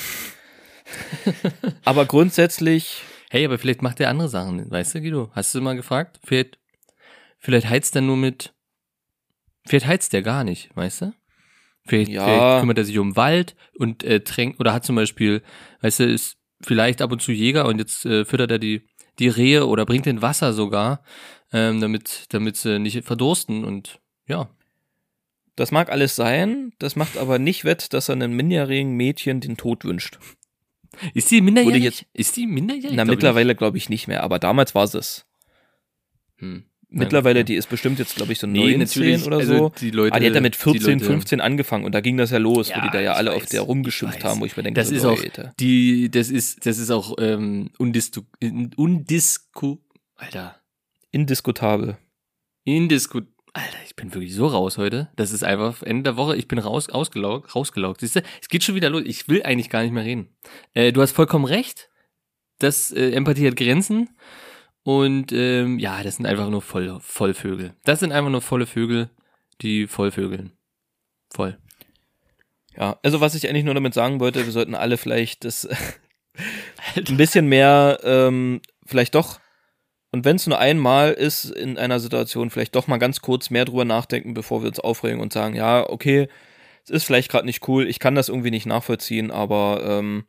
Aber 1.84 2.06
grundsätzlich, 2.06 3.04
Hey, 3.30 3.44
aber 3.46 3.58
vielleicht 3.58 3.82
macht 3.82 4.00
der 4.00 4.10
andere 4.10 4.30
Sachen, 4.30 4.70
weißt 4.70 4.96
du, 4.96 5.02
Guido? 5.02 5.30
Hast 5.34 5.54
du 5.54 5.62
mal 5.62 5.76
gefragt? 5.76 6.20
Vielleicht, 6.24 6.58
vielleicht 7.40 7.68
heizt 7.68 7.96
er 7.96 8.02
nur 8.02 8.18
mit, 8.18 8.54
vielleicht 9.66 9.88
heizt 9.88 10.14
der 10.14 10.22
gar 10.22 10.44
nicht, 10.44 10.70
weißt 10.76 11.02
du? 11.02 11.14
Vielleicht, 11.86 12.12
Ja. 12.12 12.24
vielleicht 12.24 12.60
kümmert 12.62 12.78
er 12.78 12.86
sich 12.86 12.98
um 12.98 13.16
Wald 13.16 13.56
und 13.78 14.04
äh, 14.04 14.22
tränkt, 14.22 14.60
oder 14.60 14.74
hat 14.74 14.86
zum 14.86 14.96
Beispiel, 14.96 15.42
weißt 15.82 16.00
du, 16.00 16.06
ist 16.06 16.38
vielleicht 16.62 17.02
ab 17.02 17.12
und 17.12 17.22
zu 17.22 17.32
Jäger 17.32 17.66
und 17.66 17.80
jetzt 17.80 18.06
äh, 18.06 18.26
füttert 18.26 18.52
er 18.52 18.60
die, 18.60 18.88
die 19.20 19.28
Rehe 19.28 19.66
oder 19.68 19.86
bringt 19.86 20.06
den 20.06 20.22
Wasser 20.22 20.54
sogar, 20.54 21.04
ähm, 21.52 21.82
damit, 21.82 22.26
damit 22.30 22.58
sie 22.58 22.80
nicht 22.80 23.04
verdursten 23.04 23.66
und 23.66 24.00
ja. 24.28 24.50
das 25.56 25.72
mag 25.72 25.90
alles 25.92 26.16
sein, 26.16 26.72
das 26.80 26.96
macht 26.96 27.18
aber 27.18 27.38
nicht 27.38 27.66
wett, 27.66 27.92
dass 27.94 28.10
er 28.10 28.14
einem 28.14 28.36
minderjährigen 28.36 28.94
Mädchen 28.94 29.42
den 29.42 29.58
Tod 29.58 29.84
wünscht. 29.84 30.20
Ist 31.14 31.32
die 31.32 31.42
minderjährig? 31.42 31.84
jetzt- 31.84 32.06
ist 32.14 32.36
die 32.38 32.48
minderjährig? 32.48 32.96
Na, 32.96 33.04
Glaub 33.04 33.16
mittlerweile 33.16 33.56
glaube 33.56 33.78
ich 33.78 33.90
nicht 33.90 34.08
mehr, 34.08 34.24
aber 34.24 34.40
damals 34.40 34.74
war 34.76 34.84
es. 34.84 34.94
nicht. 34.94 35.26
Hm. 36.38 36.64
Mittlerweile, 36.90 37.44
die 37.44 37.56
ist 37.56 37.68
bestimmt 37.68 38.00
jetzt, 38.00 38.16
glaube 38.16 38.32
ich, 38.32 38.40
so 38.40 38.48
Nee, 38.48 38.78
19 38.78 38.80
natürlich, 38.80 39.26
oder 39.26 39.38
also 39.38 39.58
so. 39.58 39.72
die 39.82 39.92
Leute- 39.92 40.16
ah, 40.16 40.20
die 40.20 40.28
hat 40.28 40.36
ja 40.36 40.40
mit 40.40 40.54
die 40.56 40.60
14, 40.60 40.94
Leute- 41.00 41.06
15 41.06 41.42
angefangen 41.42 41.84
und 41.84 41.94
da 41.94 42.00
ging 42.00 42.16
das 42.16 42.32
ja 42.32 42.38
los, 42.38 42.70
wo 42.70 42.74
Ja, 42.74 42.82
die 42.86 42.90
da 42.92 43.02
ja 43.02 43.14
alle 43.14 43.32
weiß, 43.32 43.38
auf 43.44 43.46
der 43.50 43.62
rumgeschimpft 43.62 44.24
haben, 44.24 44.40
wo 44.40 44.46
ich 44.46 44.56
mir 44.56 44.64
denke, 44.64 44.80
Das 44.80 44.90
so, 44.90 44.96
ist 44.96 45.04
auch 45.06 45.18
Leute. 45.22 45.54
die, 45.60 46.10
das 46.10 46.30
ist, 46.30 46.66
das 46.66 46.78
ist 46.78 46.92
auch 46.92 47.16
ähm, 47.20 47.72
undisku, 47.80 48.22
undisku, 48.78 49.78
Alter, 50.16 50.56
indiskutabel. 51.12 51.98
indisku, 52.64 53.22
Alter, 53.56 53.78
ich 53.86 53.96
bin 53.96 54.14
wirklich 54.14 54.36
so 54.36 54.48
raus 54.48 54.78
heute. 54.78 55.08
Das 55.16 55.32
ist 55.32 55.46
einfach 55.46 55.82
Ende 55.82 56.04
der 56.04 56.18
Woche. 56.18 56.36
Ich 56.36 56.50
bin 56.50 56.60
raus, 56.60 56.90
ausgelaugt, 56.90 57.56
rausgelaugt. 57.56 58.02
Siehst 58.02 58.18
du, 58.18 58.22
es 58.42 58.50
geht 58.50 58.66
schon 58.66 58.76
wieder 58.76 58.90
los. 58.90 59.04
Ich 59.06 59.30
will 59.30 59.44
eigentlich 59.44 59.70
gar 59.70 59.82
nicht 59.82 59.94
mehr 59.94 60.04
reden. 60.04 60.28
Äh, 60.74 60.92
du 60.92 61.02
hast 61.02 61.14
vollkommen 61.14 61.46
recht. 61.46 61.90
Das 62.60 62.92
äh, 62.92 63.12
Empathie 63.12 63.48
hat 63.48 63.56
Grenzen. 63.56 64.10
Und 64.84 65.32
ähm, 65.32 65.80
ja, 65.80 66.04
das 66.04 66.18
sind 66.18 66.26
einfach 66.26 66.50
nur 66.50 66.62
voll, 66.62 67.00
Vollvögel. 67.00 67.74
Das 67.86 68.02
sind 68.02 68.12
einfach 68.12 68.30
nur 68.30 68.42
volle 68.42 68.66
Vögel, 68.66 69.10
die 69.62 69.88
Vollvögeln. 69.88 70.52
Voll. 71.30 71.58
Ja, 72.76 73.00
also 73.04 73.22
was 73.22 73.36
ich 73.36 73.48
eigentlich 73.48 73.64
nur 73.64 73.74
damit 73.74 73.94
sagen 73.94 74.20
wollte, 74.20 74.46
wir 74.46 74.52
sollten 74.52 74.76
alle 74.76 74.98
vielleicht 74.98 75.46
das 75.46 75.66
ein 76.98 77.16
bisschen 77.16 77.48
mehr, 77.48 78.00
ähm, 78.04 78.62
vielleicht 78.86 79.16
doch, 79.16 79.40
und 80.16 80.24
wenn 80.26 80.38
es 80.38 80.48
nur 80.48 80.58
einmal 80.58 81.12
ist 81.12 81.46
in 81.46 81.78
einer 81.78 82.00
Situation, 82.00 82.50
vielleicht 82.50 82.74
doch 82.76 82.88
mal 82.88 82.98
ganz 82.98 83.20
kurz 83.22 83.50
mehr 83.50 83.66
drüber 83.66 83.84
nachdenken, 83.84 84.34
bevor 84.34 84.62
wir 84.62 84.70
uns 84.70 84.80
aufregen 84.80 85.20
und 85.20 85.34
sagen, 85.34 85.56
ja, 85.56 85.88
okay, 85.90 86.30
es 86.86 86.90
ist 86.90 87.04
vielleicht 87.04 87.30
gerade 87.30 87.46
nicht 87.46 87.68
cool, 87.68 87.86
ich 87.86 88.00
kann 88.00 88.16
das 88.16 88.30
irgendwie 88.30 88.52
nicht 88.52 88.66
nachvollziehen, 88.66 89.30
aber 89.30 89.82
ähm, 89.86 90.24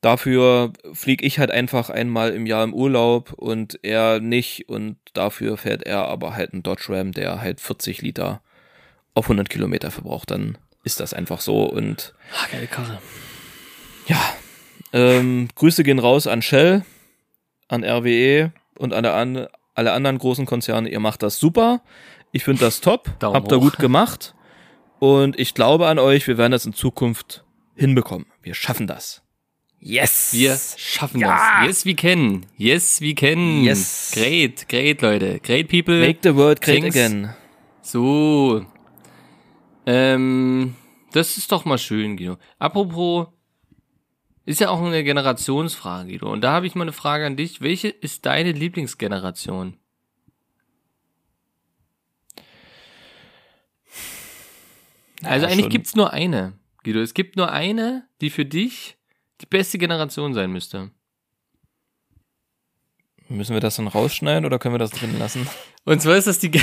dafür 0.00 0.72
fliege 0.92 1.26
ich 1.26 1.38
halt 1.40 1.50
einfach 1.50 1.90
einmal 1.90 2.30
im 2.30 2.46
Jahr 2.46 2.62
im 2.64 2.72
Urlaub 2.72 3.32
und 3.32 3.78
er 3.82 4.20
nicht 4.20 4.68
und 4.68 4.96
dafür 5.12 5.56
fährt 5.56 5.82
er 5.82 6.04
aber 6.06 6.36
halt 6.36 6.52
einen 6.52 6.62
Dodge 6.62 6.86
Ram, 6.88 7.12
der 7.12 7.40
halt 7.40 7.60
40 7.60 8.00
Liter 8.02 8.42
auf 9.14 9.24
100 9.24 9.50
Kilometer 9.50 9.90
verbraucht, 9.90 10.30
dann 10.30 10.56
ist 10.84 11.00
das 11.00 11.12
einfach 11.14 11.40
so 11.40 11.64
und 11.64 12.14
Ah, 12.32 12.46
geile 12.52 12.66
Karre. 12.68 12.98
ja, 14.06 14.20
ähm, 14.92 15.48
Grüße 15.56 15.82
gehen 15.82 15.98
raus 15.98 16.26
an 16.26 16.42
Shell, 16.42 16.84
an 17.68 17.84
RWE 17.84 18.52
und 18.80 18.92
an, 18.92 19.04
an 19.04 19.46
alle 19.74 19.92
anderen 19.92 20.18
großen 20.18 20.46
Konzerne. 20.46 20.88
Ihr 20.88 21.00
macht 21.00 21.22
das 21.22 21.38
super. 21.38 21.82
Ich 22.32 22.44
finde 22.44 22.60
das 22.60 22.80
top. 22.80 23.18
Daumen 23.18 23.34
Habt 23.36 23.52
ihr 23.52 23.58
gut 23.58 23.78
gemacht. 23.78 24.34
Und 24.98 25.38
ich 25.38 25.54
glaube 25.54 25.86
an 25.86 25.98
euch, 25.98 26.26
wir 26.26 26.36
werden 26.38 26.52
das 26.52 26.66
in 26.66 26.72
Zukunft 26.74 27.44
hinbekommen. 27.74 28.26
Wir 28.42 28.54
schaffen 28.54 28.86
das. 28.86 29.22
Yes! 29.78 30.30
Wir 30.32 30.58
schaffen 30.76 31.20
Ja. 31.20 31.62
das. 31.62 31.66
Yes, 31.66 31.86
we 31.86 31.94
can. 31.94 32.44
Yes, 32.58 33.00
we 33.00 33.14
can. 33.14 33.62
Yes. 33.62 34.10
Great, 34.14 34.68
great, 34.68 35.00
Leute. 35.00 35.40
Great 35.40 35.68
people. 35.68 35.98
Make 36.00 36.18
the 36.22 36.34
world 36.36 36.60
great 36.60 36.82
Thanks. 36.82 36.96
again. 36.96 37.34
So. 37.82 38.66
Ähm, 39.86 40.74
das 41.12 41.38
ist 41.38 41.50
doch 41.50 41.64
mal 41.64 41.78
schön, 41.78 42.16
Guido. 42.16 42.36
Apropos, 42.58 43.28
ist 44.50 44.60
ja 44.60 44.68
auch 44.68 44.82
eine 44.82 45.04
Generationsfrage, 45.04 46.10
Guido. 46.10 46.30
Und 46.30 46.40
da 46.40 46.50
habe 46.52 46.66
ich 46.66 46.74
mal 46.74 46.82
eine 46.82 46.92
Frage 46.92 47.24
an 47.24 47.36
dich. 47.36 47.60
Welche 47.60 47.88
ist 47.88 48.26
deine 48.26 48.50
Lieblingsgeneration? 48.50 49.76
Also 55.22 55.46
eigentlich 55.46 55.60
schon. 55.60 55.70
gibt's 55.70 55.94
nur 55.94 56.12
eine, 56.12 56.54
Guido. 56.82 57.00
Es 57.00 57.14
gibt 57.14 57.36
nur 57.36 57.52
eine, 57.52 58.08
die 58.20 58.30
für 58.30 58.44
dich 58.44 58.96
die 59.40 59.46
beste 59.46 59.78
Generation 59.78 60.34
sein 60.34 60.50
müsste. 60.50 60.90
Müssen 63.28 63.54
wir 63.54 63.60
das 63.60 63.76
dann 63.76 63.86
rausschneiden 63.86 64.44
oder 64.44 64.58
können 64.58 64.74
wir 64.74 64.80
das 64.80 64.90
drin 64.90 65.16
lassen? 65.16 65.48
Und 65.84 66.02
zwar 66.02 66.16
ist 66.16 66.26
das 66.26 66.40
die 66.40 66.50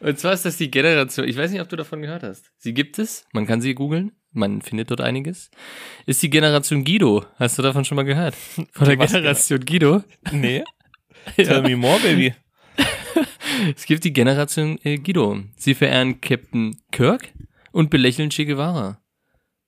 Und 0.00 0.18
zwar 0.18 0.32
ist 0.32 0.44
das 0.44 0.56
die 0.56 0.70
Generation, 0.70 1.28
ich 1.28 1.36
weiß 1.36 1.50
nicht, 1.50 1.60
ob 1.60 1.68
du 1.68 1.76
davon 1.76 2.02
gehört 2.02 2.22
hast. 2.22 2.50
Sie 2.58 2.74
gibt 2.74 2.98
es, 2.98 3.24
man 3.32 3.46
kann 3.46 3.60
sie 3.60 3.74
googeln, 3.74 4.12
man 4.32 4.62
findet 4.62 4.90
dort 4.90 5.00
einiges. 5.00 5.50
Ist 6.06 6.22
die 6.22 6.30
Generation 6.30 6.84
Guido. 6.84 7.24
Hast 7.36 7.58
du 7.58 7.62
davon 7.62 7.84
schon 7.84 7.96
mal 7.96 8.04
gehört? 8.04 8.34
Von 8.72 8.86
der 8.86 8.96
Generation 8.96 9.60
Guido? 9.64 10.02
Nee. 10.32 10.64
Tell 11.36 11.62
me 11.62 11.76
more, 11.76 12.00
baby. 12.00 12.34
Es 13.76 13.86
gibt 13.86 14.02
die 14.02 14.12
Generation 14.12 14.78
äh, 14.82 14.98
Guido. 14.98 15.40
Sie 15.56 15.74
verehren 15.74 16.20
Captain 16.20 16.76
Kirk 16.90 17.32
und 17.70 17.88
belächeln 17.88 18.30
Che 18.30 18.44
Guevara. 18.44 19.00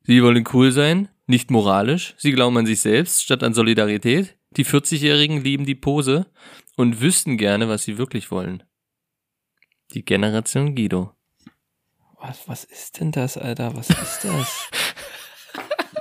Sie 0.03 0.23
wollen 0.23 0.45
cool 0.53 0.73
sein, 0.73 1.09
nicht 1.27 1.51
moralisch. 1.51 2.15
Sie 2.19 2.33
glauben 2.33 2.59
an 2.59 2.67
sich 2.67 2.81
selbst 2.81 3.23
statt 3.23 3.43
an 3.43 3.55
Solidarität. 3.55 4.37
Die 4.57 4.65
40-Jährigen 4.65 5.43
lieben 5.43 5.67
die 5.67 5.75
Pose 5.75 6.27
und 6.77 7.01
wüssten 7.01 7.37
gerne, 7.37 7.69
was 7.69 7.85
sie 7.85 7.99
wirklich 7.99 8.31
wollen. 8.31 8.63
Die 9.93 10.05
Generation 10.05 10.75
Guido. 10.75 11.13
Was, 12.21 12.49
was 12.49 12.65
ist 12.65 13.01
denn 13.01 13.13
das, 13.13 13.37
Alter? 13.37 13.77
Was 13.77 13.91
ist 13.91 14.25
das? 14.25 14.69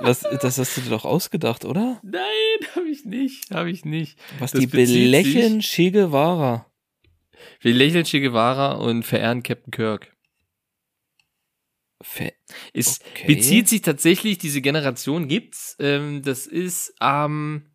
was, 0.00 0.20
das 0.40 0.58
hast 0.58 0.76
du 0.76 0.80
dir 0.80 0.90
doch 0.90 1.04
ausgedacht, 1.04 1.64
oder? 1.64 2.00
Nein, 2.02 2.22
habe 2.74 2.88
ich 2.88 3.04
nicht, 3.04 3.50
habe 3.50 3.70
ich 3.70 3.84
nicht. 3.84 4.18
Was 4.38 4.52
Das 4.52 4.60
die 4.60 4.66
belächeln 4.66 5.60
Che 5.60 5.90
Guevara. 5.90 6.66
Wir 7.60 7.74
lächeln 7.74 8.04
Che 8.04 8.20
Guevara 8.20 8.72
und 8.72 9.04
verehren 9.04 9.42
Captain 9.42 9.70
Kirk. 9.70 10.16
Fe 12.02 12.34
Es 12.72 13.00
Okay. 13.12 13.34
bezieht 13.34 13.68
sich 13.68 13.82
tatsächlich, 13.82 14.38
diese 14.38 14.60
Generation 14.60 15.28
gibt's. 15.28 15.76
Ähm, 15.78 16.22
das 16.22 16.46
ist 16.46 16.94
ähm, 17.00 17.70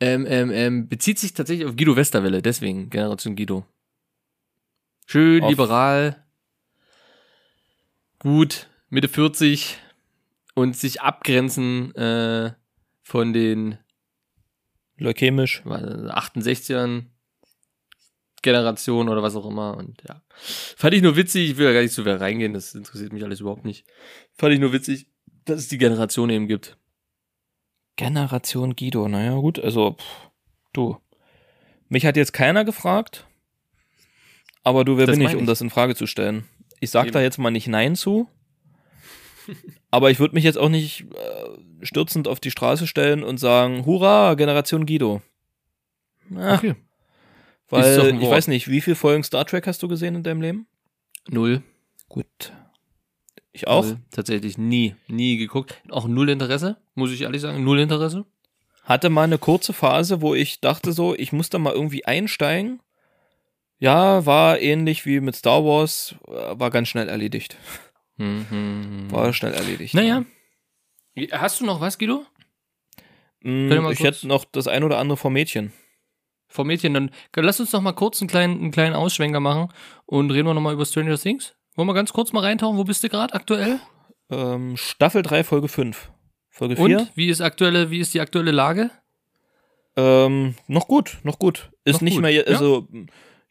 ähm, 0.00 0.26
ähm, 0.28 0.50
ähm, 0.50 0.88
bezieht 0.88 1.18
sich 1.18 1.32
tatsächlich 1.32 1.66
auf 1.66 1.76
Guido 1.76 1.96
Westerwelle, 1.96 2.42
deswegen 2.42 2.90
Generation 2.90 3.36
Guido. 3.36 3.64
Schön, 5.06 5.42
Auf- 5.42 5.50
liberal, 5.50 6.24
gut, 8.18 8.68
Mitte 8.88 9.08
40 9.08 9.78
und 10.54 10.76
sich 10.76 11.00
abgrenzen 11.00 11.94
äh, 11.94 12.52
von 13.02 13.32
den 13.32 13.78
Leukämisch. 14.96 15.62
was, 15.64 15.82
68ern 15.82 17.06
Generation 18.42 19.08
oder 19.08 19.22
was 19.22 19.36
auch 19.36 19.46
immer 19.46 19.76
und 19.76 20.02
ja. 20.08 20.22
Fand 20.76 20.94
ich 20.94 21.02
nur 21.02 21.16
witzig, 21.16 21.50
ich 21.50 21.56
will 21.56 21.66
ja 21.66 21.72
gar 21.72 21.82
nicht 21.82 21.94
so 21.94 22.04
wer 22.04 22.20
reingehen, 22.20 22.52
das 22.52 22.74
interessiert 22.74 23.12
mich 23.12 23.22
alles 23.24 23.40
überhaupt 23.40 23.64
nicht. 23.64 23.86
Fand 24.36 24.52
ich 24.54 24.60
nur 24.60 24.72
witzig, 24.72 25.06
dass 25.44 25.60
es 25.60 25.68
die 25.68 25.78
Generation 25.78 26.28
eben 26.30 26.48
gibt. 26.48 26.76
Generation 27.96 28.74
Guido. 28.74 29.06
Naja, 29.06 29.34
gut, 29.36 29.58
also, 29.58 29.92
pff, 29.92 30.30
du. 30.72 30.96
Mich 31.88 32.04
hat 32.06 32.16
jetzt 32.16 32.32
keiner 32.32 32.64
gefragt. 32.64 33.26
Aber 34.64 34.84
du, 34.84 34.96
wer 34.96 35.06
Das 35.06 35.18
bin 35.18 35.26
ich, 35.26 35.34
um 35.34 35.42
ich. 35.42 35.46
das 35.46 35.60
in 35.60 35.70
Frage 35.70 35.94
zu 35.94 36.06
stellen? 36.06 36.44
Ich 36.80 36.90
sag 36.90 37.04
Eben. 37.06 37.12
da 37.14 37.20
jetzt 37.20 37.38
mal 37.38 37.50
nicht 37.50 37.66
Nein 37.68 37.96
zu. 37.96 38.28
aber 39.90 40.10
ich 40.10 40.20
würde 40.20 40.34
mich 40.34 40.44
jetzt 40.44 40.58
auch 40.58 40.68
nicht 40.68 41.02
äh, 41.12 41.84
stürzend 41.84 42.28
auf 42.28 42.40
die 42.40 42.50
Straße 42.50 42.86
stellen 42.86 43.22
und 43.24 43.38
sagen, 43.38 43.84
Hurra, 43.86 44.34
Generation 44.34 44.86
Guido. 44.86 45.22
Ja, 46.30 46.54
Okay. 46.54 46.74
Weil 47.68 48.20
ich 48.20 48.28
weiß 48.28 48.48
nicht, 48.48 48.68
wie 48.68 48.82
viele 48.82 48.96
Folgen 48.96 49.24
Star 49.24 49.46
Trek 49.46 49.66
hast 49.66 49.82
du 49.82 49.88
gesehen 49.88 50.14
in 50.14 50.22
deinem 50.22 50.42
Leben? 50.42 50.66
Null. 51.30 51.62
Gut. 52.10 52.52
Ich 53.52 53.66
auch. 53.66 53.84
Null. 53.86 53.96
Tatsächlich 54.10 54.58
nie, 54.58 54.94
nie 55.08 55.38
geguckt. 55.38 55.80
Auch 55.88 56.06
null 56.06 56.28
Interesse, 56.28 56.76
muss 56.94 57.10
ich 57.12 57.22
ehrlich 57.22 57.40
sagen. 57.40 57.64
Null 57.64 57.80
Interesse. 57.80 58.26
hatte 58.84 59.08
mal 59.08 59.22
eine 59.22 59.38
kurze 59.38 59.72
Phase, 59.72 60.20
wo 60.20 60.34
ich 60.34 60.60
dachte 60.60 60.92
so, 60.92 61.14
ich 61.14 61.32
muss 61.32 61.48
da 61.48 61.58
mal 61.58 61.72
irgendwie 61.72 62.04
einsteigen. 62.04 62.80
Ja, 63.82 64.24
war 64.26 64.60
ähnlich 64.60 65.06
wie 65.06 65.18
mit 65.18 65.34
Star 65.34 65.64
Wars, 65.64 66.14
äh, 66.28 66.30
war 66.58 66.70
ganz 66.70 66.86
schnell 66.86 67.08
erledigt. 67.08 67.56
Hm, 68.16 68.46
hm, 68.48 68.82
hm. 69.08 69.10
War 69.10 69.32
schnell 69.32 69.52
erledigt. 69.54 69.92
Naja. 69.94 70.24
Hast 71.32 71.60
du 71.60 71.66
noch 71.66 71.80
was, 71.80 71.98
Guido? 71.98 72.24
Mm, 73.42 73.66
mal 73.68 73.92
ich 73.92 73.98
hätte 74.04 74.28
noch 74.28 74.44
das 74.44 74.68
ein 74.68 74.84
oder 74.84 74.98
andere 74.98 75.16
vom 75.16 75.32
Mädchen. 75.32 75.72
Vom 76.46 76.68
Mädchen, 76.68 76.94
dann 76.94 77.10
lass 77.34 77.58
uns 77.58 77.72
doch 77.72 77.80
mal 77.80 77.90
kurz 77.92 78.20
einen 78.20 78.28
kleinen, 78.28 78.60
einen 78.60 78.70
kleinen 78.70 78.94
Ausschwenker 78.94 79.40
machen 79.40 79.72
und 80.06 80.30
reden 80.30 80.46
wir 80.46 80.54
nochmal 80.54 80.74
über 80.74 80.86
Stranger 80.86 81.18
Things. 81.18 81.56
Wollen 81.74 81.88
wir 81.88 81.94
ganz 81.94 82.12
kurz 82.12 82.32
mal 82.32 82.40
reintauchen? 82.44 82.78
Wo 82.78 82.84
bist 82.84 83.02
du 83.02 83.08
gerade 83.08 83.34
aktuell? 83.34 83.80
Ähm, 84.30 84.76
Staffel 84.76 85.22
3, 85.22 85.42
Folge 85.42 85.66
5. 85.66 86.12
Folge 86.50 86.76
Und 86.76 86.86
4? 86.90 87.08
wie 87.16 87.28
ist 87.30 87.40
aktuelle, 87.40 87.90
wie 87.90 87.98
ist 87.98 88.14
die 88.14 88.20
aktuelle 88.20 88.52
Lage? 88.52 88.90
Ähm, 89.96 90.54
noch 90.68 90.86
gut, 90.86 91.18
noch 91.24 91.40
gut. 91.40 91.72
Ist 91.84 91.94
Noch 91.94 92.00
nicht 92.02 92.14
gut, 92.14 92.22
mehr, 92.22 92.30
je- 92.30 92.44
ja? 92.48 92.58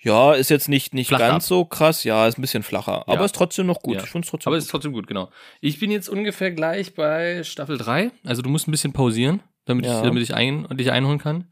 Ja, 0.04 0.34
ist 0.34 0.49
jetzt 0.49 0.68
nicht, 0.70 0.93
nicht 0.93 1.08
Flacher 1.10 1.28
ganz 1.28 1.47
so 1.47 1.66
krass, 1.66 2.04
ja, 2.04 2.28
ist 2.28 2.38
ein 2.38 2.41
bisschen 2.41 2.64
flacher, 2.64 3.04
aber 3.08 3.20
Ja. 3.20 3.26
ist 3.26 3.36
trotzdem 3.36 3.68
noch 3.68 3.82
gut. 3.82 3.95
Ja. 3.97 4.04
Ich 4.04 4.10
finde 4.10 4.26
es 4.26 4.30
trotzdem 4.32 4.49
Aber 4.49 4.58
gut. 4.58 4.64
ist 4.64 4.70
trotzdem 4.72 4.93
gut, 4.93 5.08
genau. 5.08 5.30
Ich 5.60 5.80
bin 5.80 5.91
jetzt 5.91 6.10
ungefähr 6.10 6.52
gleich 6.52 6.93
bei 6.95 7.43
Staffel 7.43 7.78
3. 7.78 8.12
Also 8.26 8.41
du 8.41 8.49
musst 8.49 8.68
ein 8.68 8.72
bisschen 8.72 8.93
pausieren, 8.93 9.41
damit 9.66 9.86
ich, 9.86 9.91
Ja. 9.91 10.02
damit 10.02 10.24
ich 10.24 10.34
ein, 10.34 10.68
dich 10.78 10.91
einholen 10.91 11.20
kann. 11.20 11.47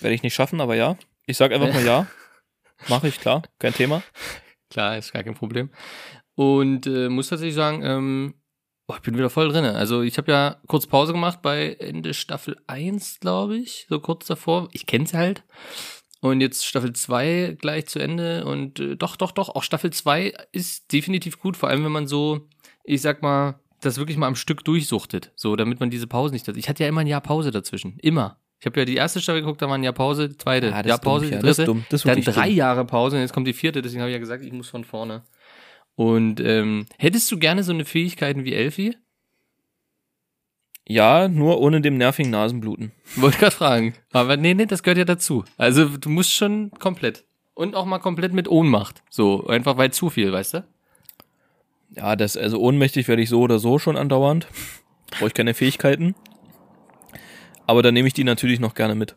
Werde 0.00 0.14
ich 0.14 0.22
nicht 0.22 0.34
schaffen, 0.34 0.60
aber 0.60 0.74
ja. 0.76 0.96
Ich 1.26 1.36
sag 1.36 1.52
einfach 1.52 1.72
mal 1.72 1.84
ja. 1.84 2.06
Mache 2.88 3.08
ich, 3.08 3.20
klar, 3.20 3.42
kein 3.58 3.74
Thema. 3.74 4.02
Klar, 4.70 4.96
ist 4.96 5.12
gar 5.12 5.22
kein 5.22 5.34
Problem. 5.34 5.70
Und 6.34 6.86
äh, 6.86 7.08
muss 7.10 7.28
tatsächlich 7.28 7.54
sagen, 7.54 7.82
ähm, 7.84 8.34
boah, 8.86 8.96
ich 8.96 9.02
bin 9.02 9.14
wieder 9.18 9.28
voll 9.28 9.50
drin. 9.50 9.64
Also 9.66 10.00
ich 10.02 10.16
habe 10.16 10.32
ja 10.32 10.56
kurz 10.66 10.86
Pause 10.86 11.12
gemacht 11.12 11.42
bei 11.42 11.74
Ende 11.78 12.14
Staffel 12.14 12.56
1, 12.66 13.20
glaube 13.20 13.58
ich, 13.58 13.86
so 13.90 14.00
kurz 14.00 14.26
davor. 14.26 14.68
Ich 14.72 14.86
kenne 14.86 15.06
sie 15.06 15.18
halt. 15.18 15.44
Und 16.20 16.40
jetzt 16.40 16.66
Staffel 16.66 16.92
2 16.92 17.56
gleich 17.58 17.86
zu 17.86 17.98
Ende. 17.98 18.44
Und 18.44 18.78
äh, 18.78 18.96
doch, 18.96 19.16
doch, 19.16 19.32
doch, 19.32 19.48
auch 19.48 19.62
Staffel 19.62 19.90
2 19.90 20.34
ist 20.52 20.92
definitiv 20.92 21.38
gut, 21.38 21.56
vor 21.56 21.68
allem 21.70 21.84
wenn 21.84 21.92
man 21.92 22.06
so, 22.06 22.48
ich 22.84 23.00
sag 23.00 23.22
mal, 23.22 23.58
das 23.80 23.96
wirklich 23.96 24.18
mal 24.18 24.26
am 24.26 24.36
Stück 24.36 24.64
durchsuchtet. 24.64 25.32
So, 25.34 25.56
damit 25.56 25.80
man 25.80 25.88
diese 25.90 26.06
Pause 26.06 26.34
nicht 26.34 26.46
hat. 26.46 26.56
Ich 26.56 26.68
hatte 26.68 26.82
ja 26.82 26.88
immer 26.88 27.00
ein 27.00 27.06
Jahr 27.06 27.22
Pause 27.22 27.50
dazwischen. 27.50 27.98
Immer. 28.00 28.38
Ich 28.58 28.66
habe 28.66 28.78
ja 28.78 28.84
die 28.84 28.96
erste 28.96 29.22
Staffel 29.22 29.40
geguckt, 29.40 29.62
da 29.62 29.68
war 29.68 29.76
ein 29.78 29.82
Jahr 29.82 29.94
Pause, 29.94 30.28
die 30.28 30.36
zweite 30.36 30.66
Ja, 30.66 30.82
das 30.82 30.86
Jahr 30.86 30.96
ist 30.96 31.04
dumm, 31.04 31.12
Pause, 31.12 31.24
ja, 31.24 31.30
die 31.30 31.42
das 31.42 31.50
ist 31.50 31.56
dritte. 31.58 31.66
dumm, 31.66 31.86
das 31.88 32.04
ist 32.04 32.06
dann 32.06 32.34
drei 32.34 32.48
dumm. 32.48 32.56
Jahre 32.56 32.84
Pause 32.84 33.16
und 33.16 33.22
jetzt 33.22 33.32
kommt 33.32 33.46
die 33.46 33.54
vierte, 33.54 33.80
deswegen 33.80 34.02
habe 34.02 34.10
ich 34.10 34.14
ja 34.14 34.18
gesagt, 34.18 34.44
ich 34.44 34.52
muss 34.52 34.68
von 34.68 34.84
vorne. 34.84 35.22
Und 35.94 36.40
ähm, 36.40 36.84
hättest 36.98 37.32
du 37.32 37.38
gerne 37.38 37.62
so 37.62 37.72
eine 37.72 37.86
Fähigkeiten 37.86 38.44
wie 38.44 38.52
Elfie? 38.52 38.96
Ja, 40.86 41.28
nur 41.28 41.60
ohne 41.60 41.80
dem 41.80 41.98
nervigen 41.98 42.30
Nasenbluten. 42.30 42.92
Wollte 43.16 43.38
gerade 43.38 43.54
fragen. 43.54 43.94
Aber 44.12 44.36
nee, 44.36 44.54
nee, 44.54 44.66
das 44.66 44.82
gehört 44.82 44.98
ja 44.98 45.04
dazu. 45.04 45.44
Also 45.56 45.86
du 45.86 46.08
musst 46.08 46.32
schon 46.32 46.70
komplett. 46.78 47.24
Und 47.54 47.74
auch 47.76 47.84
mal 47.84 47.98
komplett 47.98 48.32
mit 48.32 48.48
Ohnmacht. 48.48 49.02
So, 49.10 49.46
einfach 49.46 49.76
weil 49.76 49.92
zu 49.92 50.10
viel, 50.10 50.32
weißt 50.32 50.54
du? 50.54 50.64
Ja, 51.96 52.16
das, 52.16 52.36
also 52.36 52.58
ohnmächtig 52.60 53.08
werde 53.08 53.22
ich 53.22 53.28
so 53.28 53.40
oder 53.40 53.58
so 53.58 53.78
schon 53.78 53.96
andauernd. 53.96 54.48
Brauche 55.10 55.28
ich 55.28 55.34
keine 55.34 55.54
Fähigkeiten. 55.54 56.14
Aber 57.66 57.82
dann 57.82 57.94
nehme 57.94 58.08
ich 58.08 58.14
die 58.14 58.24
natürlich 58.24 58.60
noch 58.60 58.74
gerne 58.74 58.94
mit. 58.94 59.14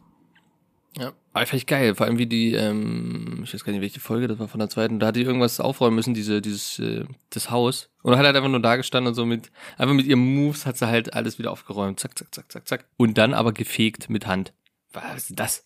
Ja. 0.97 1.11
Aber 1.33 1.45
vielleicht 1.47 1.65
geil, 1.67 1.95
vor 1.95 2.05
allem 2.05 2.19
wie 2.19 2.27
die, 2.27 2.53
ähm, 2.53 3.41
ich 3.43 3.53
weiß 3.53 3.63
gar 3.63 3.71
nicht, 3.71 3.81
welche 3.81 3.99
Folge 3.99 4.27
das 4.27 4.37
war 4.37 4.47
von 4.47 4.59
der 4.59 4.69
zweiten, 4.69 4.99
da 4.99 5.07
hat 5.07 5.15
die 5.15 5.23
irgendwas 5.23 5.59
aufräumen 5.59 5.95
müssen, 5.95 6.13
diese, 6.13 6.39
dieses, 6.41 6.77
äh, 6.77 7.05
das 7.31 7.49
Haus. 7.49 7.89
Und 8.03 8.15
hat 8.15 8.23
halt 8.25 8.35
einfach 8.35 8.49
nur 8.49 8.61
da 8.61 8.75
gestanden 8.75 9.07
und 9.09 9.15
so 9.15 9.25
mit, 9.25 9.51
einfach 9.77 9.95
mit 9.95 10.05
ihren 10.05 10.19
Moves 10.19 10.65
hat 10.67 10.77
sie 10.77 10.87
halt 10.87 11.13
alles 11.15 11.39
wieder 11.39 11.51
aufgeräumt. 11.51 11.99
Zack, 11.99 12.17
zack, 12.19 12.33
zack, 12.35 12.51
zack, 12.51 12.67
zack. 12.67 12.85
Und 12.97 13.17
dann 13.17 13.33
aber 13.33 13.53
gefegt 13.53 14.09
mit 14.11 14.27
Hand. 14.27 14.53
Was 14.91 15.29
ist 15.31 15.39
das? 15.39 15.63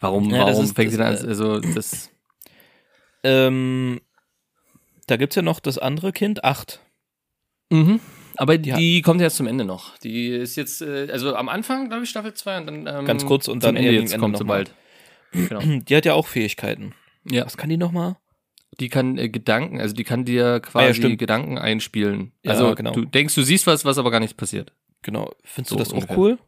Warum, 0.00 0.30
Ja, 0.30 0.38
das 0.46 0.52
warum 0.54 0.64
ist- 0.64 0.74
fängt 0.76 0.90
sie 0.92 0.96
dann 0.96 1.12
das, 1.12 1.22
an, 1.22 1.28
also, 1.28 1.60
das, 1.60 2.10
Ähm, 3.22 4.00
da 5.06 5.16
gibt's 5.16 5.36
ja 5.36 5.42
noch 5.42 5.60
das 5.60 5.78
andere 5.78 6.12
Kind, 6.12 6.44
acht. 6.44 6.80
mhm. 7.70 8.00
Aber 8.36 8.58
Die 8.58 8.72
die, 8.72 9.02
kommt 9.02 9.20
ja 9.20 9.26
jetzt 9.26 9.36
zum 9.36 9.46
Ende 9.46 9.64
noch. 9.64 9.96
Die 9.98 10.28
ist 10.28 10.56
jetzt, 10.56 10.82
äh, 10.82 11.08
also 11.12 11.36
am 11.36 11.48
Anfang, 11.48 11.88
glaube 11.88 12.04
ich, 12.04 12.10
Staffel 12.10 12.34
2 12.34 12.58
und 12.58 12.66
dann, 12.66 12.86
ähm, 12.86 13.04
Ganz 13.04 13.24
kurz 13.24 13.48
und 13.48 13.62
dann 13.62 13.76
Ende 13.76 13.92
jetzt 13.92 14.10
gegen 14.10 14.20
kommt 14.20 14.34
Ende 14.34 14.38
sie 14.38 14.44
bald. 14.44 14.74
Genau. 15.32 15.60
Die 15.88 15.96
hat 15.96 16.04
ja 16.04 16.14
auch 16.14 16.26
Fähigkeiten. 16.26 16.94
Ja. 17.30 17.44
Was 17.44 17.56
kann 17.56 17.70
die 17.70 17.76
nochmal? 17.76 18.16
Die 18.80 18.88
kann 18.88 19.18
äh, 19.18 19.28
Gedanken, 19.28 19.80
also 19.80 19.94
die 19.94 20.04
kann 20.04 20.24
dir 20.24 20.60
quasi 20.60 21.02
Ah 21.02 21.08
ja. 21.08 21.14
Gedanken 21.14 21.58
einspielen. 21.58 22.32
Ja, 22.42 22.52
Also 22.52 22.74
genau. 22.74 22.92
du 22.92 23.04
denkst, 23.04 23.34
du 23.34 23.42
siehst 23.42 23.66
was, 23.66 23.84
was 23.84 23.98
aber 23.98 24.10
gar 24.10 24.20
nicht 24.20 24.36
passiert. 24.36 24.72
Genau. 25.02 25.30
Findest 25.44 25.70
So 25.70 25.76
du 25.76 25.84
das 25.84 25.92
auch 25.92 26.16
cool? 26.16 26.38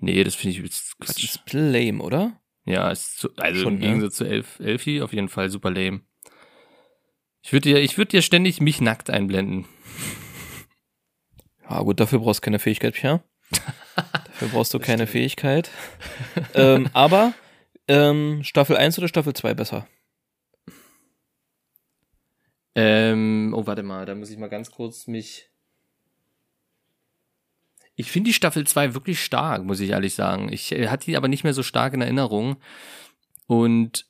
Nee, 0.00 0.22
das 0.22 0.34
finde 0.34 0.56
ich 0.56 0.62
jetzt 0.64 0.94
Das 1.00 1.14
Quatsch. 1.14 1.24
ist 1.24 1.40
lame, 1.52 2.02
oder? 2.02 2.40
Ja, 2.66 2.90
ist 2.90 3.18
zu, 3.18 3.30
also 3.36 3.62
Schon, 3.62 3.74
im 3.74 3.80
ne? 3.80 3.86
Gegensatz 3.86 4.16
zu 4.16 4.24
Elf, 4.24 4.60
Elfie 4.60 5.00
auf 5.00 5.12
jeden 5.12 5.28
Fall 5.28 5.48
super 5.48 5.70
lame. 5.70 6.02
Ich 7.42 7.52
würde 7.52 7.70
dir, 7.70 7.78
ich 7.80 7.96
würde 7.96 8.10
dir 8.10 8.22
ständig 8.22 8.60
mich 8.60 8.80
nackt 8.80 9.08
einblenden. 9.10 9.64
Ja, 11.68 11.80
gut, 11.80 12.00
dafür 12.00 12.20
brauchst 12.20 12.40
du 12.40 12.44
keine 12.44 12.58
Fähigkeit, 12.58 12.94
Pierre. 12.94 13.22
dafür 13.94 14.48
brauchst 14.48 14.72
du 14.74 14.78
keine 14.78 15.06
Fähigkeit. 15.06 15.70
ähm, 16.54 16.88
aber 16.92 17.34
ähm, 17.86 18.42
Staffel 18.42 18.76
1 18.76 18.98
oder 18.98 19.08
Staffel 19.08 19.34
2 19.34 19.54
besser? 19.54 19.86
Ähm, 22.74 23.54
oh, 23.56 23.66
warte 23.66 23.82
mal, 23.82 24.06
da 24.06 24.14
muss 24.14 24.30
ich 24.30 24.38
mal 24.38 24.48
ganz 24.48 24.70
kurz 24.70 25.06
mich. 25.06 25.50
Ich 27.96 28.12
finde 28.12 28.28
die 28.28 28.34
Staffel 28.34 28.66
2 28.66 28.94
wirklich 28.94 29.20
stark, 29.20 29.64
muss 29.64 29.80
ich 29.80 29.90
ehrlich 29.90 30.14
sagen. 30.14 30.52
Ich 30.52 30.72
äh, 30.72 30.88
hatte 30.88 31.06
die 31.06 31.16
aber 31.16 31.28
nicht 31.28 31.42
mehr 31.42 31.54
so 31.54 31.62
stark 31.62 31.94
in 31.94 32.00
Erinnerung. 32.00 32.56
Und 33.46 34.07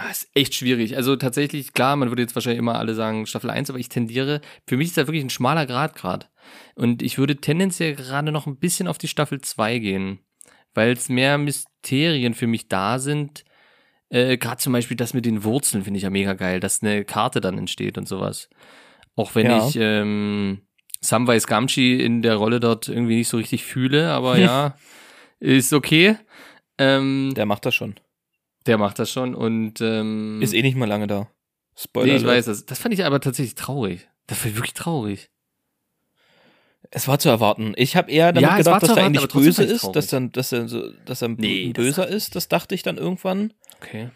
Ah, 0.00 0.10
ist 0.10 0.28
echt 0.34 0.54
schwierig. 0.54 0.96
Also 0.96 1.16
tatsächlich, 1.16 1.72
klar, 1.72 1.96
man 1.96 2.08
würde 2.10 2.22
jetzt 2.22 2.34
wahrscheinlich 2.34 2.58
immer 2.60 2.78
alle 2.78 2.94
sagen 2.94 3.26
Staffel 3.26 3.50
1, 3.50 3.68
aber 3.70 3.78
ich 3.78 3.88
tendiere, 3.88 4.40
für 4.66 4.76
mich 4.76 4.88
ist 4.88 4.96
da 4.98 5.06
wirklich 5.06 5.24
ein 5.24 5.30
schmaler 5.30 5.66
Grad 5.66 5.94
gerade. 5.96 6.26
Und 6.76 7.02
ich 7.02 7.18
würde 7.18 7.36
tendenziell 7.36 7.94
gerade 7.96 8.30
noch 8.32 8.46
ein 8.46 8.58
bisschen 8.58 8.86
auf 8.88 8.98
die 8.98 9.08
Staffel 9.08 9.40
2 9.40 9.78
gehen, 9.80 10.20
weil 10.74 10.92
es 10.92 11.08
mehr 11.08 11.36
Mysterien 11.38 12.34
für 12.34 12.46
mich 12.46 12.68
da 12.68 12.98
sind. 12.98 13.44
Äh, 14.10 14.38
gerade 14.38 14.58
zum 14.58 14.72
Beispiel 14.72 14.96
das 14.96 15.14
mit 15.14 15.26
den 15.26 15.42
Wurzeln 15.44 15.84
finde 15.84 15.98
ich 15.98 16.04
ja 16.04 16.10
mega 16.10 16.32
geil, 16.34 16.60
dass 16.60 16.82
eine 16.82 17.04
Karte 17.04 17.40
dann 17.40 17.58
entsteht 17.58 17.98
und 17.98 18.06
sowas. 18.08 18.48
Auch 19.16 19.34
wenn 19.34 19.46
Ja. 19.46 19.66
ich 19.68 19.76
ähm, 19.78 20.62
Samwise 21.00 21.46
Gamgee 21.46 22.02
in 22.02 22.22
der 22.22 22.36
Rolle 22.36 22.60
dort 22.60 22.88
irgendwie 22.88 23.16
nicht 23.16 23.28
so 23.28 23.36
richtig 23.36 23.64
fühle, 23.64 24.10
aber 24.12 24.38
ja, 24.38 24.76
ist 25.40 25.72
okay. 25.72 26.16
Ähm, 26.78 27.32
Der 27.36 27.46
macht 27.46 27.66
das 27.66 27.74
schon. 27.74 27.96
Der 28.68 28.76
macht 28.78 28.98
das 28.98 29.10
schon 29.10 29.34
und 29.34 29.80
ähm, 29.80 30.40
Ist 30.42 30.52
eh 30.52 30.60
nicht 30.62 30.76
mal 30.76 30.86
lange 30.86 31.06
da. 31.06 31.28
Spoiler. 31.74 32.12
nee, 32.12 32.18
ich 32.18 32.26
weiß, 32.26 32.44
das, 32.44 32.66
das 32.66 32.78
fand 32.78 32.92
ich 32.92 33.04
aber 33.04 33.18
tatsächlich 33.20 33.54
traurig. 33.54 34.08
Das 34.26 34.44
war 34.44 34.54
wirklich 34.54 34.74
traurig. 34.74 35.30
Es 36.90 37.08
war 37.08 37.18
zu 37.18 37.30
erwarten. 37.30 37.72
Ich 37.76 37.96
habe 37.96 38.10
eher 38.10 38.32
damit 38.32 38.48
Ja, 38.48 38.56
gedacht, 38.58 38.82
dass 38.82 38.90
er 38.90 38.96
erwarten, 38.96 39.06
eigentlich 39.16 39.22
aber 39.22 39.32
trotzdem 39.32 39.46
böse 39.46 39.62
fand 39.62 39.70
ich 39.70 39.82
ist, 39.82 39.92
dass 39.96 40.12
er, 40.12 40.20
dass 40.28 40.52
er, 40.52 40.68
so, 40.68 40.90
dass 41.06 41.22
er 41.22 41.28
Nee, 41.28 41.66
ein 41.68 41.72
das 41.72 41.82
Böser 41.82 42.06
ist. 42.08 42.36
Das 42.36 42.48
dachte 42.48 42.74
ich 42.74 42.82
dann 42.82 42.98
irgendwann. 42.98 43.54
Okay. 43.80 44.10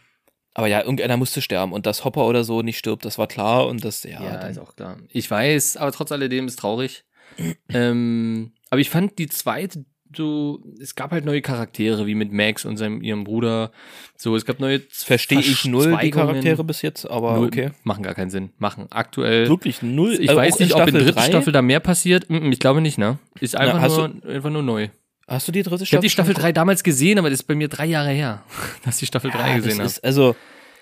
Aber 0.54 0.66
ja, 0.66 0.80
irgendeiner 0.82 1.16
musste 1.16 1.40
sterben 1.40 1.72
und 1.72 1.86
dass 1.86 2.04
Hopper 2.04 2.26
oder 2.26 2.44
so 2.44 2.60
nicht 2.60 2.76
stirbt, 2.76 3.06
das 3.06 3.16
war 3.16 3.26
klar 3.26 3.66
und 3.66 3.82
das, 3.84 4.02
ja. 4.02 4.22
Ja, 4.22 4.36
dann, 4.36 4.50
ist 4.50 4.58
auch 4.58 4.76
klar. 4.76 4.98
Ich 5.08 5.30
weiß, 5.30 5.78
aber 5.78 5.92
trotz 5.92 6.12
alledem 6.12 6.46
ist 6.46 6.58
traurig. 6.58 7.04
ähm, 7.70 8.52
aber 8.68 8.80
ich 8.82 8.90
fand 8.90 9.18
die 9.18 9.28
zweite 9.28 9.86
so, 10.16 10.60
es 10.80 10.94
gab 10.94 11.10
halt 11.12 11.24
neue 11.24 11.42
Charaktere, 11.42 12.06
wie 12.06 12.14
mit 12.14 12.32
Max 12.32 12.64
und 12.64 12.76
seinem, 12.76 13.02
ihrem 13.02 13.24
Bruder. 13.24 13.70
So, 14.16 14.36
es 14.36 14.44
gab 14.44 14.60
neue 14.60 14.80
Verstehe 14.90 15.40
ich 15.40 15.64
null 15.64 15.96
die. 16.02 16.10
Charaktere 16.10 16.62
bis 16.64 16.82
jetzt, 16.82 17.04
aber 17.10 17.34
Null, 17.36 17.46
okay. 17.48 17.70
Machen 17.84 18.02
gar 18.02 18.14
keinen 18.14 18.30
Sinn. 18.30 18.50
Machen 18.58 18.86
aktuell. 18.90 19.48
Wirklich 19.48 19.82
null. 19.82 20.12
Ich 20.20 20.28
also 20.28 20.40
weiß 20.40 20.58
nicht, 20.60 20.74
ob 20.74 20.86
in 20.88 20.94
der 20.94 21.04
dritten? 21.04 21.20
Staffel 21.20 21.52
da 21.52 21.62
mehr 21.62 21.80
passiert. 21.80 22.28
Mm, 22.30 22.36
mm, 22.48 22.52
Ich 22.52 22.58
glaube 22.58 22.80
nicht, 22.80 22.98
ne? 22.98 23.18
Ist 23.40 23.56
einfach, 23.56 23.80
hast 23.80 23.96
nur, 23.96 24.12
einfach 24.28 24.50
nur 24.50 24.62
neu. 24.62 24.88
Hast 25.28 25.48
du 25.48 25.52
die 25.52 25.62
dritte 25.62 25.84
Ich 25.84 25.92
habe 25.94 25.98
Staffel? 25.98 26.02
die 26.02 26.10
Staffel 26.10 26.34
schon 26.34 26.42
3 26.42 26.52
damals 26.52 26.82
gesehen, 26.82 27.18
aber 27.18 27.30
das 27.30 27.40
ist 27.40 27.46
bei 27.46 27.54
mir 27.54 27.68
drei 27.68 27.86
Jahre 27.86 28.10
her, 28.10 28.42
dass 28.84 28.96
ich 28.96 29.00
die 29.00 29.06
Staffel 29.06 29.30
3 29.30 29.48
Ja, 29.50 29.56
gesehen 29.56 29.78
das 29.78 29.96
habe. 29.96 30.04
also, 30.06 30.36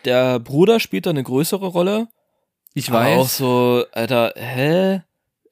der 0.04 0.38
Bruder 0.40 0.80
spielt 0.80 1.06
da 1.06 1.10
eine 1.10 1.22
größere 1.22 1.66
Rolle. 1.66 2.08
Ich 2.74 2.88
aber 2.88 3.00
weiß. 3.00 3.18
auch 3.18 3.28
so, 3.28 3.84
Alter, 3.92 4.32
hä? 4.36 5.02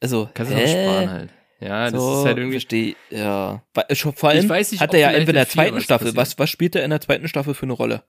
Also, 0.01 0.29
Kannst 0.35 0.53
du 0.53 0.57
hä? 0.57 0.63
noch 0.63 0.69
sparen 0.71 1.11
halt. 1.11 1.31
Ja, 1.61 1.91
das 1.91 2.01
so, 2.01 2.21
ist 2.21 2.25
halt 2.27 2.39
irgendwie. 2.39 2.55
versteh, 2.57 2.97
ja. 3.11 3.63
Schon, 3.93 4.13
vor 4.15 4.29
allem 4.31 4.47
nicht, 4.47 4.81
hat 4.81 4.95
er 4.95 5.01
ja 5.01 5.09
vielleicht 5.11 5.29
in 5.29 5.35
der 5.35 5.49
zweiten 5.49 5.81
Staffel, 5.81 6.15
was, 6.17 6.39
was 6.39 6.49
spielt 6.51 6.77
er 6.77 6.85
in 6.85 6.91
der 6.91 7.01
zweiten 7.01 7.27
Staffel 7.29 7.55
für 7.55 7.65
eine 7.65 7.73
Rolle? 7.73 8.05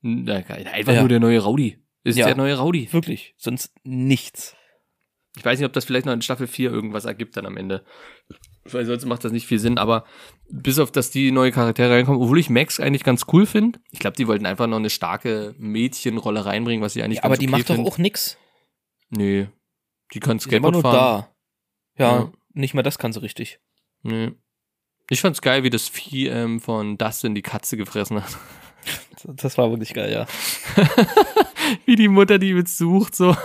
Na, 0.00 0.40
geil. 0.40 0.66
Einfach 0.72 0.92
Ja. 0.94 1.00
nur 1.00 1.08
der 1.08 1.20
neue 1.20 1.38
Rowdy. 1.40 1.78
Ist 2.02 2.18
Ja. 2.18 2.26
der 2.26 2.34
neue 2.36 2.58
Rowdy. 2.58 2.92
Wirklich, 2.92 3.34
sonst 3.38 3.72
nichts. 3.84 4.56
Ich 5.36 5.44
weiß 5.44 5.58
nicht, 5.60 5.66
ob 5.66 5.72
das 5.72 5.84
vielleicht 5.84 6.04
noch 6.06 6.12
in 6.12 6.20
Staffel 6.22 6.46
4 6.48 6.70
irgendwas 6.72 7.04
ergibt 7.04 7.36
dann 7.36 7.46
am 7.46 7.56
Ende. 7.56 7.84
Weil 8.64 8.84
sonst 8.84 9.06
macht 9.06 9.24
das 9.24 9.32
nicht 9.32 9.46
viel 9.46 9.58
Sinn, 9.60 9.78
aber 9.78 10.04
bis 10.50 10.78
auf, 10.78 10.90
dass 10.90 11.10
die 11.10 11.30
neue 11.30 11.52
Charaktere 11.52 11.90
reinkommen, 11.94 12.20
obwohl 12.20 12.38
ich 12.38 12.50
Max 12.50 12.80
eigentlich 12.80 13.04
ganz 13.04 13.24
cool 13.32 13.46
finde. 13.46 13.78
Ich 13.92 13.98
glaube, 14.00 14.16
die 14.16 14.26
wollten 14.26 14.44
einfach 14.44 14.66
noch 14.66 14.76
eine 14.76 14.90
starke 14.90 15.54
Mädchenrolle 15.56 16.44
reinbringen, 16.44 16.82
was 16.84 16.96
ich 16.96 17.02
eigentlich 17.02 17.18
Ja, 17.18 17.24
aber 17.24 17.36
die 17.36 17.46
okay 17.46 17.52
macht 17.58 17.70
doch 17.70 17.76
find. 17.76 17.86
auch 17.88 17.98
nix. 17.98 18.36
Nee. 19.08 19.48
Die 20.12 20.20
kann 20.20 20.38
Skateboard 20.40 20.74
nur 20.74 20.82
fahren. 20.82 21.24
da. 21.96 22.04
Ja, 22.04 22.16
Ja. 22.18 22.32
Nicht 22.54 22.74
mal 22.74 22.82
das 22.82 22.98
kann 22.98 23.12
sie 23.12 23.22
richtig. 23.22 23.60
Nee. 24.02 24.32
Ich 25.10 25.20
fand's 25.20 25.42
geil, 25.42 25.62
wie 25.62 25.70
das 25.70 25.88
Vieh 25.88 26.28
ähm, 26.28 26.60
von 26.60 26.96
Dustin 26.98 27.34
die 27.34 27.42
Katze 27.42 27.76
gefressen 27.76 28.22
hat. 28.22 28.36
Das 29.24 29.56
war 29.56 29.70
wirklich 29.70 29.94
geil, 29.94 30.10
ja. 30.12 30.26
wie 31.86 31.94
die 31.94 32.08
Mutter 32.08 32.40
die 32.40 32.54
mit 32.54 32.68
sucht, 32.68 33.14
so. 33.14 33.36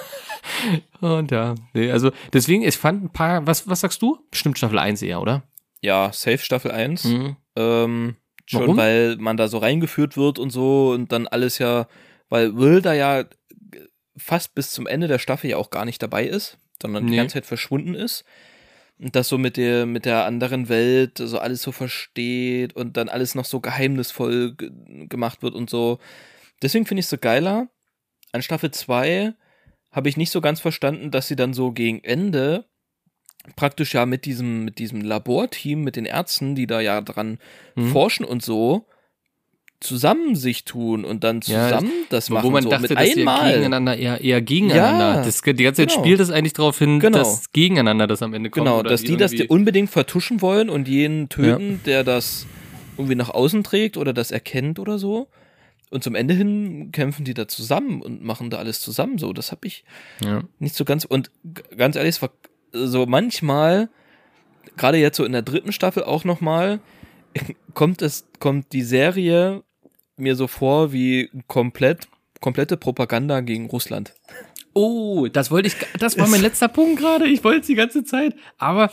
Und 1.01 1.29
ja, 1.29 1.53
nee, 1.73 1.91
also 1.91 2.11
deswegen, 2.33 2.63
ich 2.63 2.75
fand 2.77 3.03
ein 3.03 3.09
paar, 3.13 3.45
was, 3.45 3.67
was 3.69 3.81
sagst 3.81 4.01
du? 4.01 4.17
Bestimmt 4.31 4.57
Staffel 4.57 4.79
1 4.79 5.03
eher, 5.03 5.21
oder? 5.21 5.43
Ja, 5.81 6.11
Safe 6.11 6.39
Staffel 6.39 6.71
1. 6.71 7.03
Mhm. 7.03 7.35
Ähm, 7.55 8.15
schon 8.47 8.61
Warum? 8.61 8.77
weil 8.77 9.17
man 9.17 9.37
da 9.37 9.47
so 9.47 9.59
reingeführt 9.59 10.17
wird 10.17 10.39
und 10.39 10.49
so 10.49 10.89
und 10.91 11.11
dann 11.11 11.27
alles 11.27 11.59
ja, 11.59 11.87
weil 12.29 12.57
Will 12.57 12.81
da 12.81 12.93
ja 12.93 13.25
fast 14.17 14.55
bis 14.55 14.71
zum 14.71 14.87
Ende 14.87 15.07
der 15.07 15.19
Staffel 15.19 15.51
ja 15.51 15.57
auch 15.57 15.69
gar 15.69 15.85
nicht 15.85 16.01
dabei 16.01 16.25
ist, 16.25 16.57
sondern 16.81 17.05
die 17.05 17.11
Nee. 17.11 17.17
ganze 17.17 17.33
Zeit 17.33 17.45
verschwunden 17.45 17.93
ist. 17.93 18.25
Und 18.99 19.15
das 19.15 19.27
so 19.27 19.37
mit 19.37 19.57
der, 19.57 19.85
mit 19.85 20.05
der 20.05 20.25
anderen 20.25 20.69
Welt 20.69 21.19
so 21.19 21.37
alles 21.37 21.61
so 21.61 21.71
versteht 21.71 22.75
und 22.75 22.97
dann 22.97 23.09
alles 23.09 23.35
noch 23.35 23.45
so 23.45 23.59
geheimnisvoll 23.59 24.55
ge 24.55 24.71
gemacht 25.07 25.43
wird 25.43 25.53
und 25.53 25.69
so. 25.69 25.99
Deswegen 26.61 26.85
finde 26.85 26.99
ich 26.99 27.05
es 27.05 27.11
so 27.11 27.17
geiler. 27.17 27.69
An 28.31 28.41
Staffel 28.41 28.71
2 28.71 29.33
habe 29.91 30.09
ich 30.09 30.17
nicht 30.17 30.31
so 30.31 30.41
ganz 30.41 30.59
verstanden, 30.59 31.11
dass 31.11 31.27
sie 31.27 31.35
dann 31.35 31.53
so 31.53 31.71
gegen 31.71 32.03
Ende 32.03 32.65
praktisch 33.55 33.93
ja 33.93 34.05
mit 34.05 34.25
diesem, 34.25 34.65
mit 34.65 34.79
diesem 34.79 35.01
Laborteam, 35.01 35.81
mit 35.81 35.95
den 35.95 36.05
Ärzten, 36.05 36.55
die 36.55 36.67
da 36.67 36.81
ja 36.81 37.01
dran 37.01 37.37
Mhm. 37.75 37.91
forschen 37.91 38.25
und 38.25 38.43
so, 38.43 38.87
zusammen 39.79 40.35
sich 40.35 40.65
tun 40.65 41.05
und 41.05 41.23
dann 41.23 41.41
Ja, 41.45 41.69
zusammen 41.69 41.91
das, 42.09 42.29
machen. 42.29 42.45
Wo 42.45 42.49
man 42.49 42.63
so 42.63 42.69
dachte, 42.69 42.83
mit 42.83 42.91
dass 42.91 43.17
einmal. 43.17 43.51
gegeneinander 43.53 43.95
eher, 43.95 44.21
eher 44.21 44.41
gegeneinander. 44.41 45.15
Ja, 45.19 45.23
das, 45.23 45.41
die 45.41 45.53
ganze 45.53 45.81
Zeit 45.83 45.89
genau. 45.89 46.01
spielt 46.01 46.19
es 46.19 46.31
eigentlich 46.31 46.53
darauf 46.53 46.79
hin, 46.79 46.99
Genau. 46.99 47.17
dass 47.19 47.51
gegeneinander 47.53 48.07
das 48.07 48.21
am 48.23 48.33
Ende 48.33 48.49
kommt. 48.49 48.65
Genau, 48.65 48.81
dass 48.81 49.03
die 49.03 49.17
das 49.17 49.33
unbedingt 49.49 49.89
vertuschen 49.91 50.41
wollen 50.41 50.69
und 50.69 50.87
jeden 50.87 51.29
töten, 51.29 51.79
der 51.85 52.03
das 52.03 52.47
irgendwie 52.97 53.15
nach 53.15 53.29
außen 53.29 53.63
trägt 53.63 53.97
oder 53.97 54.13
das 54.13 54.31
erkennt 54.31 54.79
oder 54.79 54.97
so. 54.97 55.27
Und 55.89 56.03
zum 56.03 56.15
Ende 56.15 56.33
hin 56.33 56.89
kämpfen 56.91 57.23
die 57.23 57.33
da 57.33 57.47
zusammen 57.47 58.01
und 58.01 58.23
machen 58.23 58.49
da 58.49 58.57
alles 58.57 58.81
zusammen 58.81 59.19
so. 59.19 59.31
Das 59.31 59.51
habe 59.51 59.67
ich 59.67 59.83
Ja. 60.25 60.43
nicht 60.59 60.75
so 60.75 60.85
ganz. 60.85 61.05
Und 61.05 61.29
ganz 61.77 61.95
ehrlich, 61.95 62.15
es 62.15 62.21
war 62.21 62.31
so 62.73 63.05
manchmal, 63.05 63.89
gerade 64.75 64.97
jetzt 64.97 65.17
so 65.17 65.23
in 65.23 65.31
der 65.33 65.43
dritten 65.43 65.71
Staffel 65.71 66.03
auch 66.03 66.23
nochmal, 66.23 66.79
kommt 67.75 68.01
es, 68.01 68.25
kommt 68.39 68.73
die 68.73 68.81
Serie 68.81 69.63
mir 70.17 70.35
so 70.35 70.47
vor 70.47 70.91
wie 70.91 71.29
komplett, 71.47 72.07
komplette 72.41 72.77
Propaganda 72.77 73.41
gegen 73.41 73.67
Russland. 73.67 74.13
Oh, 74.73 75.27
das 75.27 75.49
wollte 75.49 75.67
ich, 75.69 75.75
das 75.99 76.17
war 76.19 76.27
mein 76.27 76.41
letzter 76.41 76.67
Punkt 76.67 76.99
gerade. 76.99 77.27
Ich 77.27 77.43
wollte 77.43 77.61
es 77.61 77.67
die 77.67 77.75
ganze 77.75 78.03
Zeit. 78.03 78.35
Aber 78.59 78.91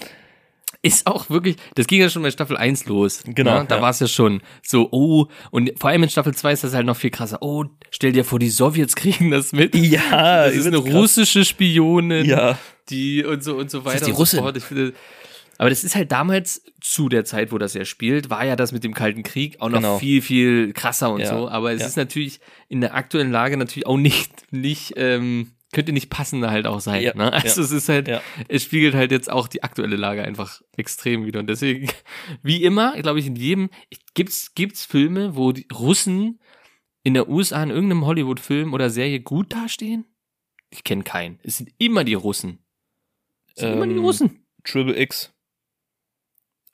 ist 0.82 1.06
auch 1.06 1.30
wirklich, 1.30 1.56
das 1.76 1.86
ging 1.86 2.00
ja 2.00 2.08
schon 2.10 2.22
bei 2.22 2.30
Staffel 2.30 2.56
1 2.56 2.86
los. 2.86 3.22
Genau, 3.26 3.60
Ne? 3.60 3.66
Da 3.68 3.76
ja. 3.76 3.82
war 3.82 3.90
es 3.90 4.00
ja 4.00 4.06
schon 4.06 4.40
so, 4.62 4.88
oh, 4.92 5.26
und 5.50 5.72
vor 5.78 5.90
allem 5.90 6.02
in 6.02 6.08
Staffel 6.10 6.34
2 6.34 6.52
ist 6.52 6.64
das 6.64 6.74
halt 6.74 6.86
noch 6.86 6.96
viel 6.96 7.10
krasser. 7.10 7.38
Oh, 7.42 7.64
stell 7.90 8.12
dir 8.12 8.24
vor, 8.24 8.38
die 8.38 8.50
Sowjets 8.50 8.94
kriegen 8.96 9.30
das 9.30 9.52
mit. 9.52 9.74
Ja, 9.74 10.44
Das 10.46 10.54
ist 10.54 10.66
eine 10.66 10.76
russische 10.78 11.44
Spionin, 11.44 12.24
Ja. 12.26 12.58
die 12.90 13.24
und 13.24 13.42
so 13.44 13.56
und 13.56 13.70
so 13.70 13.84
weiter. 13.84 14.04
die 14.06 14.12
und 14.12 14.18
Russin? 14.18 14.38
So 14.38 14.42
fort. 14.44 14.56
Ich 14.56 14.64
finde, 14.64 14.92
aber 15.58 15.70
das 15.70 15.84
ist 15.84 15.94
halt 15.94 16.10
damals 16.12 16.62
zu 16.80 17.08
der 17.08 17.24
Zeit, 17.24 17.52
wo 17.52 17.58
das 17.58 17.74
ja 17.74 17.84
spielt, 17.84 18.30
war 18.30 18.44
ja 18.44 18.56
das 18.56 18.72
mit 18.72 18.84
dem 18.84 18.94
Kalten 18.94 19.22
Krieg 19.22 19.60
auch 19.60 19.68
noch 19.68 19.78
Genau. 19.78 19.98
viel, 19.98 20.20
viel 20.22 20.72
krasser 20.72 21.12
und 21.12 21.20
Ja, 21.20 21.28
so. 21.28 21.48
Aber 21.48 21.72
es 21.72 21.80
ja. 21.80 21.86
ist 21.86 21.96
natürlich 21.96 22.40
in 22.68 22.80
der 22.80 22.94
aktuellen 22.94 23.30
Lage 23.30 23.56
natürlich 23.56 23.86
auch 23.86 23.96
nicht, 23.96 24.52
nicht, 24.52 24.94
ähm, 24.96 25.52
könnte 25.72 25.92
nicht 25.92 26.08
passender 26.10 26.50
halt 26.52 26.66
auch 26.68 26.80
sein. 26.80 27.02
Ja, 27.02 27.14
ne? 27.14 27.32
Also 27.32 27.60
es 27.62 27.72
ist 27.72 27.88
halt, 27.88 28.08
es 28.48 28.62
spiegelt 28.62 28.94
halt 28.94 29.10
jetzt 29.10 29.28
auch 29.30 29.48
die 29.48 29.62
aktuelle 29.64 29.96
Lage 29.96 30.22
einfach 30.22 30.62
extrem 30.76 31.26
wieder. 31.26 31.40
Und 31.40 31.48
deswegen, 31.48 31.88
wie 32.42 32.62
immer, 32.62 33.00
glaube 33.02 33.18
ich, 33.18 33.26
in 33.26 33.34
jedem, 33.36 33.70
gibt's, 34.14 34.54
gibt's 34.54 34.84
Filme, 34.84 35.34
wo 35.36 35.50
die 35.52 35.66
Russen 35.72 36.38
in 37.02 37.14
der 37.14 37.28
USA 37.28 37.62
in 37.62 37.70
irgendeinem 37.70 38.06
Hollywood-Film 38.06 38.72
oder 38.72 38.88
Serie 38.88 39.20
gut 39.20 39.52
dastehen? 39.52 40.04
Ich 40.70 40.84
kenne 40.84 41.02
keinen. 41.04 41.38
Es 41.42 41.58
sind 41.58 41.70
immer 41.78 42.04
die 42.04 42.14
Russen. 42.14 42.60
Es 43.54 43.60
sind 43.62 43.72
immer 43.74 43.86
die 43.86 43.92
Ähm, 43.94 43.98
Russen. 44.04 44.46
Triple 44.64 44.98
X. 44.98 45.33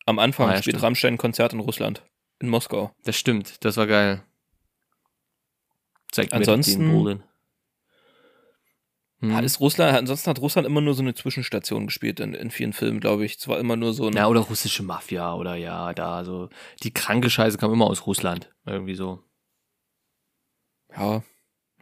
Am 0.07 0.19
Anfang 0.19 0.49
Ah, 0.49 0.53
ja, 0.55 0.57
spielt 0.63 0.75
stimmt. 0.77 0.83
Rammstein 0.85 1.15
ein 1.15 1.19
Konzert 1.19 1.53
in 1.53 1.61
Russland. 1.61 2.03
In 2.41 2.49
Moskau. 2.49 2.93
Das 3.05 3.17
stimmt. 3.17 3.65
Das 3.65 3.77
war 3.77 3.87
geil. 3.87 4.23
Zeigt 6.11 6.33
Ansonsten- 6.33 6.83
mir 6.83 6.89
den 6.93 6.97
Boden. 6.99 7.23
Hm. 9.21 9.35
Hat 9.35 9.45
ist 9.45 9.61
Russland, 9.61 9.97
ansonsten 9.97 10.31
hat 10.31 10.39
Russland 10.41 10.67
immer 10.67 10.81
nur 10.81 10.95
so 10.95 11.03
eine 11.03 11.13
Zwischenstation 11.15 11.87
gespielt 11.87 12.21
in, 12.21 12.33
in 12.33 12.51
vielen 12.51 12.73
Filmen, 12.73 13.01
glaube 13.01 13.27
ich. 13.27 13.37
Es 13.37 13.47
war 13.49 13.59
immer 13.59 13.77
nur 13.77 13.93
so 13.93 14.07
ein. 14.07 14.15
Ja, 14.15 14.27
oder 14.29 14.41
russische 14.41 14.83
Mafia 14.83 15.35
oder 15.35 15.57
ja, 15.57 15.93
da 15.93 16.25
so. 16.25 16.49
Die 16.83 16.93
kranke 16.95 17.29
Scheiße 17.29 17.59
kam 17.59 17.71
immer 17.73 17.87
aus 17.87 18.07
Russland. 18.07 18.51
Irgendwie 18.65 18.95
so. 18.95 19.23
Ja. 20.97 21.23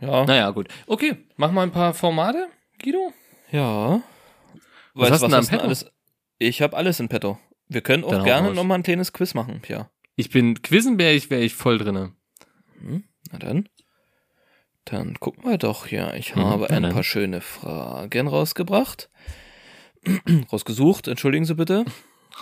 Ja. 0.00 0.24
Naja, 0.24 0.50
gut. 0.50 0.68
Okay, 0.88 1.16
mach 1.36 1.52
mal 1.52 1.62
ein 1.62 1.72
paar 1.72 1.94
Formate, 1.94 2.48
Guido. 2.82 3.12
Ja. 3.52 4.02
Was 4.94 5.10
hast 5.12 5.22
du 5.22 5.28
denn 5.28 5.46
Petto? 5.46 5.62
alles? 5.64 5.86
Ich 6.38 6.60
habe 6.60 6.76
alles 6.76 6.98
in 7.00 7.08
petto. 7.08 7.38
Wir 7.68 7.80
können 7.82 8.04
auch 8.04 8.10
Dann 8.10 8.24
gerne 8.24 8.54
nochmal 8.54 8.78
ein 8.78 8.82
kleines 8.82 9.12
Quiz 9.12 9.34
machen, 9.34 9.60
Pia. 9.60 9.90
Ich 10.16 10.30
bin 10.30 10.62
Quizzen 10.62 10.98
wäre 10.98 11.12
ich, 11.12 11.30
wäre 11.30 11.42
ich 11.42 11.54
voll 11.54 11.78
drinne. 11.78 12.12
Hm? 12.80 13.04
Na 13.30 13.38
dann. 13.38 13.68
Dann 14.84 15.20
gucken 15.20 15.44
wir 15.44 15.58
doch 15.58 15.86
hier. 15.86 16.14
Ich 16.14 16.34
Mhm, 16.34 16.40
habe 16.44 16.70
ein 16.70 16.82
dann. 16.82 16.92
paar 16.92 17.04
schöne 17.04 17.40
Fragen 17.40 18.26
rausgebracht. 18.26 19.10
Rausgesucht, 20.52 21.08
entschuldigen 21.08 21.44
Sie 21.44 21.54
bitte. 21.54 21.84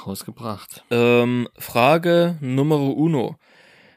Rausgebracht. 0.07 0.85
Ähm, 0.91 1.49
Frage 1.59 2.37
Nummer 2.41 2.79
uno. 2.79 3.37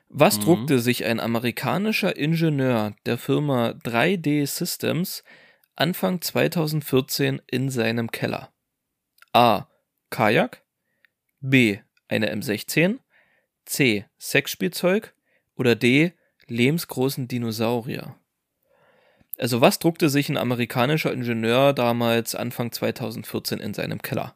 Was 0.08 0.38
Mhm. 0.40 0.44
druckte 0.44 0.80
sich 0.80 1.06
ein 1.06 1.20
amerikanischer 1.20 2.16
Ingenieur 2.18 2.96
der 3.06 3.18
Firma 3.20 3.70
3D 3.84 4.46
Systems 4.48 5.24
Anfang 5.76 6.22
2014 6.22 7.42
in 7.48 7.70
seinem 7.70 8.10
Keller? 8.10 8.52
A. 9.34 9.68
Kajak. 10.10 10.64
B. 11.42 11.80
Eine 12.08 12.34
M16. 12.34 13.00
C. 13.66 14.06
Sexspielzeug. 14.20 15.14
Oder 15.56 15.76
D. 15.76 16.14
Lebensgroßen 16.48 17.28
Dinosaurier. 17.28 18.16
Also 19.38 19.62
was 19.62 19.80
druckte 19.80 20.10
sich 20.10 20.30
ein 20.30 20.38
amerikanischer 20.38 21.14
Ingenieur 21.14 21.74
damals 21.74 22.36
Anfang 22.36 22.72
2014 22.72 23.60
in 23.60 23.74
seinem 23.74 24.02
Keller? 24.02 24.36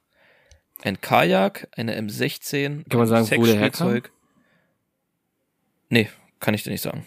Ein 0.81 1.01
Kajak, 1.01 1.67
eine 1.75 1.99
M16, 1.99 2.87
Kann 2.89 2.99
man 2.99 3.07
sagen, 3.07 3.25
wo 3.25 3.45
der 3.45 3.55
herkam? 3.55 3.89
Sexspielzeug. 3.89 4.11
Nee, 5.89 6.09
kann 6.39 6.53
ich 6.53 6.63
dir 6.63 6.71
nicht 6.71 6.81
sagen. 6.81 7.05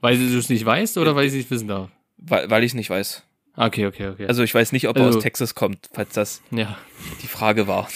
Weil 0.00 0.16
du 0.16 0.38
es 0.38 0.48
nicht 0.48 0.64
weißt 0.64 0.96
oder 0.98 1.16
weil 1.16 1.24
ich 1.24 1.32
es 1.32 1.36
nicht 1.36 1.50
wissen 1.50 1.68
darf? 1.68 1.90
Weil, 2.16 2.48
weil 2.50 2.62
ich 2.64 2.70
es 2.70 2.74
nicht 2.74 2.90
weiß. 2.90 3.24
Okay, 3.60 3.86
okay, 3.86 4.08
okay. 4.08 4.26
Also 4.28 4.42
ich 4.44 4.54
weiß 4.54 4.70
nicht, 4.72 4.88
ob 4.88 4.96
er 4.96 5.04
Also- 5.06 5.18
aus 5.18 5.22
Texas 5.24 5.54
kommt, 5.56 5.88
falls 5.92 6.12
das 6.14 6.42
ja, 6.52 6.78
die 7.22 7.26
Frage 7.26 7.66
war. 7.66 7.88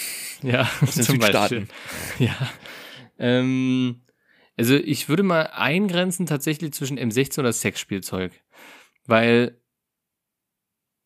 ja, 0.43 0.63
Aus 0.83 0.95
den 0.95 1.05
zum 1.05 1.21
Südstaaten. 1.21 1.69
Beispiel. 1.69 2.27
Ja. 2.27 2.51
Ähm, 3.19 4.03
also 4.57 4.75
ich 4.75 5.09
würde 5.09 5.23
mal 5.23 5.43
eingrenzen 5.53 6.27
tatsächlich 6.27 6.73
zwischen 6.73 6.99
M16 6.99 7.39
oder 7.39 7.53
Sexspielzeug. 7.53 8.33
Weil 9.07 9.61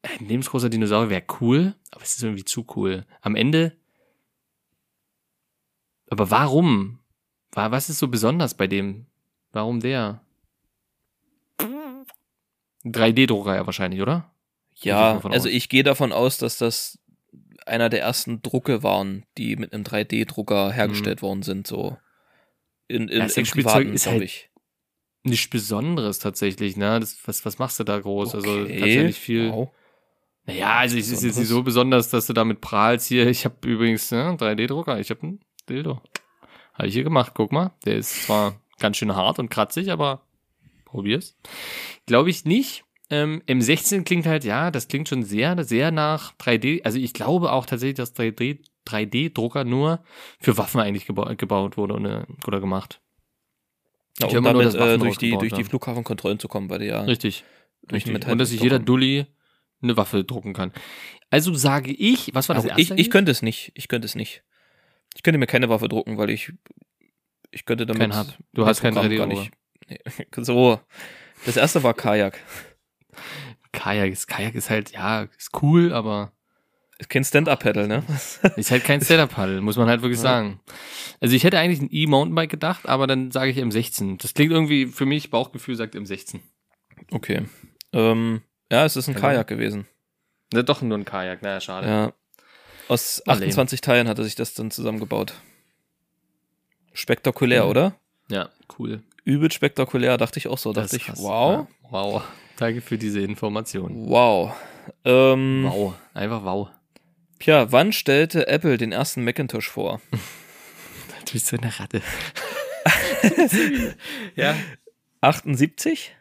ein 0.03 0.27
lebensgroßer 0.27 0.71
Dinosaurier 0.71 1.11
wäre 1.11 1.25
cool, 1.41 1.75
aber 1.91 2.03
es 2.03 2.17
ist 2.17 2.23
irgendwie 2.23 2.45
zu 2.45 2.65
cool. 2.77 3.05
Am 3.21 3.35
Ende. 3.37 3.77
Aber 6.09 6.31
warum? 6.31 7.01
Wa- 7.53 7.71
Was 7.73 7.91
ist 7.91 7.99
so 7.99 8.09
besonders 8.09 8.57
bei 8.57 8.67
dem? 8.69 9.07
Warum 9.53 9.81
der? 9.81 10.23
3D-Drucker 12.85 13.57
ja 13.57 13.67
wahrscheinlich, 13.67 14.01
oder? 14.01 14.33
Ich 14.79 14.85
Ja, 14.85 15.19
also 15.25 15.49
ich 15.49 15.69
gehe 15.69 15.83
davon 15.83 16.13
aus, 16.13 16.39
dass 16.39 16.59
das 16.59 16.99
einer 17.65 17.89
der 17.89 18.03
ersten 18.03 18.43
Drucke 18.43 18.83
waren, 18.83 19.25
die 19.39 19.57
mit 19.57 19.73
einem 19.73 19.85
3D-Drucker 19.85 20.71
hergestellt 20.71 21.23
worden 21.23 21.43
sind, 21.43 21.67
so 21.67 21.97
in, 22.89 23.09
in, 23.09 23.25
Mhm. 23.25 23.29
Ja, 23.29 23.35
im 23.37 23.47
Privaten, 23.47 23.93
ist 23.93 24.07
halt 24.07 24.23
ich. 24.23 24.51
Nichts 25.25 25.49
Besonderes 25.49 26.21
tatsächlich, 26.21 26.77
ne? 26.77 27.01
Das, 27.01 27.19
was, 27.27 27.45
was 27.45 27.59
machst 27.59 27.81
du 27.81 27.85
da 27.85 27.99
groß? 27.99 28.37
Also 28.37 28.51
Okay. 28.51 28.79
kannst 28.79 28.95
ja 28.95 29.03
nicht 29.03 29.19
viel. 29.19 29.51
Wow. 29.51 29.71
Naja, 30.45 30.77
also 30.77 30.97
es 30.97 31.11
ist 31.11 31.25
jetzt 31.25 31.39
nicht 31.39 31.49
so 31.49 31.65
besonders, 31.65 32.11
dass 32.11 32.29
du 32.29 32.33
damit 32.33 32.61
prahlst 32.61 33.09
hier. 33.09 33.27
Ich 33.27 33.45
habe 33.45 33.57
übrigens 33.67 34.09
ne, 34.13 34.37
3D-Drucker, 34.39 35.01
ich 35.01 35.11
habe 35.11 35.23
einen 35.23 35.41
Dildo. 35.69 36.01
Habe 36.75 36.87
ich 36.87 36.95
hier 36.95 37.03
gemacht, 37.03 37.33
guck 37.35 37.51
mal. 37.51 37.73
Der 37.85 37.97
ist 37.97 38.27
zwar 38.27 38.61
ganz 38.79 38.99
schön 38.99 39.17
hart 39.17 39.41
und 39.41 39.49
kratzig, 39.49 39.91
aber 39.91 40.23
probier's. 40.85 41.37
Glaube 42.07 42.31
ich 42.31 42.45
nicht. 42.45 42.85
Ähm, 43.09 43.43
M16 43.47 44.03
klingt 44.03 44.27
halt, 44.27 44.45
ja, 44.45 44.71
das 44.71 44.89
klingt 44.89 45.09
schon 45.09 45.23
sehr, 45.23 45.63
sehr 45.65 45.91
nach 45.91 46.35
3D. 46.37 46.83
Also 46.85 46.99
ich 46.99 47.13
glaube 47.13 47.53
auch 47.53 47.67
tatsächlich, 47.67 47.97
dass 47.97 48.17
3D, 48.17 48.59
3D-Drucker 48.87 49.65
nur 49.65 50.03
für 50.41 50.57
Waffen 50.59 50.81
eigentlich 50.81 51.07
geba 51.07 51.35
gebaut 51.35 51.77
wurde 51.77 51.95
oder, 51.95 52.27
oder 52.47 52.61
gemacht. 52.61 53.01
Ja, 54.19 54.27
um 54.27 54.33
nur, 54.33 54.43
damit 54.43 54.75
Waffen 54.75 54.89
äh, 54.89 54.99
durch, 54.99 55.19
die, 55.19 55.37
durch 55.37 55.53
die. 55.53 55.65
Flughafenkontrollen 55.65 56.39
zu 56.39 56.49
kommen, 56.49 56.69
weil 56.69 56.81
die 56.81 56.87
ja 56.87 57.03
Richtig. 57.03 57.45
durch 57.87 58.07
Richtig. 58.07 58.29
Und 58.29 58.39
dass 58.39 58.51
sich 58.51 58.61
jeder 58.61 58.79
Dulli 58.79 59.27
eine 59.83 59.97
Waffe 59.97 60.25
drucken 60.25 60.53
kann. 60.53 60.73
Also 61.31 61.55
sage 61.55 61.93
ich, 61.93 62.35
was 62.35 62.49
war 62.49 62.57
das 62.57 62.65
Aber 62.65 62.79
erste? 62.79 62.95
ich, 62.95 63.01
ich 63.01 63.11
könnte 63.11 63.31
es 63.31 63.43
nicht. 63.43 63.73
Ich 63.75 63.89
könnte 63.89 64.07
es 64.07 64.15
nicht. 64.15 64.43
Ich 65.15 65.23
könnte 65.23 65.39
mir 65.39 65.47
keine 65.47 65.69
Waffe 65.69 65.89
drucken, 65.89 66.19
weil 66.19 66.31
ich 66.31 66.53
ich 67.51 67.65
könnte 67.65 67.87
damit 67.87 68.01
Kein 68.01 68.15
hab. 68.15 68.27
Du 68.53 68.67
hast 68.67 68.81
kein 68.81 68.95
Programm 68.95 69.13
3D 69.13 69.17
gar 69.17 69.27
nicht. 69.27 69.51
Nee. 69.89 69.99
So. 70.37 70.81
Das 71.45 71.57
erste 71.57 71.83
war 71.83 71.95
Kajak. 71.95 72.39
Kajak 73.73 74.11
ist, 74.13 74.27
Kajak 74.29 74.55
ist 74.55 74.71
halt, 74.71 74.93
ja, 74.93 75.23
ist 75.37 75.51
cool, 75.63 75.93
aber 75.93 76.33
Ist 76.99 77.11
kein 77.11 77.25
Stand-Up-Pedal, 77.25 77.87
ne? 77.89 78.03
ist 78.57 78.71
halt 78.71 78.85
kein 78.85 79.01
Stand-Up-Paddle, 79.03 79.61
muss 79.61 79.77
man 79.77 79.89
halt 79.89 80.01
wirklich 80.03 80.19
Ja. 80.19 80.23
sagen. 80.23 80.61
Also 81.21 81.35
ich 81.37 81.45
hätte 81.45 81.59
eigentlich 81.59 81.81
ein 81.83 81.89
E-Mountainbike 81.93 82.51
gedacht, 82.51 82.89
aber 82.89 83.07
dann 83.07 83.31
sage 83.33 83.51
ich 83.51 83.59
M16. 83.59 84.21
Das 84.21 84.33
klingt 84.35 84.53
irgendwie, 84.53 84.87
für 84.87 85.05
mich, 85.07 85.31
Bauchgefühl 85.31 85.77
sagt 85.77 85.95
M16. 85.95 86.41
Okay. 87.13 87.43
Ähm, 87.93 88.41
ja, 88.73 88.85
es 88.87 88.97
ist 88.97 89.09
ein 89.09 89.15
Genau. 89.15 89.27
Kajak 89.27 89.47
gewesen. 89.47 89.87
Ne, 90.55 90.65
doch 90.65 90.81
nur 90.81 90.97
ein 90.97 91.05
Kajak, 91.05 91.43
naja, 91.43 91.61
schade. 91.61 91.87
Ja. 91.89 92.13
Aus 92.89 93.21
War 93.27 93.35
lame. 93.35 93.47
28 93.47 93.81
Teilen 93.81 94.09
hatte 94.09 94.25
sich 94.25 94.35
das 94.37 94.55
dann 94.55 94.71
zusammengebaut. 94.71 95.35
Spektakulär, 96.93 97.65
Mhm. 97.65 97.71
oder? 97.71 97.95
Ja, 98.31 98.49
cool. 98.79 99.03
Übel 99.25 99.51
spektakulär, 99.53 100.17
dachte 100.17 100.39
ich 100.39 100.49
auch 100.49 100.59
so. 100.59 100.73
Das 100.73 100.87
Dachte 100.91 100.97
ich, 100.97 101.05
krass. 101.07 101.19
wow. 101.21 101.67
Ja, 101.85 101.91
wow. 101.91 102.23
Danke 102.57 102.81
für 102.81 102.99
diese 102.99 103.21
Information. 103.21 104.09
Wow. 104.09 104.55
Ähm, 105.05 105.65
Wow. 105.69 105.95
Einfach 106.15 106.45
wow. 106.45 106.69
Tja, 107.39 107.71
wann 107.71 107.93
stellte 107.93 108.47
Apple 108.47 108.79
den 108.79 108.93
ersten 108.93 109.25
Macintosh 109.25 109.69
vor? 109.69 110.01
Du 111.27 111.33
bist 111.33 111.49
so 111.49 111.57
eine 111.57 111.77
Ratte. 111.81 112.03
ja. 114.37 114.57
78? 115.21 116.15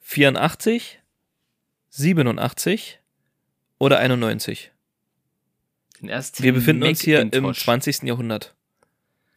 84? 0.00 0.98
87? 1.90 2.98
Oder 3.78 4.00
91? 4.00 4.72
Den 6.00 6.08
ersten 6.08 6.42
Wir 6.42 6.52
befinden 6.52 6.82
uns 6.82 7.00
hier 7.00 7.20
im 7.20 7.28
Macintosh. 7.28 7.62
20. 7.62 8.02
Jahrhundert. 8.02 8.56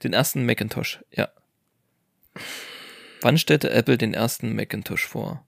Den 0.04 0.14
ersten 0.14 0.48
Macintosh, 0.48 1.00
ja. 1.12 1.30
Wann 3.22 3.38
stellte 3.38 3.70
Apple 3.70 4.00
den 4.00 4.16
ersten 4.16 4.56
Macintosh 4.56 5.06
vor? 5.06 5.46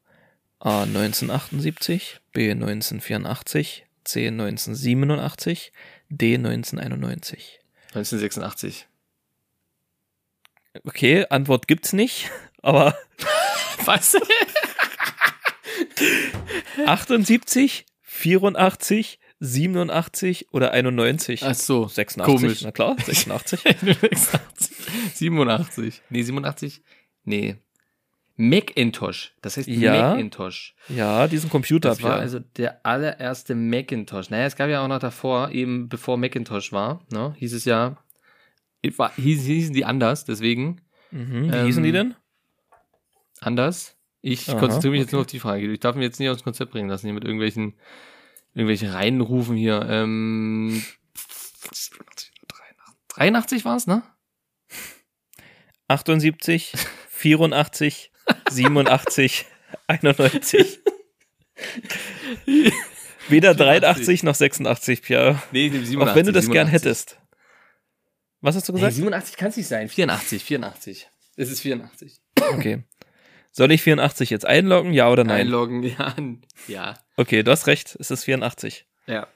A. 0.65 0.83
1978, 0.85 2.21
B. 2.31 2.51
1984, 2.51 3.83
C. 4.05 4.27
1987, 4.29 5.71
D. 6.09 6.37
1991. 6.37 7.59
1986. 7.93 8.87
Okay, 10.85 11.25
Antwort 11.29 11.67
gibt's 11.67 11.91
nicht, 11.91 12.31
aber 12.61 12.95
Was? 13.85 14.15
78, 16.85 17.85
84, 18.01 19.19
87 19.41 20.47
oder 20.53 20.71
91? 20.71 21.43
Ach 21.43 21.53
so. 21.55 21.87
86, 21.89 22.25
komisch. 22.25 22.61
na 22.61 22.71
klar, 22.71 22.95
86. 22.97 23.59
86. 23.63 24.71
87. 25.15 26.01
Nee, 26.09 26.23
87. 26.23 26.81
Nee. 27.25 27.57
Macintosh. 28.35 29.33
Das 29.41 29.57
heißt 29.57 29.67
Ja. 29.67 30.11
Macintosh. 30.13 30.75
ja, 30.89 31.27
diesen 31.27 31.49
Computer 31.49 31.89
Das 31.89 32.01
war 32.01 32.15
ja. 32.15 32.17
also 32.17 32.39
der 32.39 32.85
allererste 32.85 33.53
Macintosh. 33.55 34.29
Naja, 34.29 34.45
es 34.45 34.55
gab 34.55 34.69
ja 34.69 34.83
auch 34.83 34.87
noch 34.87 34.99
davor, 34.99 35.51
eben 35.51 35.87
bevor 35.89 36.17
Macintosh 36.17 36.71
war, 36.71 37.05
ne, 37.11 37.35
hieß 37.37 37.53
es 37.53 37.65
ja, 37.65 37.97
war, 38.97 39.13
hieß, 39.15 39.43
hießen 39.43 39.73
die 39.73 39.85
anders, 39.85 40.25
deswegen 40.25 40.81
mhm, 41.11 41.51
wie 41.51 41.55
ähm, 41.55 41.65
hießen 41.65 41.83
die 41.83 41.91
denn? 41.91 42.15
anders. 43.39 43.97
Ich 44.21 44.49
Aha, 44.49 44.57
konzentriere 44.57 44.91
mich 44.93 44.99
jetzt 45.01 45.09
okay. 45.09 45.15
nur 45.17 45.21
auf 45.21 45.27
die 45.27 45.39
Frage. 45.39 45.71
Ich 45.71 45.79
darf 45.81 45.95
mich 45.95 46.03
jetzt 46.03 46.19
nicht 46.19 46.31
dem 46.31 46.43
Konzept 46.43 46.71
bringen 46.71 46.89
lassen, 46.89 47.07
hier 47.07 47.13
mit 47.13 47.25
irgendwelchen, 47.25 47.75
irgendwelchen 48.53 48.89
Reinrufen 48.89 49.57
hier. 49.57 49.85
Ähm, 49.89 50.81
83 53.09 53.65
war 53.65 53.75
es, 53.75 53.85
ne? 53.85 54.01
78, 55.89 56.73
84, 57.09 58.12
87, 58.49 59.45
91. 59.87 60.79
Weder 63.29 63.55
83 63.55 64.23
noch 64.23 64.35
86, 64.35 65.01
Pierre. 65.01 65.41
Nee, 65.51 65.69
87. 65.69 65.97
Auch 65.97 66.15
wenn 66.15 66.25
du 66.25 66.31
das 66.31 66.45
gern 66.49 66.67
87. 66.67 66.73
hättest. 66.73 67.17
Was 68.41 68.55
hast 68.55 68.67
du 68.67 68.73
Nee, 68.73 68.79
gesagt? 68.79 68.95
87 68.95 69.37
kann 69.37 69.49
es 69.49 69.57
nicht 69.57 69.67
sein. 69.67 69.87
84, 69.87 70.43
84. 70.43 71.09
Es 71.37 71.49
ist 71.49 71.61
84. 71.61 72.19
Okay. 72.53 72.83
Soll 73.51 73.71
ich 73.71 73.81
84 73.81 74.29
jetzt 74.29 74.45
einloggen? 74.45 74.93
Ja 74.93 75.09
oder 75.09 75.23
nein? 75.23 75.41
Einloggen, 75.41 75.83
ja. 75.83 76.15
Ja. 76.67 76.99
Okay, 77.15 77.43
du 77.43 77.51
hast 77.51 77.67
recht. 77.67 77.95
Es 77.99 78.11
ist 78.11 78.23
84. 78.25 78.85
Ja. 79.07 79.27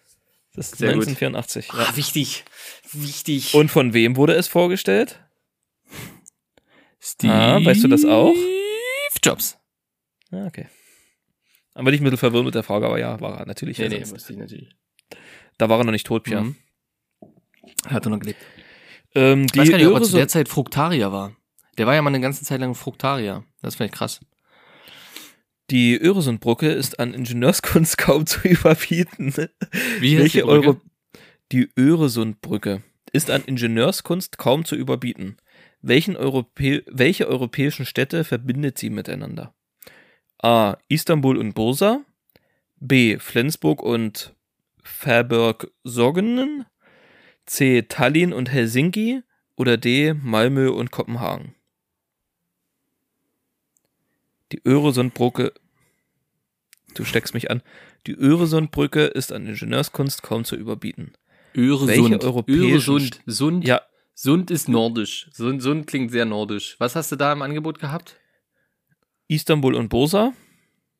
Das 0.53 0.67
ist 0.73 0.77
Sehr 0.79 0.93
gut. 0.93 1.07
1984. 1.07 1.67
Ja. 1.67 1.73
Ah, 1.73 1.95
wichtig. 1.95 2.43
Wichtig. 2.91 3.53
Und 3.53 3.69
von 3.69 3.93
wem 3.93 4.15
wurde 4.15 4.33
es 4.33 4.47
vorgestellt? 4.47 5.19
Steve 6.99 7.31
Ah, 7.31 7.63
weißt 7.63 7.83
du 7.83 7.87
das 7.87 8.03
auch? 8.05 8.33
Jobs. 9.27 9.57
Ja, 10.31 10.45
okay. 10.45 10.67
Aber 11.73 11.91
nicht 11.91 12.01
ein 12.01 12.03
bisschen 12.05 12.17
verwirrt 12.17 12.45
mit 12.45 12.55
der 12.55 12.63
Frage, 12.63 12.85
aber 12.87 12.99
ja, 12.99 13.19
war 13.21 13.39
er 13.39 13.45
natürlich. 13.45 13.77
Nee, 13.77 13.89
nee, 13.89 14.09
wusste 14.09 14.33
ich 14.33 14.39
natürlich. 14.39 14.75
Da 15.57 15.69
war 15.69 15.77
er 15.79 15.83
noch 15.85 15.91
nicht 15.91 16.07
tot, 16.07 16.23
Pierre. 16.23 16.43
Mhm. 16.43 16.55
Hat 17.87 18.05
er 18.05 18.09
noch 18.09 18.19
gelebt. 18.19 18.39
Ähm, 19.15 19.45
Ich 19.51 19.57
weiß 19.59 19.69
gar 19.69 19.77
nicht, 19.77 19.87
ob 19.87 19.93
er 19.95 20.01
zu 20.03 20.15
der 20.15 20.27
Zeit 20.27 20.49
Fruktarier 20.49 21.11
war. 21.11 21.35
Der 21.77 21.85
war 21.85 21.93
ja 21.93 22.01
mal 22.01 22.09
eine 22.09 22.19
ganze 22.21 22.43
Zeit 22.43 22.59
lang 22.59 22.73
Fruktarier. 22.73 23.43
Das 23.61 23.75
finde 23.75 23.91
ich 23.91 23.97
krass. 23.97 24.19
Die 25.69 25.99
Öresundbrücke 25.99 26.69
ist 26.71 26.99
an 26.99 27.13
Ingenieurskunst 27.13 27.97
kaum 27.99 28.25
zu 28.25 28.47
überbieten. 28.47 29.33
Wie 29.99 30.15
heißt 30.15 30.23
Welche 30.23 30.39
die 30.39 30.43
Brücke? 30.45 30.67
Euro 30.69 30.81
die 31.51 31.69
Öresundbrücke 31.77 32.83
ist 33.13 33.29
an 33.29 33.43
Ingenieurskunst 33.45 34.37
kaum 34.37 34.65
zu 34.65 34.75
überbieten. 34.75 35.37
Europä 35.87 36.83
welche 36.87 37.27
europäischen 37.27 37.85
Städte 37.85 38.23
verbindet 38.23 38.77
sie 38.77 38.89
miteinander? 38.89 39.53
A. 40.41 40.77
Istanbul 40.87 41.37
und 41.37 41.53
Bursa. 41.53 42.01
B. 42.79 43.17
Flensburg 43.17 43.81
und 43.81 44.35
Färberg-Sognen. 44.83 46.65
C. 47.45 47.83
Tallinn 47.83 48.33
und 48.33 48.51
Helsinki. 48.51 49.23
Oder 49.55 49.77
D. 49.77 50.13
Malmö 50.13 50.69
und 50.69 50.91
Kopenhagen. 50.91 51.55
Die 54.51 54.61
Öresundbrücke. 54.65 55.53
Du 56.93 57.03
steckst 57.03 57.33
mich 57.33 57.49
an. 57.49 57.61
Die 58.05 58.15
Öresundbrücke 58.15 59.05
ist 59.05 59.31
an 59.31 59.47
Ingenieurskunst 59.47 60.23
kaum 60.23 60.45
zu 60.45 60.55
überbieten. 60.55 61.13
Öresund. 61.55 61.89
Welche 61.89 62.21
europäischen 62.21 62.71
Öresund. 62.71 63.21
Sund. 63.25 63.67
Ja, 63.67 63.81
Sund 64.19 64.49
ist 64.49 64.67
nordisch. 64.67 65.29
Sund, 65.31 65.61
Sund 65.61 65.85
klingt 65.85 66.09
sehr 66.09 66.25
nordisch. 66.25 66.75
Was 66.79 66.95
hast 66.95 67.11
du 67.11 67.15
da 67.15 67.31
im 67.31 67.43
Angebot 67.43 67.77
gehabt? 67.77 68.19
Istanbul 69.27 69.75
und 69.75 69.89
Bursa. 69.89 70.33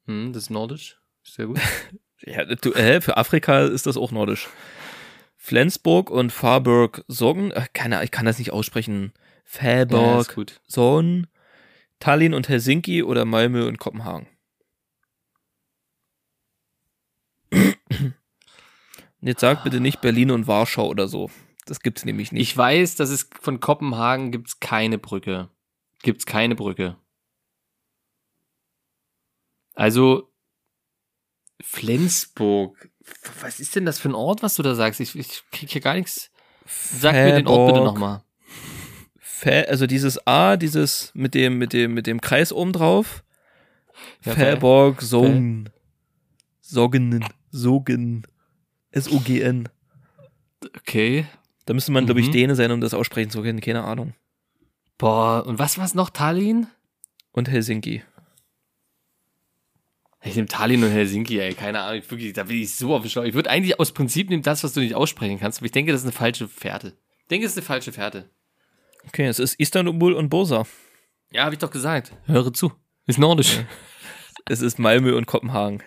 Hm, 0.05 0.33
das 0.33 0.43
ist 0.43 0.49
nordisch. 0.51 1.01
Sehr 1.23 1.47
gut. 1.47 1.59
Ja, 2.25 2.43
du, 2.45 2.73
äh, 2.73 2.99
für 2.99 3.15
Afrika 3.15 3.65
ist 3.65 3.85
das 3.85 3.95
auch 3.95 4.11
nordisch. 4.11 4.47
Flensburg 5.35 6.09
und 6.09 6.31
Farburg 6.31 7.05
Sorgen, 7.07 7.51
äh, 7.51 7.67
keine, 7.73 8.03
ich 8.03 8.09
kann 8.09 8.25
das 8.25 8.39
nicht 8.39 8.51
aussprechen. 8.51 9.13
Ja, 9.13 9.21
Färborg, 9.45 10.33
gut. 10.33 10.59
Son, 10.65 11.27
Tallinn 11.99 12.33
und 12.33 12.49
Helsinki 12.49 13.03
oder 13.03 13.23
Malmö 13.23 13.67
und 13.67 13.77
Kopenhagen. 13.77 14.27
Und 17.51 18.15
Jetzt 19.21 19.41
sag 19.41 19.63
bitte 19.63 19.79
nicht 19.79 20.01
Berlin 20.01 20.31
und 20.31 20.47
Warschau 20.47 20.87
oder 20.87 21.07
so. 21.07 21.29
Das 21.67 21.81
gibt's 21.81 22.05
nämlich 22.05 22.31
nicht. 22.31 22.41
Ich 22.41 22.55
weiß, 22.55 22.95
dass 22.95 23.09
es 23.09 23.29
von 23.41 23.59
Kopenhagen 23.59 24.31
gibt's 24.31 24.59
keine 24.59 24.97
Brücke. 24.97 25.49
Gibt's 26.01 26.25
keine 26.25 26.55
Brücke. 26.55 26.97
Also 29.75 30.31
Flensburg. 31.61 32.89
Was 33.41 33.59
ist 33.59 33.75
denn 33.75 33.85
das 33.85 33.99
für 33.99 34.09
ein 34.09 34.15
Ort, 34.15 34.43
was 34.43 34.55
du 34.55 34.63
da 34.63 34.75
sagst? 34.75 35.01
Ich, 35.01 35.15
ich 35.15 35.43
krieg 35.51 35.69
hier 35.69 35.81
gar 35.81 35.93
nichts. 35.93 36.31
Sag 36.65 37.13
mir 37.13 37.35
den 37.35 37.47
Ort 37.47 37.73
bitte 37.73 37.85
nochmal. 37.85 38.23
Also 39.43 39.87
dieses 39.87 40.25
A, 40.25 40.57
dieses 40.57 41.11
mit 41.13 41.33
dem, 41.33 41.57
mit 41.57 41.73
dem, 41.73 41.93
mit 41.93 42.07
dem 42.07 42.21
Kreis 42.21 42.51
oben 42.51 42.73
drauf. 42.73 43.23
Ja, 44.23 44.33
Färborg, 44.33 45.01
Sogen. 45.01 45.69
Soggen. 46.61 47.25
Sogen. 47.51 48.23
S-O-G-N. 48.91 49.69
Okay. 50.77 51.27
Da 51.67 51.73
müsste 51.73 51.91
man, 51.91 52.05
glaube 52.05 52.19
ich, 52.21 52.27
Mhm. 52.27 52.31
Däne 52.31 52.55
sein, 52.55 52.71
um 52.71 52.81
das 52.81 52.93
aussprechen 52.95 53.29
zu 53.29 53.41
können. 53.43 53.61
Keine 53.61 53.83
Ahnung. 53.83 54.13
Boah, 54.97 55.45
und 55.45 55.59
was 55.59 55.77
war's 55.77 55.93
noch? 55.93 56.09
Tallinn? 56.09 56.67
Und 57.31 57.49
Helsinki. 57.49 58.01
Ich 60.23 60.35
nehme 60.35 60.47
Tallinn 60.47 60.83
und 60.83 60.89
Helsinki, 60.89 61.39
ey, 61.39 61.53
keine 61.53 61.81
Ahnung, 61.81 61.99
ich, 61.99 62.09
wirklich, 62.09 62.33
da 62.33 62.43
bin 62.43 62.57
ich 62.57 62.75
so 62.75 62.95
auf 62.95 63.01
dem 63.03 63.09
Schlauch. 63.09 63.23
Ich 63.23 63.33
würde 63.35 63.49
eigentlich 63.49 63.79
aus 63.79 63.91
Prinzip 63.91 64.29
nehmen 64.29 64.41
das, 64.41 64.63
was 64.63 64.73
du 64.73 64.79
nicht 64.79 64.95
aussprechen 64.95 65.39
kannst, 65.39 65.59
aber 65.59 65.67
ich 65.67 65.71
denke, 65.71 65.91
das 65.91 66.01
ist 66.01 66.05
eine 66.05 66.11
falsche 66.13 66.47
Fährte. 66.47 66.97
Ich 67.21 67.27
denke, 67.27 67.45
es 67.45 67.51
ist 67.51 67.57
eine 67.57 67.65
falsche 67.65 67.91
Fährte. 67.91 68.29
Okay, 69.05 69.27
es 69.27 69.39
ist 69.39 69.59
Istanbul 69.59 70.13
und 70.13 70.29
Bursa. 70.29 70.65
Ja, 71.31 71.43
habe 71.43 71.53
ich 71.55 71.59
doch 71.59 71.69
gesagt. 71.71 72.11
Höre 72.25 72.51
zu. 72.51 72.71
Ist 73.05 73.19
nordisch. 73.19 73.59
Es 74.49 74.61
ist 74.61 74.79
Malmö 74.79 75.15
und 75.15 75.27
Kopenhagen. 75.27 75.83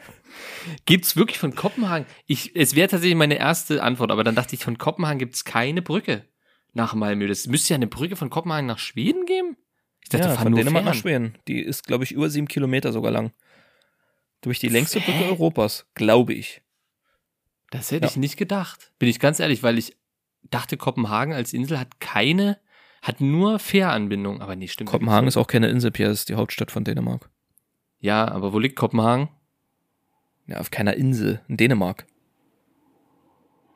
Gibt's 0.87 1.17
wirklich 1.17 1.39
von 1.39 1.55
Kopenhagen? 1.55 2.07
Ich, 2.27 2.55
es 2.57 2.75
wäre 2.75 2.89
tatsächlich 2.89 3.17
meine 3.17 3.39
erste 3.39 3.83
Antwort, 3.83 4.11
aber 4.11 4.25
dann 4.25 4.35
dachte 4.35 4.55
ich, 4.55 4.65
von 4.65 4.79
Kopenhagen 4.79 5.19
gibt's 5.19 5.45
keine 5.45 5.83
Brücke 5.83 6.25
nach 6.73 6.95
Malmö. 6.95 7.27
Das 7.29 7.47
müsste 7.47 7.75
ja 7.75 7.77
eine 7.77 7.87
Brücke 7.87 8.17
von 8.17 8.31
Kopenhagen 8.31 8.67
nach 8.67 8.79
Schweden 8.79 9.27
geben? 9.27 9.57
Ich 10.03 10.09
dachte, 10.09 10.29
ja, 10.29 10.37
von 10.37 10.55
Dänemark 10.55 10.85
nach 10.85 10.95
Fähren. 10.95 11.27
Schweden. 11.33 11.43
Die 11.49 11.61
ist, 11.61 11.87
glaube 11.87 12.05
ich, 12.05 12.13
über 12.13 12.31
sieben 12.31 12.49
Kilometer 12.49 12.93
sogar 12.93 13.13
lang. 13.13 13.33
Durch 14.41 14.59
die 14.59 14.69
längste 14.69 15.01
Brücke 15.01 15.25
Europas, 15.27 15.87
glaube 15.95 16.33
ich. 16.33 16.63
Das 17.71 17.91
hätte 17.91 18.07
Ja. 18.07 18.11
ich 18.11 18.17
nicht 18.17 18.37
gedacht. 18.37 18.93
Bin 18.99 19.09
ich 19.09 19.21
ganz 19.21 19.39
ehrlich, 19.41 19.63
weil 19.63 19.79
ich 19.79 19.97
dachte, 20.43 20.77
Kopenhagen 20.77 21.35
als 21.35 21.53
Insel 21.53 21.79
hat 21.79 22.01
keine, 22.01 22.59
hat 23.03 23.21
nur 23.21 23.59
Fähranbindung. 23.59 24.41
Aber 24.41 24.57
nee, 24.57 24.69
stimmt. 24.69 24.91
Kopenhagen 24.91 25.29
ist 25.29 25.37
auch 25.37 25.47
keine 25.47 25.69
Insel, 25.69 25.91
Pierre, 25.91 26.11
ist 26.13 26.29
die 26.29 26.35
Hauptstadt 26.35 26.71
von 26.71 26.85
Dänemark. 26.85 27.29
Ja, 27.99 28.27
aber 28.27 28.53
wo 28.53 28.59
liegt 28.59 28.77
Kopenhagen? 28.77 29.29
Ja, 30.51 30.59
auf 30.59 30.73
keiner 30.73 30.95
Insel, 30.95 31.41
in 31.47 31.57
Dänemark. 31.57 32.07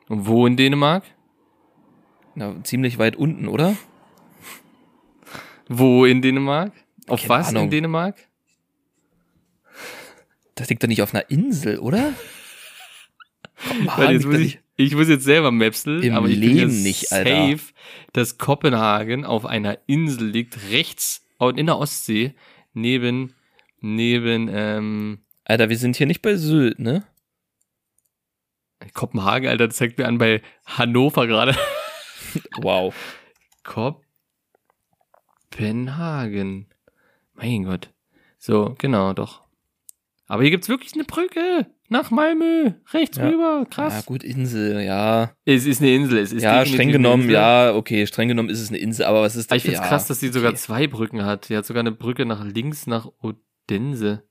Und 0.09 0.27
wo 0.27 0.45
in 0.45 0.57
Dänemark? 0.57 1.05
Na, 2.35 2.61
ziemlich 2.63 2.97
weit 2.97 3.15
unten, 3.15 3.47
oder? 3.47 3.77
Wo 5.69 6.03
in 6.03 6.21
Dänemark? 6.21 6.73
Auf 7.07 7.21
Keine 7.21 7.29
was 7.29 7.51
in 7.51 7.57
Ahnung. 7.57 7.69
Dänemark? 7.69 8.17
Das 10.55 10.69
liegt 10.69 10.83
doch 10.83 10.89
nicht 10.89 11.01
auf 11.01 11.13
einer 11.13 11.29
Insel, 11.29 11.79
oder? 11.79 12.13
Weil 13.85 13.85
Kopenhagen 13.87 14.13
jetzt 14.15 14.25
muss 14.25 14.39
ich, 14.39 14.59
ich 14.75 14.95
muss 14.95 15.07
jetzt 15.07 15.23
selber 15.23 15.51
mapseln, 15.51 16.03
Im 16.03 16.13
aber 16.13 16.27
ich 16.27 16.41
bin 16.41 16.49
Leben 16.55 16.69
jetzt 16.71 16.83
nicht, 16.83 17.11
Alter. 17.13 17.29
safe, 17.29 17.73
dass 18.11 18.37
Kopenhagen 18.37 19.23
auf 19.23 19.45
einer 19.45 19.79
Insel 19.87 20.27
liegt, 20.27 20.71
rechts 20.71 21.25
in 21.57 21.67
der 21.67 21.77
Ostsee, 21.77 22.35
neben, 22.73 23.33
neben, 23.79 24.49
ähm, 24.51 25.19
Alter, 25.45 25.69
wir 25.69 25.77
sind 25.77 25.95
hier 25.95 26.07
nicht 26.07 26.21
bei 26.21 26.35
Sylt, 26.35 26.79
ne? 26.79 27.03
Kopenhagen, 28.93 29.47
Alter, 29.47 29.67
das 29.67 29.77
zeigt 29.77 29.97
mir 29.97 30.07
an 30.07 30.17
bei 30.17 30.41
Hannover 30.65 31.27
gerade. 31.27 31.55
Wow. 32.61 32.93
Kopenhagen. 35.51 36.67
Mein 37.33 37.63
Gott. 37.63 37.93
So, 38.37 38.75
genau, 38.77 39.13
doch. 39.13 39.43
Aber 40.27 40.41
hier 40.41 40.51
gibt's 40.51 40.67
wirklich 40.67 40.93
eine 40.95 41.05
Brücke 41.05 41.67
nach 41.87 42.11
Malmö. 42.11 42.71
Rechts 42.91 43.15
Ja. 43.17 43.29
rüber. 43.29 43.59
Ja, 43.59 43.65
Krass. 43.65 44.05
gut, 44.05 44.21
Insel, 44.25 44.81
ja. 44.81 45.31
es 45.45 45.65
ist 45.65 45.81
eine 45.81 45.93
Insel. 45.95 46.17
Es 46.17 46.33
ist 46.33 46.43
ja, 46.43 46.65
streng 46.65 46.91
genommen, 46.91 47.29
ja, 47.29 47.73
okay, 47.73 48.05
streng 48.05 48.27
genommen 48.27 48.49
ist 48.49 48.59
es 48.59 48.67
eine 48.67 48.79
Insel, 48.79 49.05
aber 49.05 49.21
was 49.21 49.37
ist 49.37 49.49
Aber 49.49 49.57
ich 49.57 49.63
find's 49.63 49.79
ja, 49.79 49.87
krass, 49.87 50.07
dass 50.07 50.19
die 50.19 50.27
sogar 50.27 50.49
okay. 50.49 50.59
zwei 50.59 50.87
Brücken 50.87 51.23
hat. 51.23 51.47
Die 51.47 51.55
hat 51.55 51.65
sogar 51.65 51.81
eine 51.81 51.93
Brücke 51.93 52.25
nach 52.25 52.43
links 52.43 52.85
nach 52.85 53.07
Odense. 53.21 54.23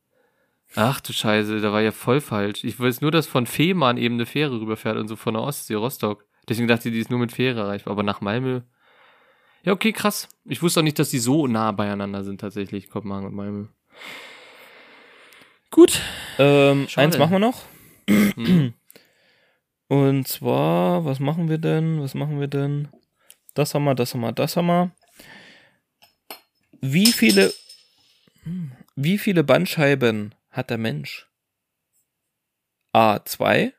Ach 0.77 1.01
du 1.01 1.13
Scheiße, 1.13 1.61
da 1.61 1.73
war 1.73 1.83
ja 1.83 1.93
voll 1.93 2.21
falsch. 2.21 2.65
Ich 2.65 2.79
weiß 2.79 3.01
nur, 3.01 3.11
dass 3.11 3.27
von 3.27 3.47
Fehmarn 3.47 3.97
eben 3.97 4.15
eine 4.15 4.27
Fähre 4.27 4.61
rüberfährt 4.61 4.97
und 4.97 5.09
so 5.09 5.17
von 5.17 5.35
der 5.35 5.43
Ostsee, 5.43 5.75
Rostock. 5.75 6.25
Deswegen 6.49 6.69
dachte 6.69 6.89
ich, 6.89 6.95
die 6.95 7.01
ist 7.01 7.11
nur 7.11 7.21
mit 7.21 7.33
Fähre 7.33 7.61
erreichbar. 7.61 7.93
Aber 7.93 8.03
nach 8.03 8.21
Malmö. 8.21 8.63
Ja, 9.63 9.73
okay, 9.73 9.93
krass. 9.93 10.29
Ich 10.45 10.63
wusste 10.63 10.81
auch 10.81 10.85
nicht, 10.85 10.99
dass 10.99 11.11
die 11.11 11.19
so 11.19 11.47
nah 11.47 11.73
beieinander 11.73 12.25
sind, 12.25 12.41
tatsächlich, 12.41 12.91
Kopenhagen 12.91 13.27
und 13.27 13.35
Malmö. 13.35 13.67
Gut. 15.71 16.01
Ähm, 16.39 16.87
Schade. 16.89 17.07
eins 17.07 17.19
machen 17.19 17.33
wir 17.33 17.39
noch. 17.39 17.63
Hm. 18.09 18.75
Und 19.89 20.27
zwar, 20.27 21.05
was 21.05 21.21
machen 21.21 21.49
wir 21.49 21.59
denn? 21.59 22.01
Was 22.01 22.15
machen 22.15 22.41
wir 22.41 22.49
denn? 22.49 22.89
Das 23.55 23.75
haben 23.75 23.85
wir, 23.85 23.95
das 23.95 24.15
haben 24.15 24.21
wir, 24.23 24.33
das 24.33 24.57
haben 24.57 24.67
wir. 24.67 24.91
Wie 26.81 27.13
viele, 27.13 27.53
hm, 28.43 28.73
wie 28.97 29.19
viele 29.19 29.45
Bandscheiben 29.45 30.35
hat 30.55 30.71
der 30.71 30.79
Mensch? 30.79 31.29
A2, 32.95 33.73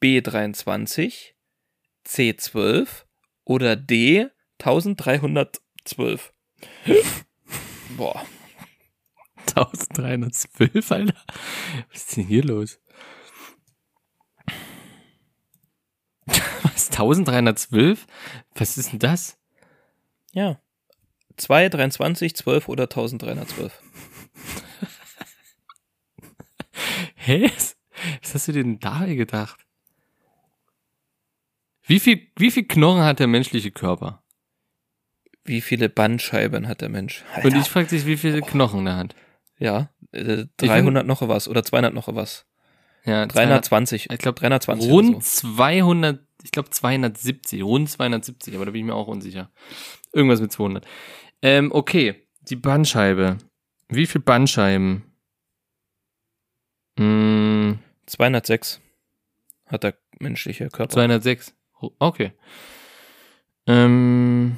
B23, 0.00 1.34
C12 2.06 3.04
oder 3.44 3.74
D 3.76 4.28
1312? 4.60 6.32
Boah, 7.96 8.24
1312, 9.48 10.92
Alter. 10.92 11.24
Was 11.90 12.02
ist 12.02 12.16
denn 12.16 12.26
hier 12.26 12.44
los? 12.44 12.80
Was? 16.26 16.90
1312? 16.90 18.06
Was 18.54 18.78
ist 18.78 18.92
denn 18.92 19.00
das? 19.00 19.38
ja. 20.32 20.60
2, 21.36 21.68
23, 21.68 22.34
12 22.34 22.68
oder 22.68 22.84
1312? 22.84 23.82
Hä? 27.26 27.50
Was 28.22 28.34
hast 28.34 28.46
du 28.46 28.52
dir 28.52 28.62
denn 28.62 28.78
dabei 28.78 29.16
gedacht? 29.16 29.66
Wie 31.82 31.98
viel, 31.98 32.28
wie 32.36 32.52
viel 32.52 32.64
Knochen 32.64 33.02
hat 33.02 33.18
der 33.18 33.26
menschliche 33.26 33.72
Körper? 33.72 34.22
Wie 35.44 35.60
viele 35.60 35.88
Bandscheiben 35.88 36.68
hat 36.68 36.82
der 36.82 36.88
Mensch? 36.88 37.24
Und 37.42 37.56
ich 37.56 37.68
frage 37.68 37.88
dich, 37.88 38.06
wie 38.06 38.16
viele 38.16 38.42
Knochen 38.42 38.86
er 38.86 38.96
hat. 38.96 39.16
Ja, 39.58 39.90
äh, 40.12 40.44
300 40.58 41.04
noch 41.04 41.26
was 41.26 41.48
oder 41.48 41.64
200 41.64 41.92
noch 41.94 42.14
was. 42.14 42.46
Ja, 43.04 43.26
320. 43.26 44.10
Ich 44.10 44.18
glaube, 44.18 44.38
320 44.38 44.90
rund 44.90 45.24
so. 45.24 45.48
200, 45.48 46.20
ich 46.44 46.52
glaube 46.52 46.70
270, 46.70 47.62
rund 47.64 47.90
270, 47.90 48.54
aber 48.54 48.66
da 48.66 48.70
bin 48.70 48.82
ich 48.82 48.86
mir 48.86 48.94
auch 48.94 49.08
unsicher. 49.08 49.50
Irgendwas 50.12 50.40
mit 50.40 50.52
200. 50.52 50.86
Ähm, 51.42 51.72
okay, 51.72 52.28
die 52.42 52.56
Bandscheibe. 52.56 53.38
Wie 53.88 54.06
viel 54.06 54.20
Bandscheiben? 54.20 55.15
Hm, 56.98 57.78
206 58.06 58.80
hat 59.66 59.84
der 59.84 59.94
menschliche 60.18 60.68
Körper. 60.68 60.92
206. 60.92 61.54
Okay. 61.98 62.32
Ähm, 63.66 64.56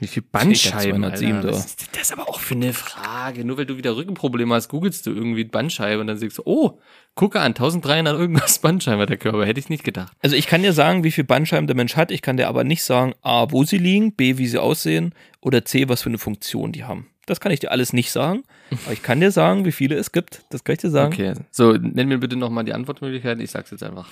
wie 0.00 0.06
viel 0.06 0.22
Bandscheiben? 0.22 1.00
207 1.00 1.36
Alter? 1.36 1.48
da. 1.48 1.54
Was 1.54 1.66
ist 1.66 1.88
das 1.96 2.12
aber 2.12 2.28
auch 2.28 2.40
für 2.40 2.54
eine 2.54 2.72
Frage? 2.72 3.44
Nur 3.44 3.58
weil 3.58 3.66
du 3.66 3.76
wieder 3.76 3.96
Rückenprobleme 3.96 4.54
hast, 4.54 4.68
googelst 4.68 5.06
du 5.06 5.12
irgendwie 5.12 5.44
Bandscheibe 5.44 6.00
und 6.00 6.06
dann 6.06 6.18
sagst 6.18 6.38
du, 6.38 6.42
oh, 6.44 6.78
gucke 7.14 7.40
an, 7.40 7.48
1300 7.48 8.18
irgendwas 8.18 8.58
Bandscheiben 8.58 9.00
hat 9.00 9.10
der 9.10 9.16
Körper. 9.16 9.46
Hätte 9.46 9.60
ich 9.60 9.68
nicht 9.68 9.84
gedacht. 9.84 10.12
Also 10.22 10.36
ich 10.36 10.46
kann 10.46 10.62
dir 10.62 10.72
sagen, 10.72 11.04
wie 11.04 11.12
viel 11.12 11.24
Bandscheiben 11.24 11.66
der 11.66 11.76
Mensch 11.76 11.96
hat. 11.96 12.10
Ich 12.10 12.22
kann 12.22 12.36
dir 12.36 12.48
aber 12.48 12.64
nicht 12.64 12.82
sagen, 12.82 13.14
A, 13.22 13.50
wo 13.50 13.64
sie 13.64 13.78
liegen, 13.78 14.14
B, 14.14 14.38
wie 14.38 14.46
sie 14.46 14.60
aussehen 14.60 15.14
oder 15.40 15.64
C, 15.64 15.88
was 15.88 16.02
für 16.02 16.08
eine 16.08 16.18
Funktion 16.18 16.72
die 16.72 16.84
haben. 16.84 17.08
Das 17.26 17.40
kann 17.40 17.52
ich 17.52 17.60
dir 17.60 17.72
alles 17.72 17.92
nicht 17.92 18.12
sagen. 18.12 18.44
Aber 18.84 18.92
ich 18.92 19.02
kann 19.02 19.20
dir 19.20 19.32
sagen, 19.32 19.64
wie 19.64 19.72
viele 19.72 19.96
es 19.96 20.12
gibt. 20.12 20.44
Das 20.50 20.62
kann 20.64 20.74
ich 20.74 20.80
dir 20.80 20.90
sagen. 20.90 21.12
Okay, 21.12 21.34
so, 21.50 21.72
nenn 21.72 22.08
mir 22.08 22.18
bitte 22.18 22.36
nochmal 22.36 22.64
die 22.64 22.72
Antwortmöglichkeiten. 22.72 23.42
Ich 23.42 23.50
sag's 23.50 23.70
jetzt 23.72 23.82
einfach. 23.82 24.08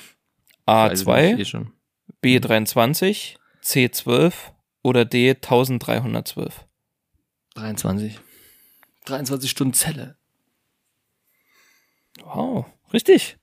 Weiß 0.67 1.03
ich 1.03 1.07
A2, 1.07 1.31
nicht, 1.31 1.41
eh 1.41 1.45
schon. 1.45 1.73
B23, 2.23 3.37
C12 3.62 4.35
oder 4.83 5.05
D 5.05 5.31
1312. 5.31 6.67
23. 7.55 8.19
23 9.05 9.51
Stunden 9.51 9.75
Zelle. 9.75 10.17
Wow, 12.25 12.67
richtig. 12.93 13.39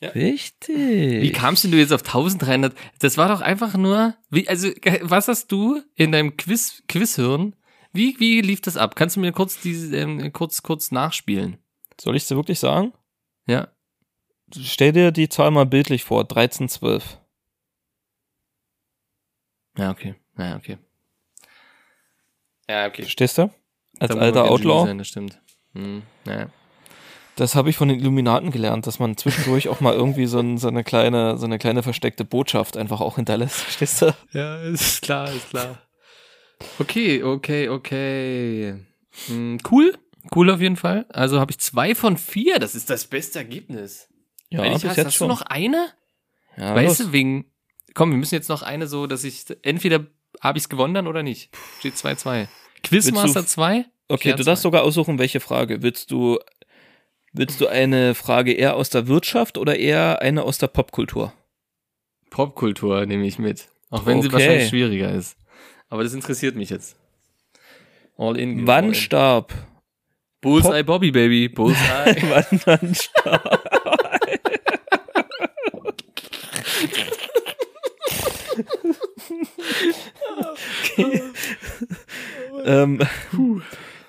Ja. 0.00 0.10
Richtig. 0.10 1.22
Wie 1.22 1.32
kamst 1.32 1.64
denn 1.64 1.72
du 1.72 1.78
jetzt 1.78 1.92
auf 1.92 2.00
1300? 2.00 2.74
Das 3.00 3.18
war 3.18 3.28
doch 3.28 3.42
einfach 3.42 3.76
nur, 3.76 4.14
wie, 4.30 4.48
also, 4.48 4.70
was 5.02 5.28
hast 5.28 5.52
du 5.52 5.82
in 5.94 6.10
deinem 6.10 6.38
Quiz, 6.38 6.82
Quizhirn? 6.88 7.54
Wie, 7.92 8.18
wie 8.20 8.40
lief 8.40 8.60
das 8.60 8.76
ab? 8.76 8.94
Kannst 8.96 9.16
du 9.16 9.20
mir 9.20 9.32
kurz 9.32 9.60
diese, 9.60 9.96
ähm, 9.96 10.32
kurz, 10.32 10.62
kurz 10.62 10.90
nachspielen? 10.90 11.58
Soll 12.00 12.16
ich 12.16 12.26
dir 12.26 12.36
wirklich 12.36 12.60
sagen? 12.60 12.92
Ja. 13.46 13.68
Stell 14.56 14.92
dir 14.92 15.12
die 15.12 15.28
Zahl 15.28 15.50
mal 15.50 15.66
bildlich 15.66 16.04
vor, 16.04 16.20
1312. 16.20 17.18
Ja, 19.76 19.90
okay. 19.90 20.14
Ja, 20.38 20.56
okay. 20.56 20.78
Ja, 22.68 22.86
okay. 22.86 23.02
Verstehst 23.02 23.38
du? 23.38 23.50
Als 23.98 24.16
alter 24.16 24.44
Outlaw. 24.44 24.86
Sein, 24.86 24.98
das 24.98 25.08
stimmt. 25.08 25.40
Hm, 25.74 26.02
ja. 26.26 26.48
Das 27.36 27.54
habe 27.54 27.70
ich 27.70 27.76
von 27.76 27.88
den 27.88 27.98
Illuminaten 27.98 28.50
gelernt, 28.50 28.86
dass 28.86 28.98
man 28.98 29.16
zwischendurch 29.16 29.68
auch 29.68 29.80
mal 29.80 29.94
irgendwie 29.94 30.26
so, 30.26 30.40
ein, 30.40 30.58
so 30.58 30.68
eine 30.68 30.84
kleine, 30.84 31.38
so 31.38 31.46
eine 31.46 31.58
kleine 31.58 31.82
versteckte 31.82 32.24
Botschaft 32.24 32.76
einfach 32.76 33.00
auch 33.00 33.16
hinterlässt. 33.16 33.56
Verstehst 33.56 34.02
du? 34.02 34.14
Ja, 34.32 34.60
ist 34.62 35.02
klar, 35.02 35.32
ist 35.32 35.50
klar. 35.50 35.78
Okay, 36.78 37.22
okay, 37.22 37.68
okay. 37.68 38.74
Hm, 39.26 39.58
cool. 39.70 39.96
Cool 40.34 40.50
auf 40.50 40.60
jeden 40.60 40.76
Fall. 40.76 41.06
Also 41.08 41.40
habe 41.40 41.50
ich 41.50 41.58
zwei 41.58 41.94
von 41.94 42.16
vier. 42.18 42.58
Das 42.58 42.74
ist 42.74 42.90
das 42.90 43.06
beste 43.06 43.38
Ergebnis. 43.38 44.08
Ja, 44.50 44.64
ich 44.64 44.72
bis 44.74 44.84
hast, 44.84 44.96
jetzt 44.96 45.06
hast 45.06 45.14
schon. 45.14 45.28
du 45.28 45.34
noch 45.34 45.42
eine? 45.42 45.88
ja, 46.56 46.74
weißt 46.74 46.98
los. 47.00 47.08
du, 47.08 47.12
wegen. 47.12 47.46
Komm, 47.94 48.10
wir 48.10 48.18
müssen 48.18 48.34
jetzt 48.34 48.48
noch 48.48 48.62
eine 48.62 48.86
so, 48.86 49.06
dass 49.06 49.24
ich. 49.24 49.44
Entweder 49.62 50.06
habe 50.40 50.58
ich 50.58 50.64
es 50.64 50.68
gewonnen 50.68 50.94
dann 50.94 51.06
oder 51.06 51.22
nicht. 51.22 51.50
Steht 51.78 51.94
2-2. 51.94 52.48
Quizmaster 52.82 53.40
Willst 53.40 53.50
2? 53.50 53.84
Okay, 54.08 54.32
du 54.34 54.42
darfst 54.42 54.62
sogar 54.62 54.82
aussuchen, 54.82 55.18
welche 55.18 55.40
Frage. 55.40 55.82
Willst 55.82 56.10
du, 56.10 56.38
willst 57.32 57.60
du 57.60 57.68
eine 57.68 58.14
Frage 58.14 58.52
eher 58.52 58.74
aus 58.76 58.90
der 58.90 59.06
Wirtschaft 59.06 59.56
oder 59.58 59.76
eher 59.76 60.20
eine 60.22 60.42
aus 60.42 60.58
der 60.58 60.66
Popkultur? 60.68 61.32
Popkultur 62.30 63.06
nehme 63.06 63.26
ich 63.26 63.38
mit. 63.38 63.68
Auch 63.90 64.06
wenn 64.06 64.22
sie 64.22 64.28
Okay. 64.28 64.34
wahrscheinlich 64.34 64.68
schwieriger 64.68 65.12
ist. 65.12 65.36
Aber 65.90 66.04
das 66.04 66.14
interessiert 66.14 66.56
mich 66.56 66.70
jetzt. 66.70 66.96
All 68.16 68.38
in. 68.38 68.60
all 68.60 68.66
Wann 68.66 68.84
in. 68.86 68.94
starb? 68.94 69.52
Bullseye 70.40 70.82
Bobby, 70.82 71.10
Baby. 71.10 71.48
Bullseye. 71.48 72.16
Wann, 72.30 72.60
wann 72.64 72.94
starb? 72.94 73.60
okay. 80.82 81.22
ähm, 82.64 83.00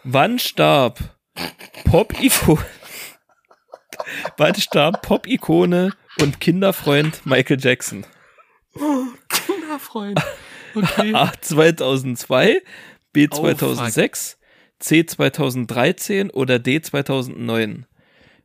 wann 0.04 0.40
starb 0.40 1.00
Pop-Ikone? 1.86 2.66
wann 4.38 4.56
starb 4.56 5.02
Pop-Ikone 5.02 5.92
und 6.20 6.40
Kinderfreund 6.40 7.26
Michael 7.26 7.60
Jackson? 7.60 8.06
Kinderfreund. 9.30 10.20
Okay. 10.76 11.14
A 11.14 11.32
2002, 11.40 12.62
B 13.14 13.28
Oh, 13.32 13.36
2006, 13.36 14.38
C 14.80 15.06
2013 15.06 16.30
oder 16.30 16.60
D 16.60 16.82
2009? 16.82 17.86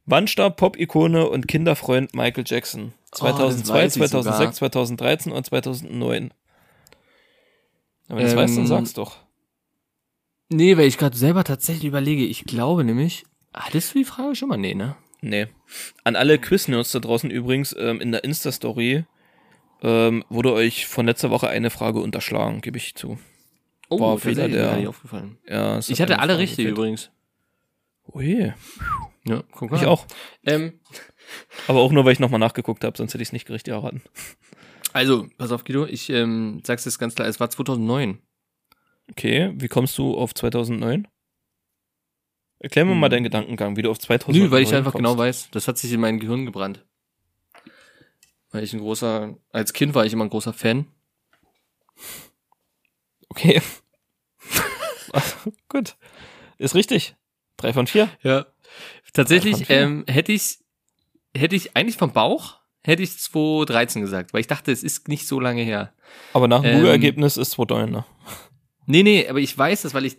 Wann 0.05 0.29
starb 0.29 0.57
Pop-Ikone 0.57 1.29
und 1.29 1.49
Kinderfreund 1.49 2.15
Michael 2.15 2.45
Jackson? 2.47 2.93
Oh, 3.19 3.25
das 3.25 3.37
2002, 3.37 3.75
weiß 3.75 3.97
ich 3.97 4.03
2006, 4.03 4.39
sogar. 4.39 4.53
2013 4.71 5.33
und 5.33 5.47
2009? 5.47 6.35
Aber 8.09 8.21
das 8.21 8.33
Ähm, 8.33 8.39
weißt 8.39 8.57
du, 8.57 8.67
sag's 8.67 8.93
doch. 8.93 9.17
Nee, 10.49 10.77
weil 10.77 10.87
ich 10.87 10.99
gerade 10.99 11.17
selber 11.17 11.43
tatsächlich 11.43 11.87
überlege. 11.87 12.25
Ich 12.25 12.45
glaube 12.45 12.85
nämlich. 12.85 13.25
Hattest 13.53 13.95
du 13.95 13.99
die 13.99 14.05
Frage 14.05 14.37
schon 14.37 14.49
mal? 14.49 14.57
Nee, 14.57 14.75
ne? 14.75 14.97
Nee. 15.23 15.49
An 16.05 16.15
alle 16.15 16.39
Quiz-Nerds 16.39 16.93
da 16.93 17.01
draußen 17.01 17.31
übrigens, 17.31 17.75
ähm, 17.77 18.01
in 18.01 18.13
der 18.13 18.23
Insta-Story 18.23 19.05
ähm, 19.83 20.25
wurde 20.29 20.53
euch 20.53 20.87
von 20.87 21.07
letzter 21.07 21.31
Woche 21.31 21.49
eine 21.49 21.71
Frage 21.71 22.01
unterschlagen, 22.01 22.61
gebe 22.61 22.77
ich 22.79 22.95
zu. 22.95 23.19
Oh, 23.89 24.01
War 24.01 24.19
Fehler 24.19 24.49
mir 24.49 24.55
der- 24.57 24.77
nicht 24.77 24.89
aufgefallen. 24.89 25.39
Ja, 25.49 25.79
Ich 25.79 25.91
hat 26.01 26.11
hatte 26.11 26.19
alle 26.19 26.39
richtig 26.39 26.67
übrigens. 26.67 27.11
Ui, 28.13 28.53
Ja, 29.25 29.43
guck 29.53 29.71
mal. 29.71 29.77
ich 29.77 29.87
auch. 29.87 30.07
Ähm, 30.45 30.81
Aber 31.69 31.81
auch 31.81 31.93
nur, 31.93 32.05
weil 32.05 32.13
ich 32.13 32.21
nochmal 32.21 32.41
nachgeguckt 32.41 32.85
habe, 32.85 32.97
sonst 32.97 33.15
hätte 33.15 33.23
ich 33.23 33.29
es 33.29 33.33
nicht 33.33 33.51
richtig 33.51 33.73
erraten. 33.75 34.03
also, 34.93 35.27
pass 35.39 35.51
auf, 35.53 35.65
Guido. 35.65 35.87
Ich 35.87 36.09
ähm, 36.11 36.61
sag's 36.65 36.85
jetzt 36.85 36.99
ganz 36.99 37.15
klar. 37.15 37.27
Es 37.29 37.41
war 37.41 37.51
2009. 37.51 38.19
Okay, 39.11 39.53
wie 39.57 39.69
kommst 39.69 39.97
du 39.99 40.17
auf 40.17 40.35
2009? 40.35 41.07
Erklär 42.59 42.85
mir 42.87 42.93
Hm. 42.93 43.01
mal 43.01 43.09
deinen 43.09 43.25
Gedankengang, 43.25 43.77
wie 43.77 43.83
du 43.83 43.91
auf 43.91 43.99
2009 43.99 44.47
Nö, 44.47 44.51
weil 44.51 44.63
ich 44.63 44.75
einfach 44.75 44.93
kommst. 44.93 45.05
genau 45.05 45.19
weiß. 45.19 45.51
Das 45.51 45.69
hat 45.69 45.79
sich 45.79 45.93
in 45.93 46.01
mein 46.01 46.19
Gehirn 46.19 46.47
gebrannt. 46.47 46.85
Weil 48.57 48.65
ich 48.65 48.73
ein 48.73 48.81
großer, 48.81 49.37
als 49.53 49.75
Kind 49.75 49.95
war 49.95 50.07
ich 50.07 50.15
immer 50.15 50.25
ein 50.25 50.31
großer 50.31 50.55
Fan. 50.55 50.87
Okay. 53.29 53.61
Gut. 55.69 55.97
Ist 56.57 56.75
richtig. 56.75 57.17
Drei 57.59 57.75
von 57.75 57.87
vier. 57.87 58.09
Ja. 58.23 58.47
Tatsächlich 59.13 59.67
vier. 59.67 59.77
ähm, 59.81 60.05
hätte 60.09 60.33
ich 60.33 60.61
hätte 61.37 61.55
ich 61.55 61.77
eigentlich 61.77 61.99
vom 61.99 62.13
Bauch 62.15 62.61
hätte 62.83 63.03
ich 63.03 63.19
2013 63.19 64.01
gesagt, 64.01 64.33
weil 64.33 64.41
ich 64.41 64.47
dachte, 64.47 64.73
es 64.73 64.83
ist 64.83 65.09
nicht 65.09 65.27
so 65.27 65.39
lange 65.39 65.61
her. 65.63 65.93
Aber 66.33 66.49
nach 66.49 66.63
dem 66.63 66.71
Ähm, 66.71 66.77
Google-Ergebnis 66.77 67.37
ist 67.37 67.51
2009, 67.51 67.91
ne? 67.91 68.05
Nee, 68.87 69.03
nee, 69.03 69.29
aber 69.29 69.41
ich 69.41 69.57
weiß 69.59 69.83
das, 69.83 69.93
weil 69.93 70.07
ich 70.07 70.17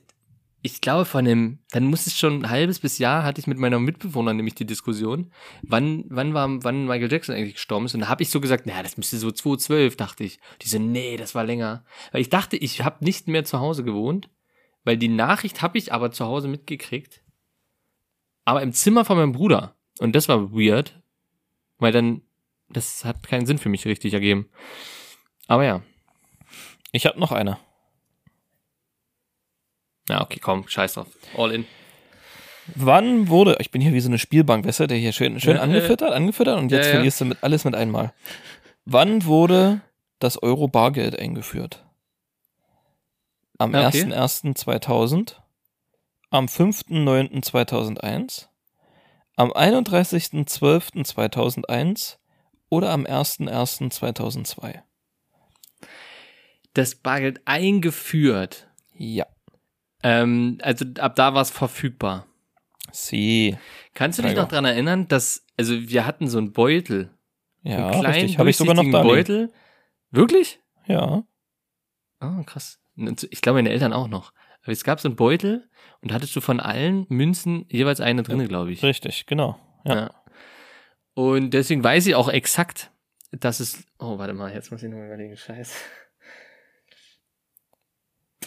ich 0.67 0.81
glaube 0.81 1.05
von 1.05 1.23
dem, 1.23 1.59
dann 1.71 1.85
muss 1.85 2.07
es 2.07 2.17
schon 2.17 2.41
ein 2.41 2.49
halbes 2.49 2.79
bis 2.79 2.97
Jahr 2.97 3.23
hatte 3.23 3.39
ich 3.39 3.47
mit 3.47 3.57
meiner 3.57 3.79
Mitbewohnerin 3.79 4.35
nämlich 4.35 4.55
die 4.55 4.65
Diskussion, 4.65 5.31
wann 5.61 6.03
wann 6.09 6.33
war 6.33 6.47
wann 6.63 6.85
Michael 6.85 7.11
Jackson 7.11 7.35
eigentlich 7.35 7.55
gestorben 7.55 7.85
ist 7.85 7.95
und 7.95 8.01
da 8.01 8.09
habe 8.09 8.21
ich 8.21 8.29
so 8.29 8.41
gesagt, 8.41 8.65
naja, 8.65 8.83
das 8.83 8.97
müsste 8.97 9.17
so 9.17 9.31
2012, 9.31 9.95
dachte 9.95 10.25
ich. 10.25 10.39
Die 10.61 10.67
so, 10.67 10.77
nee, 10.77 11.15
das 11.15 11.35
war 11.35 11.45
länger, 11.45 11.85
weil 12.11 12.21
ich 12.21 12.29
dachte, 12.29 12.57
ich 12.57 12.83
habe 12.83 13.03
nicht 13.03 13.27
mehr 13.27 13.45
zu 13.45 13.59
Hause 13.59 13.85
gewohnt, 13.85 14.29
weil 14.83 14.97
die 14.97 15.07
Nachricht 15.07 15.61
habe 15.61 15.77
ich 15.77 15.93
aber 15.93 16.11
zu 16.11 16.25
Hause 16.25 16.49
mitgekriegt. 16.49 17.21
Aber 18.43 18.61
im 18.61 18.73
Zimmer 18.73 19.05
von 19.05 19.17
meinem 19.17 19.31
Bruder 19.31 19.75
und 19.99 20.15
das 20.15 20.27
war 20.27 20.51
weird, 20.51 21.01
weil 21.79 21.93
dann 21.93 22.21
das 22.69 23.05
hat 23.05 23.25
keinen 23.25 23.45
Sinn 23.45 23.57
für 23.57 23.69
mich 23.69 23.85
richtig 23.85 24.13
ergeben. 24.13 24.49
Aber 25.47 25.63
ja. 25.63 25.81
Ich 26.91 27.05
habe 27.05 27.19
noch 27.19 27.31
eine. 27.31 27.57
Ja, 30.09 30.21
okay, 30.21 30.39
komm, 30.39 30.67
scheiß 30.67 30.93
drauf. 30.93 31.07
All 31.35 31.51
in. 31.53 31.65
Wann 32.75 33.29
wurde, 33.29 33.55
ich 33.59 33.71
bin 33.71 33.81
hier 33.81 33.93
wie 33.93 33.99
so 34.01 34.09
eine 34.09 34.19
Spielbank, 34.19 34.65
weißt 34.65 34.81
du, 34.81 34.87
der 34.87 34.97
hier 34.97 35.13
schön, 35.13 35.39
schön 35.39 35.55
Ja, 35.55 35.61
angefüttert, 35.61 36.11
angefüttert 36.11 36.59
und 36.59 36.69
jetzt 36.71 36.87
ja. 36.87 36.91
verlierst 36.93 37.21
du 37.21 37.25
mit, 37.25 37.37
alles 37.41 37.63
mit 37.63 37.75
einmal. 37.75 38.13
Wann 38.85 39.23
wurde 39.25 39.81
das 40.19 40.41
Euro-Bargeld 40.41 41.17
eingeführt? 41.17 41.83
Am 43.57 43.73
Ja, 43.73 43.87
okay. 43.87 44.03
01.01.2000, 44.03 45.35
am 46.29 46.45
5.09.2001, 46.45 48.47
am 49.35 49.51
31.12.2001 49.51 52.17
oder 52.69 52.91
am 52.91 53.05
1.01.2002? 53.05 54.81
Das 56.73 56.95
Bargeld 56.95 57.41
eingeführt. 57.45 58.67
Ja. 58.93 59.25
Ähm, 60.03 60.59
also 60.61 60.85
ab 60.99 61.15
da 61.15 61.33
war 61.33 61.41
es 61.41 61.51
verfügbar. 61.51 62.25
Sie. 62.91 63.57
Kannst 63.93 64.19
du 64.19 64.23
dich 64.23 64.35
noch 64.35 64.47
dran 64.47 64.65
erinnern, 64.65 65.07
dass, 65.07 65.45
also 65.57 65.73
wir 65.73 66.05
hatten 66.05 66.27
so 66.27 66.37
einen 66.37 66.53
Beutel. 66.53 67.11
Ja, 67.63 67.87
einen 67.87 67.99
kleinen, 67.99 68.13
richtig. 68.13 68.39
Habe 68.39 68.49
ich 68.49 68.57
sogar 68.57 68.75
noch 68.75 68.89
da. 68.89 69.03
Beutel. 69.03 69.51
Wirklich? 70.11 70.61
Ja. 70.85 71.23
Ah, 72.19 72.43
krass. 72.45 72.79
Ich 73.29 73.41
glaube, 73.41 73.57
meine 73.57 73.69
Eltern 73.69 73.93
auch 73.93 74.07
noch. 74.07 74.33
Aber 74.63 74.71
es 74.71 74.83
gab 74.83 74.99
so 74.99 75.09
einen 75.09 75.15
Beutel 75.15 75.69
und 76.01 76.13
hattest 76.13 76.35
du 76.35 76.41
von 76.41 76.59
allen 76.59 77.05
Münzen 77.09 77.65
jeweils 77.69 78.01
eine 78.01 78.23
drinne, 78.23 78.47
glaube 78.47 78.71
ich. 78.71 78.83
Richtig, 78.83 79.25
genau. 79.25 79.59
Ja. 79.85 79.95
Ja. 79.95 80.11
Und 81.13 81.51
deswegen 81.51 81.83
weiß 81.83 82.05
ich 82.07 82.15
auch 82.15 82.29
exakt, 82.29 82.91
dass 83.31 83.59
es. 83.59 83.83
Oh, 83.99 84.17
warte 84.17 84.33
mal, 84.33 84.53
jetzt 84.53 84.71
muss 84.71 84.83
ich 84.83 84.89
noch 84.89 84.97
mal 84.97 85.07
überlegen. 85.07 85.35
Scheiße. 85.35 85.73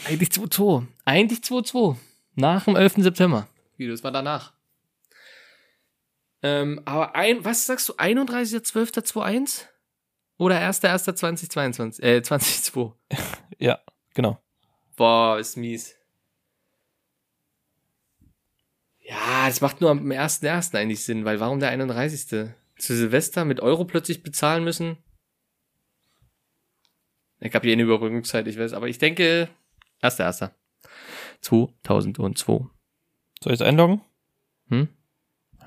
Eigentlich 0.07 0.31
2-2. 0.31 0.87
Eigentlich 1.05 1.41
2-2. 1.41 1.97
Nach 2.35 2.65
dem 2.65 2.77
11. 2.77 2.95
September. 2.99 3.49
Wie, 3.77 3.89
das 3.89 4.03
war 4.03 4.13
danach. 4.13 4.53
Ähm, 6.43 6.81
aber 6.85 7.15
ein, 7.15 7.45
was 7.45 7.67
sagst 7.67 7.89
du, 7.89 7.95
31.12.21? 7.95 9.67
Oder 10.39 10.59
1.1.2022? 10.61 12.03
Äh, 12.03 12.23
2002. 12.23 12.93
ja, 13.59 13.79
genau. 14.15 14.41
Boah, 14.97 15.39
ist 15.39 15.57
mies. 15.57 15.95
Ja, 19.01 19.49
es 19.49 19.61
macht 19.61 19.81
nur 19.81 19.91
am 19.91 20.11
1.1. 20.11 20.75
eigentlich 20.79 21.05
Sinn, 21.05 21.25
weil 21.25 21.41
warum 21.41 21.61
der 21.61 21.71
31. 21.71 22.27
Zu 22.79 22.97
Silvester 22.97 23.45
mit 23.45 23.61
Euro 23.61 23.85
plötzlich 23.85 24.23
bezahlen 24.23 24.65
müssen? 24.65 24.97
Ich 27.41 27.55
habe 27.55 27.67
hier 27.67 27.73
eine 27.75 27.83
Überbrückungszeit, 27.83 28.47
ich 28.47 28.59
weiß, 28.59 28.73
aber 28.73 28.89
ich 28.89 28.99
denke 28.99 29.49
1.1. 30.03 30.51
2002. 31.43 32.45
Soll 33.43 33.53
ich 33.53 33.61
es 33.61 33.63
einloggen? 33.63 34.01
Hm? 34.69 34.89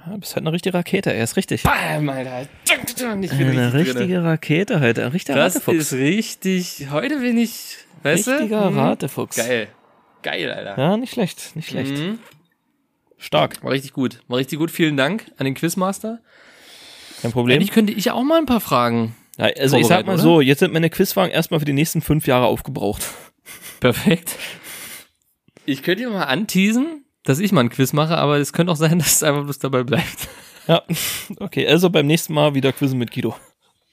Ja, 0.05 0.17
bist 0.17 0.35
halt 0.35 0.43
eine 0.45 0.51
richtige 0.53 0.77
Rakete, 0.77 1.13
er 1.13 1.23
ist 1.23 1.37
richtig. 1.37 1.63
Bam, 1.63 2.09
Alter. 2.09 2.47
Ich 2.65 2.69
bin 3.31 3.49
Eine 3.49 3.73
richtig 3.73 3.95
richtige 3.95 3.95
drinne. 4.15 4.23
Rakete 4.23 4.79
heute, 4.81 5.05
ein 5.05 5.11
richtiger 5.11 5.35
Das 5.37 5.55
Ratefuchs. 5.55 5.77
ist 5.77 5.93
richtig. 5.93 6.87
Heute 6.91 7.19
bin 7.19 7.37
ich, 7.37 7.77
weißt 8.03 8.27
Richtiger 8.27 8.61
du? 8.63 8.67
Hm. 8.69 8.79
Ratefuchs. 8.79 9.35
Geil. 9.37 9.67
Geil, 10.21 10.51
Alter. 10.51 10.77
Ja, 10.81 10.97
nicht 10.97 11.13
schlecht, 11.13 11.55
nicht 11.55 11.69
schlecht. 11.69 11.91
Mhm. 11.97 12.19
Stark, 13.17 13.63
War 13.63 13.71
richtig 13.71 13.93
gut. 13.93 14.19
War 14.27 14.37
richtig 14.37 14.59
gut. 14.59 14.71
Vielen 14.71 14.97
Dank 14.97 15.31
an 15.37 15.45
den 15.45 15.53
Quizmaster. 15.53 16.19
kein 17.21 17.31
Problem. 17.31 17.55
Eigentlich 17.57 17.71
könnte 17.71 17.93
ich 17.93 18.11
auch 18.11 18.23
mal 18.23 18.37
ein 18.39 18.45
paar 18.45 18.59
Fragen. 18.59 19.15
Ja, 19.37 19.45
also 19.57 19.77
ich 19.77 19.87
sag 19.87 20.05
mal 20.05 20.13
oder? 20.13 20.21
so, 20.21 20.41
jetzt 20.41 20.59
sind 20.59 20.73
meine 20.73 20.89
Quizfragen 20.89 21.31
erstmal 21.31 21.59
für 21.59 21.65
die 21.65 21.73
nächsten 21.73 22.01
fünf 22.01 22.27
Jahre 22.27 22.45
aufgebraucht. 22.45 23.03
Perfekt. 23.79 24.37
Ich 25.65 25.83
könnte 25.83 26.03
ja 26.03 26.09
mal 26.09 26.23
anteasen, 26.23 27.05
dass 27.23 27.39
ich 27.39 27.51
mal 27.51 27.61
ein 27.61 27.69
Quiz 27.69 27.93
mache, 27.93 28.17
aber 28.17 28.37
es 28.37 28.53
könnte 28.53 28.71
auch 28.71 28.77
sein, 28.77 28.99
dass 28.99 29.15
es 29.15 29.23
einfach 29.23 29.43
bloß 29.43 29.59
dabei 29.59 29.83
bleibt. 29.83 30.27
Ja, 30.67 30.83
okay, 31.39 31.67
also 31.67 31.89
beim 31.89 32.07
nächsten 32.07 32.33
Mal 32.33 32.55
wieder 32.55 32.71
Quizzen 32.71 32.97
mit 32.97 33.11
Guido. 33.11 33.35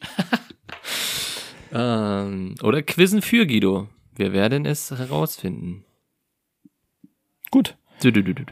Ähm, 1.73 2.55
oder 2.63 2.83
Quizzen 2.83 3.23
für 3.23 3.47
Guido. 3.47 3.89
Wir 4.15 4.33
werden 4.33 4.67
es 4.67 4.91
herausfinden. 4.91 5.85
Gut. 7.51 7.77
Du, 8.03 8.11
du, 8.11 8.23
du, 8.23 8.35
du. 8.35 8.45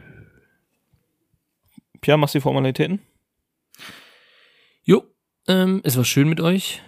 Pierre, 2.01 2.19
machst 2.19 2.35
du 2.35 2.39
die 2.39 2.43
Formalitäten? 2.43 3.01
Jo, 4.83 5.05
ähm, 5.49 5.81
es 5.85 5.97
war 5.97 6.05
schön 6.05 6.29
mit 6.29 6.41
euch. 6.41 6.83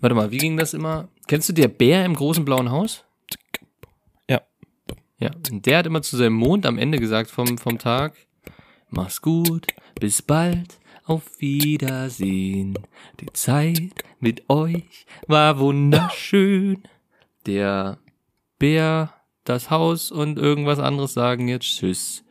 Warte 0.00 0.14
mal, 0.14 0.30
wie 0.30 0.38
ging 0.38 0.56
das 0.56 0.74
immer? 0.74 1.08
Kennst 1.26 1.48
du 1.48 1.52
der 1.52 1.68
Bär 1.68 2.04
im 2.04 2.14
großen 2.14 2.44
blauen 2.44 2.70
Haus? 2.70 3.04
Ja. 5.22 5.30
Und 5.52 5.66
der 5.66 5.78
hat 5.78 5.86
immer 5.86 6.02
zu 6.02 6.16
seinem 6.16 6.34
Mond 6.34 6.66
am 6.66 6.78
Ende 6.78 6.98
gesagt 6.98 7.30
vom, 7.30 7.56
vom 7.56 7.78
Tag, 7.78 8.14
mach's 8.90 9.22
gut, 9.22 9.68
bis 10.00 10.20
bald, 10.20 10.80
auf 11.04 11.40
Wiedersehen. 11.40 12.76
Die 13.20 13.32
Zeit 13.32 14.04
mit 14.18 14.50
euch 14.50 15.06
war 15.28 15.60
wunderschön. 15.60 16.82
Der 17.46 17.98
Bär, 18.58 19.14
das 19.44 19.70
Haus 19.70 20.10
und 20.10 20.38
irgendwas 20.38 20.80
anderes 20.80 21.14
sagen 21.14 21.46
jetzt 21.46 21.66
Tschüss. 21.66 22.24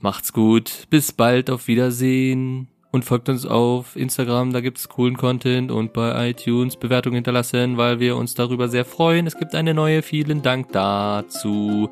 Macht's 0.00 0.32
gut, 0.32 0.86
bis 0.88 1.12
bald, 1.12 1.50
auf 1.50 1.68
Wiedersehen. 1.68 2.68
Und 2.94 3.04
folgt 3.04 3.28
uns 3.28 3.44
auf 3.44 3.96
Instagram, 3.96 4.52
da 4.52 4.60
gibt's 4.60 4.88
coolen 4.88 5.16
Content 5.16 5.72
und 5.72 5.92
bei 5.92 6.30
iTunes 6.30 6.76
Bewertungen 6.76 7.16
hinterlassen, 7.16 7.76
weil 7.76 7.98
wir 7.98 8.16
uns 8.16 8.34
darüber 8.34 8.68
sehr 8.68 8.84
freuen. 8.84 9.26
Es 9.26 9.36
gibt 9.36 9.56
eine 9.56 9.74
neue, 9.74 10.00
vielen 10.00 10.42
Dank 10.42 10.70
dazu. 10.70 11.90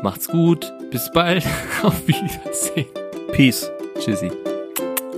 Macht's 0.00 0.28
gut, 0.28 0.72
bis 0.92 1.10
bald, 1.10 1.44
auf 1.82 2.06
Wiedersehen. 2.06 2.86
Peace. 3.32 3.68
Tschüssi. 3.98 4.30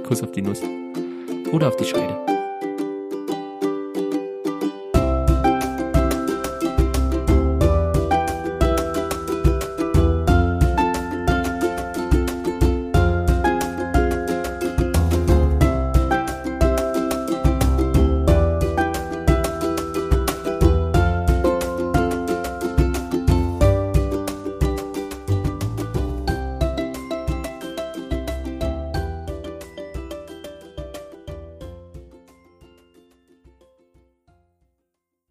Kuss 0.08 0.22
auf 0.22 0.32
die 0.32 0.40
Nuss. 0.40 0.62
Oder 1.52 1.68
auf 1.68 1.76
die 1.76 1.84
Scheide. 1.84 2.29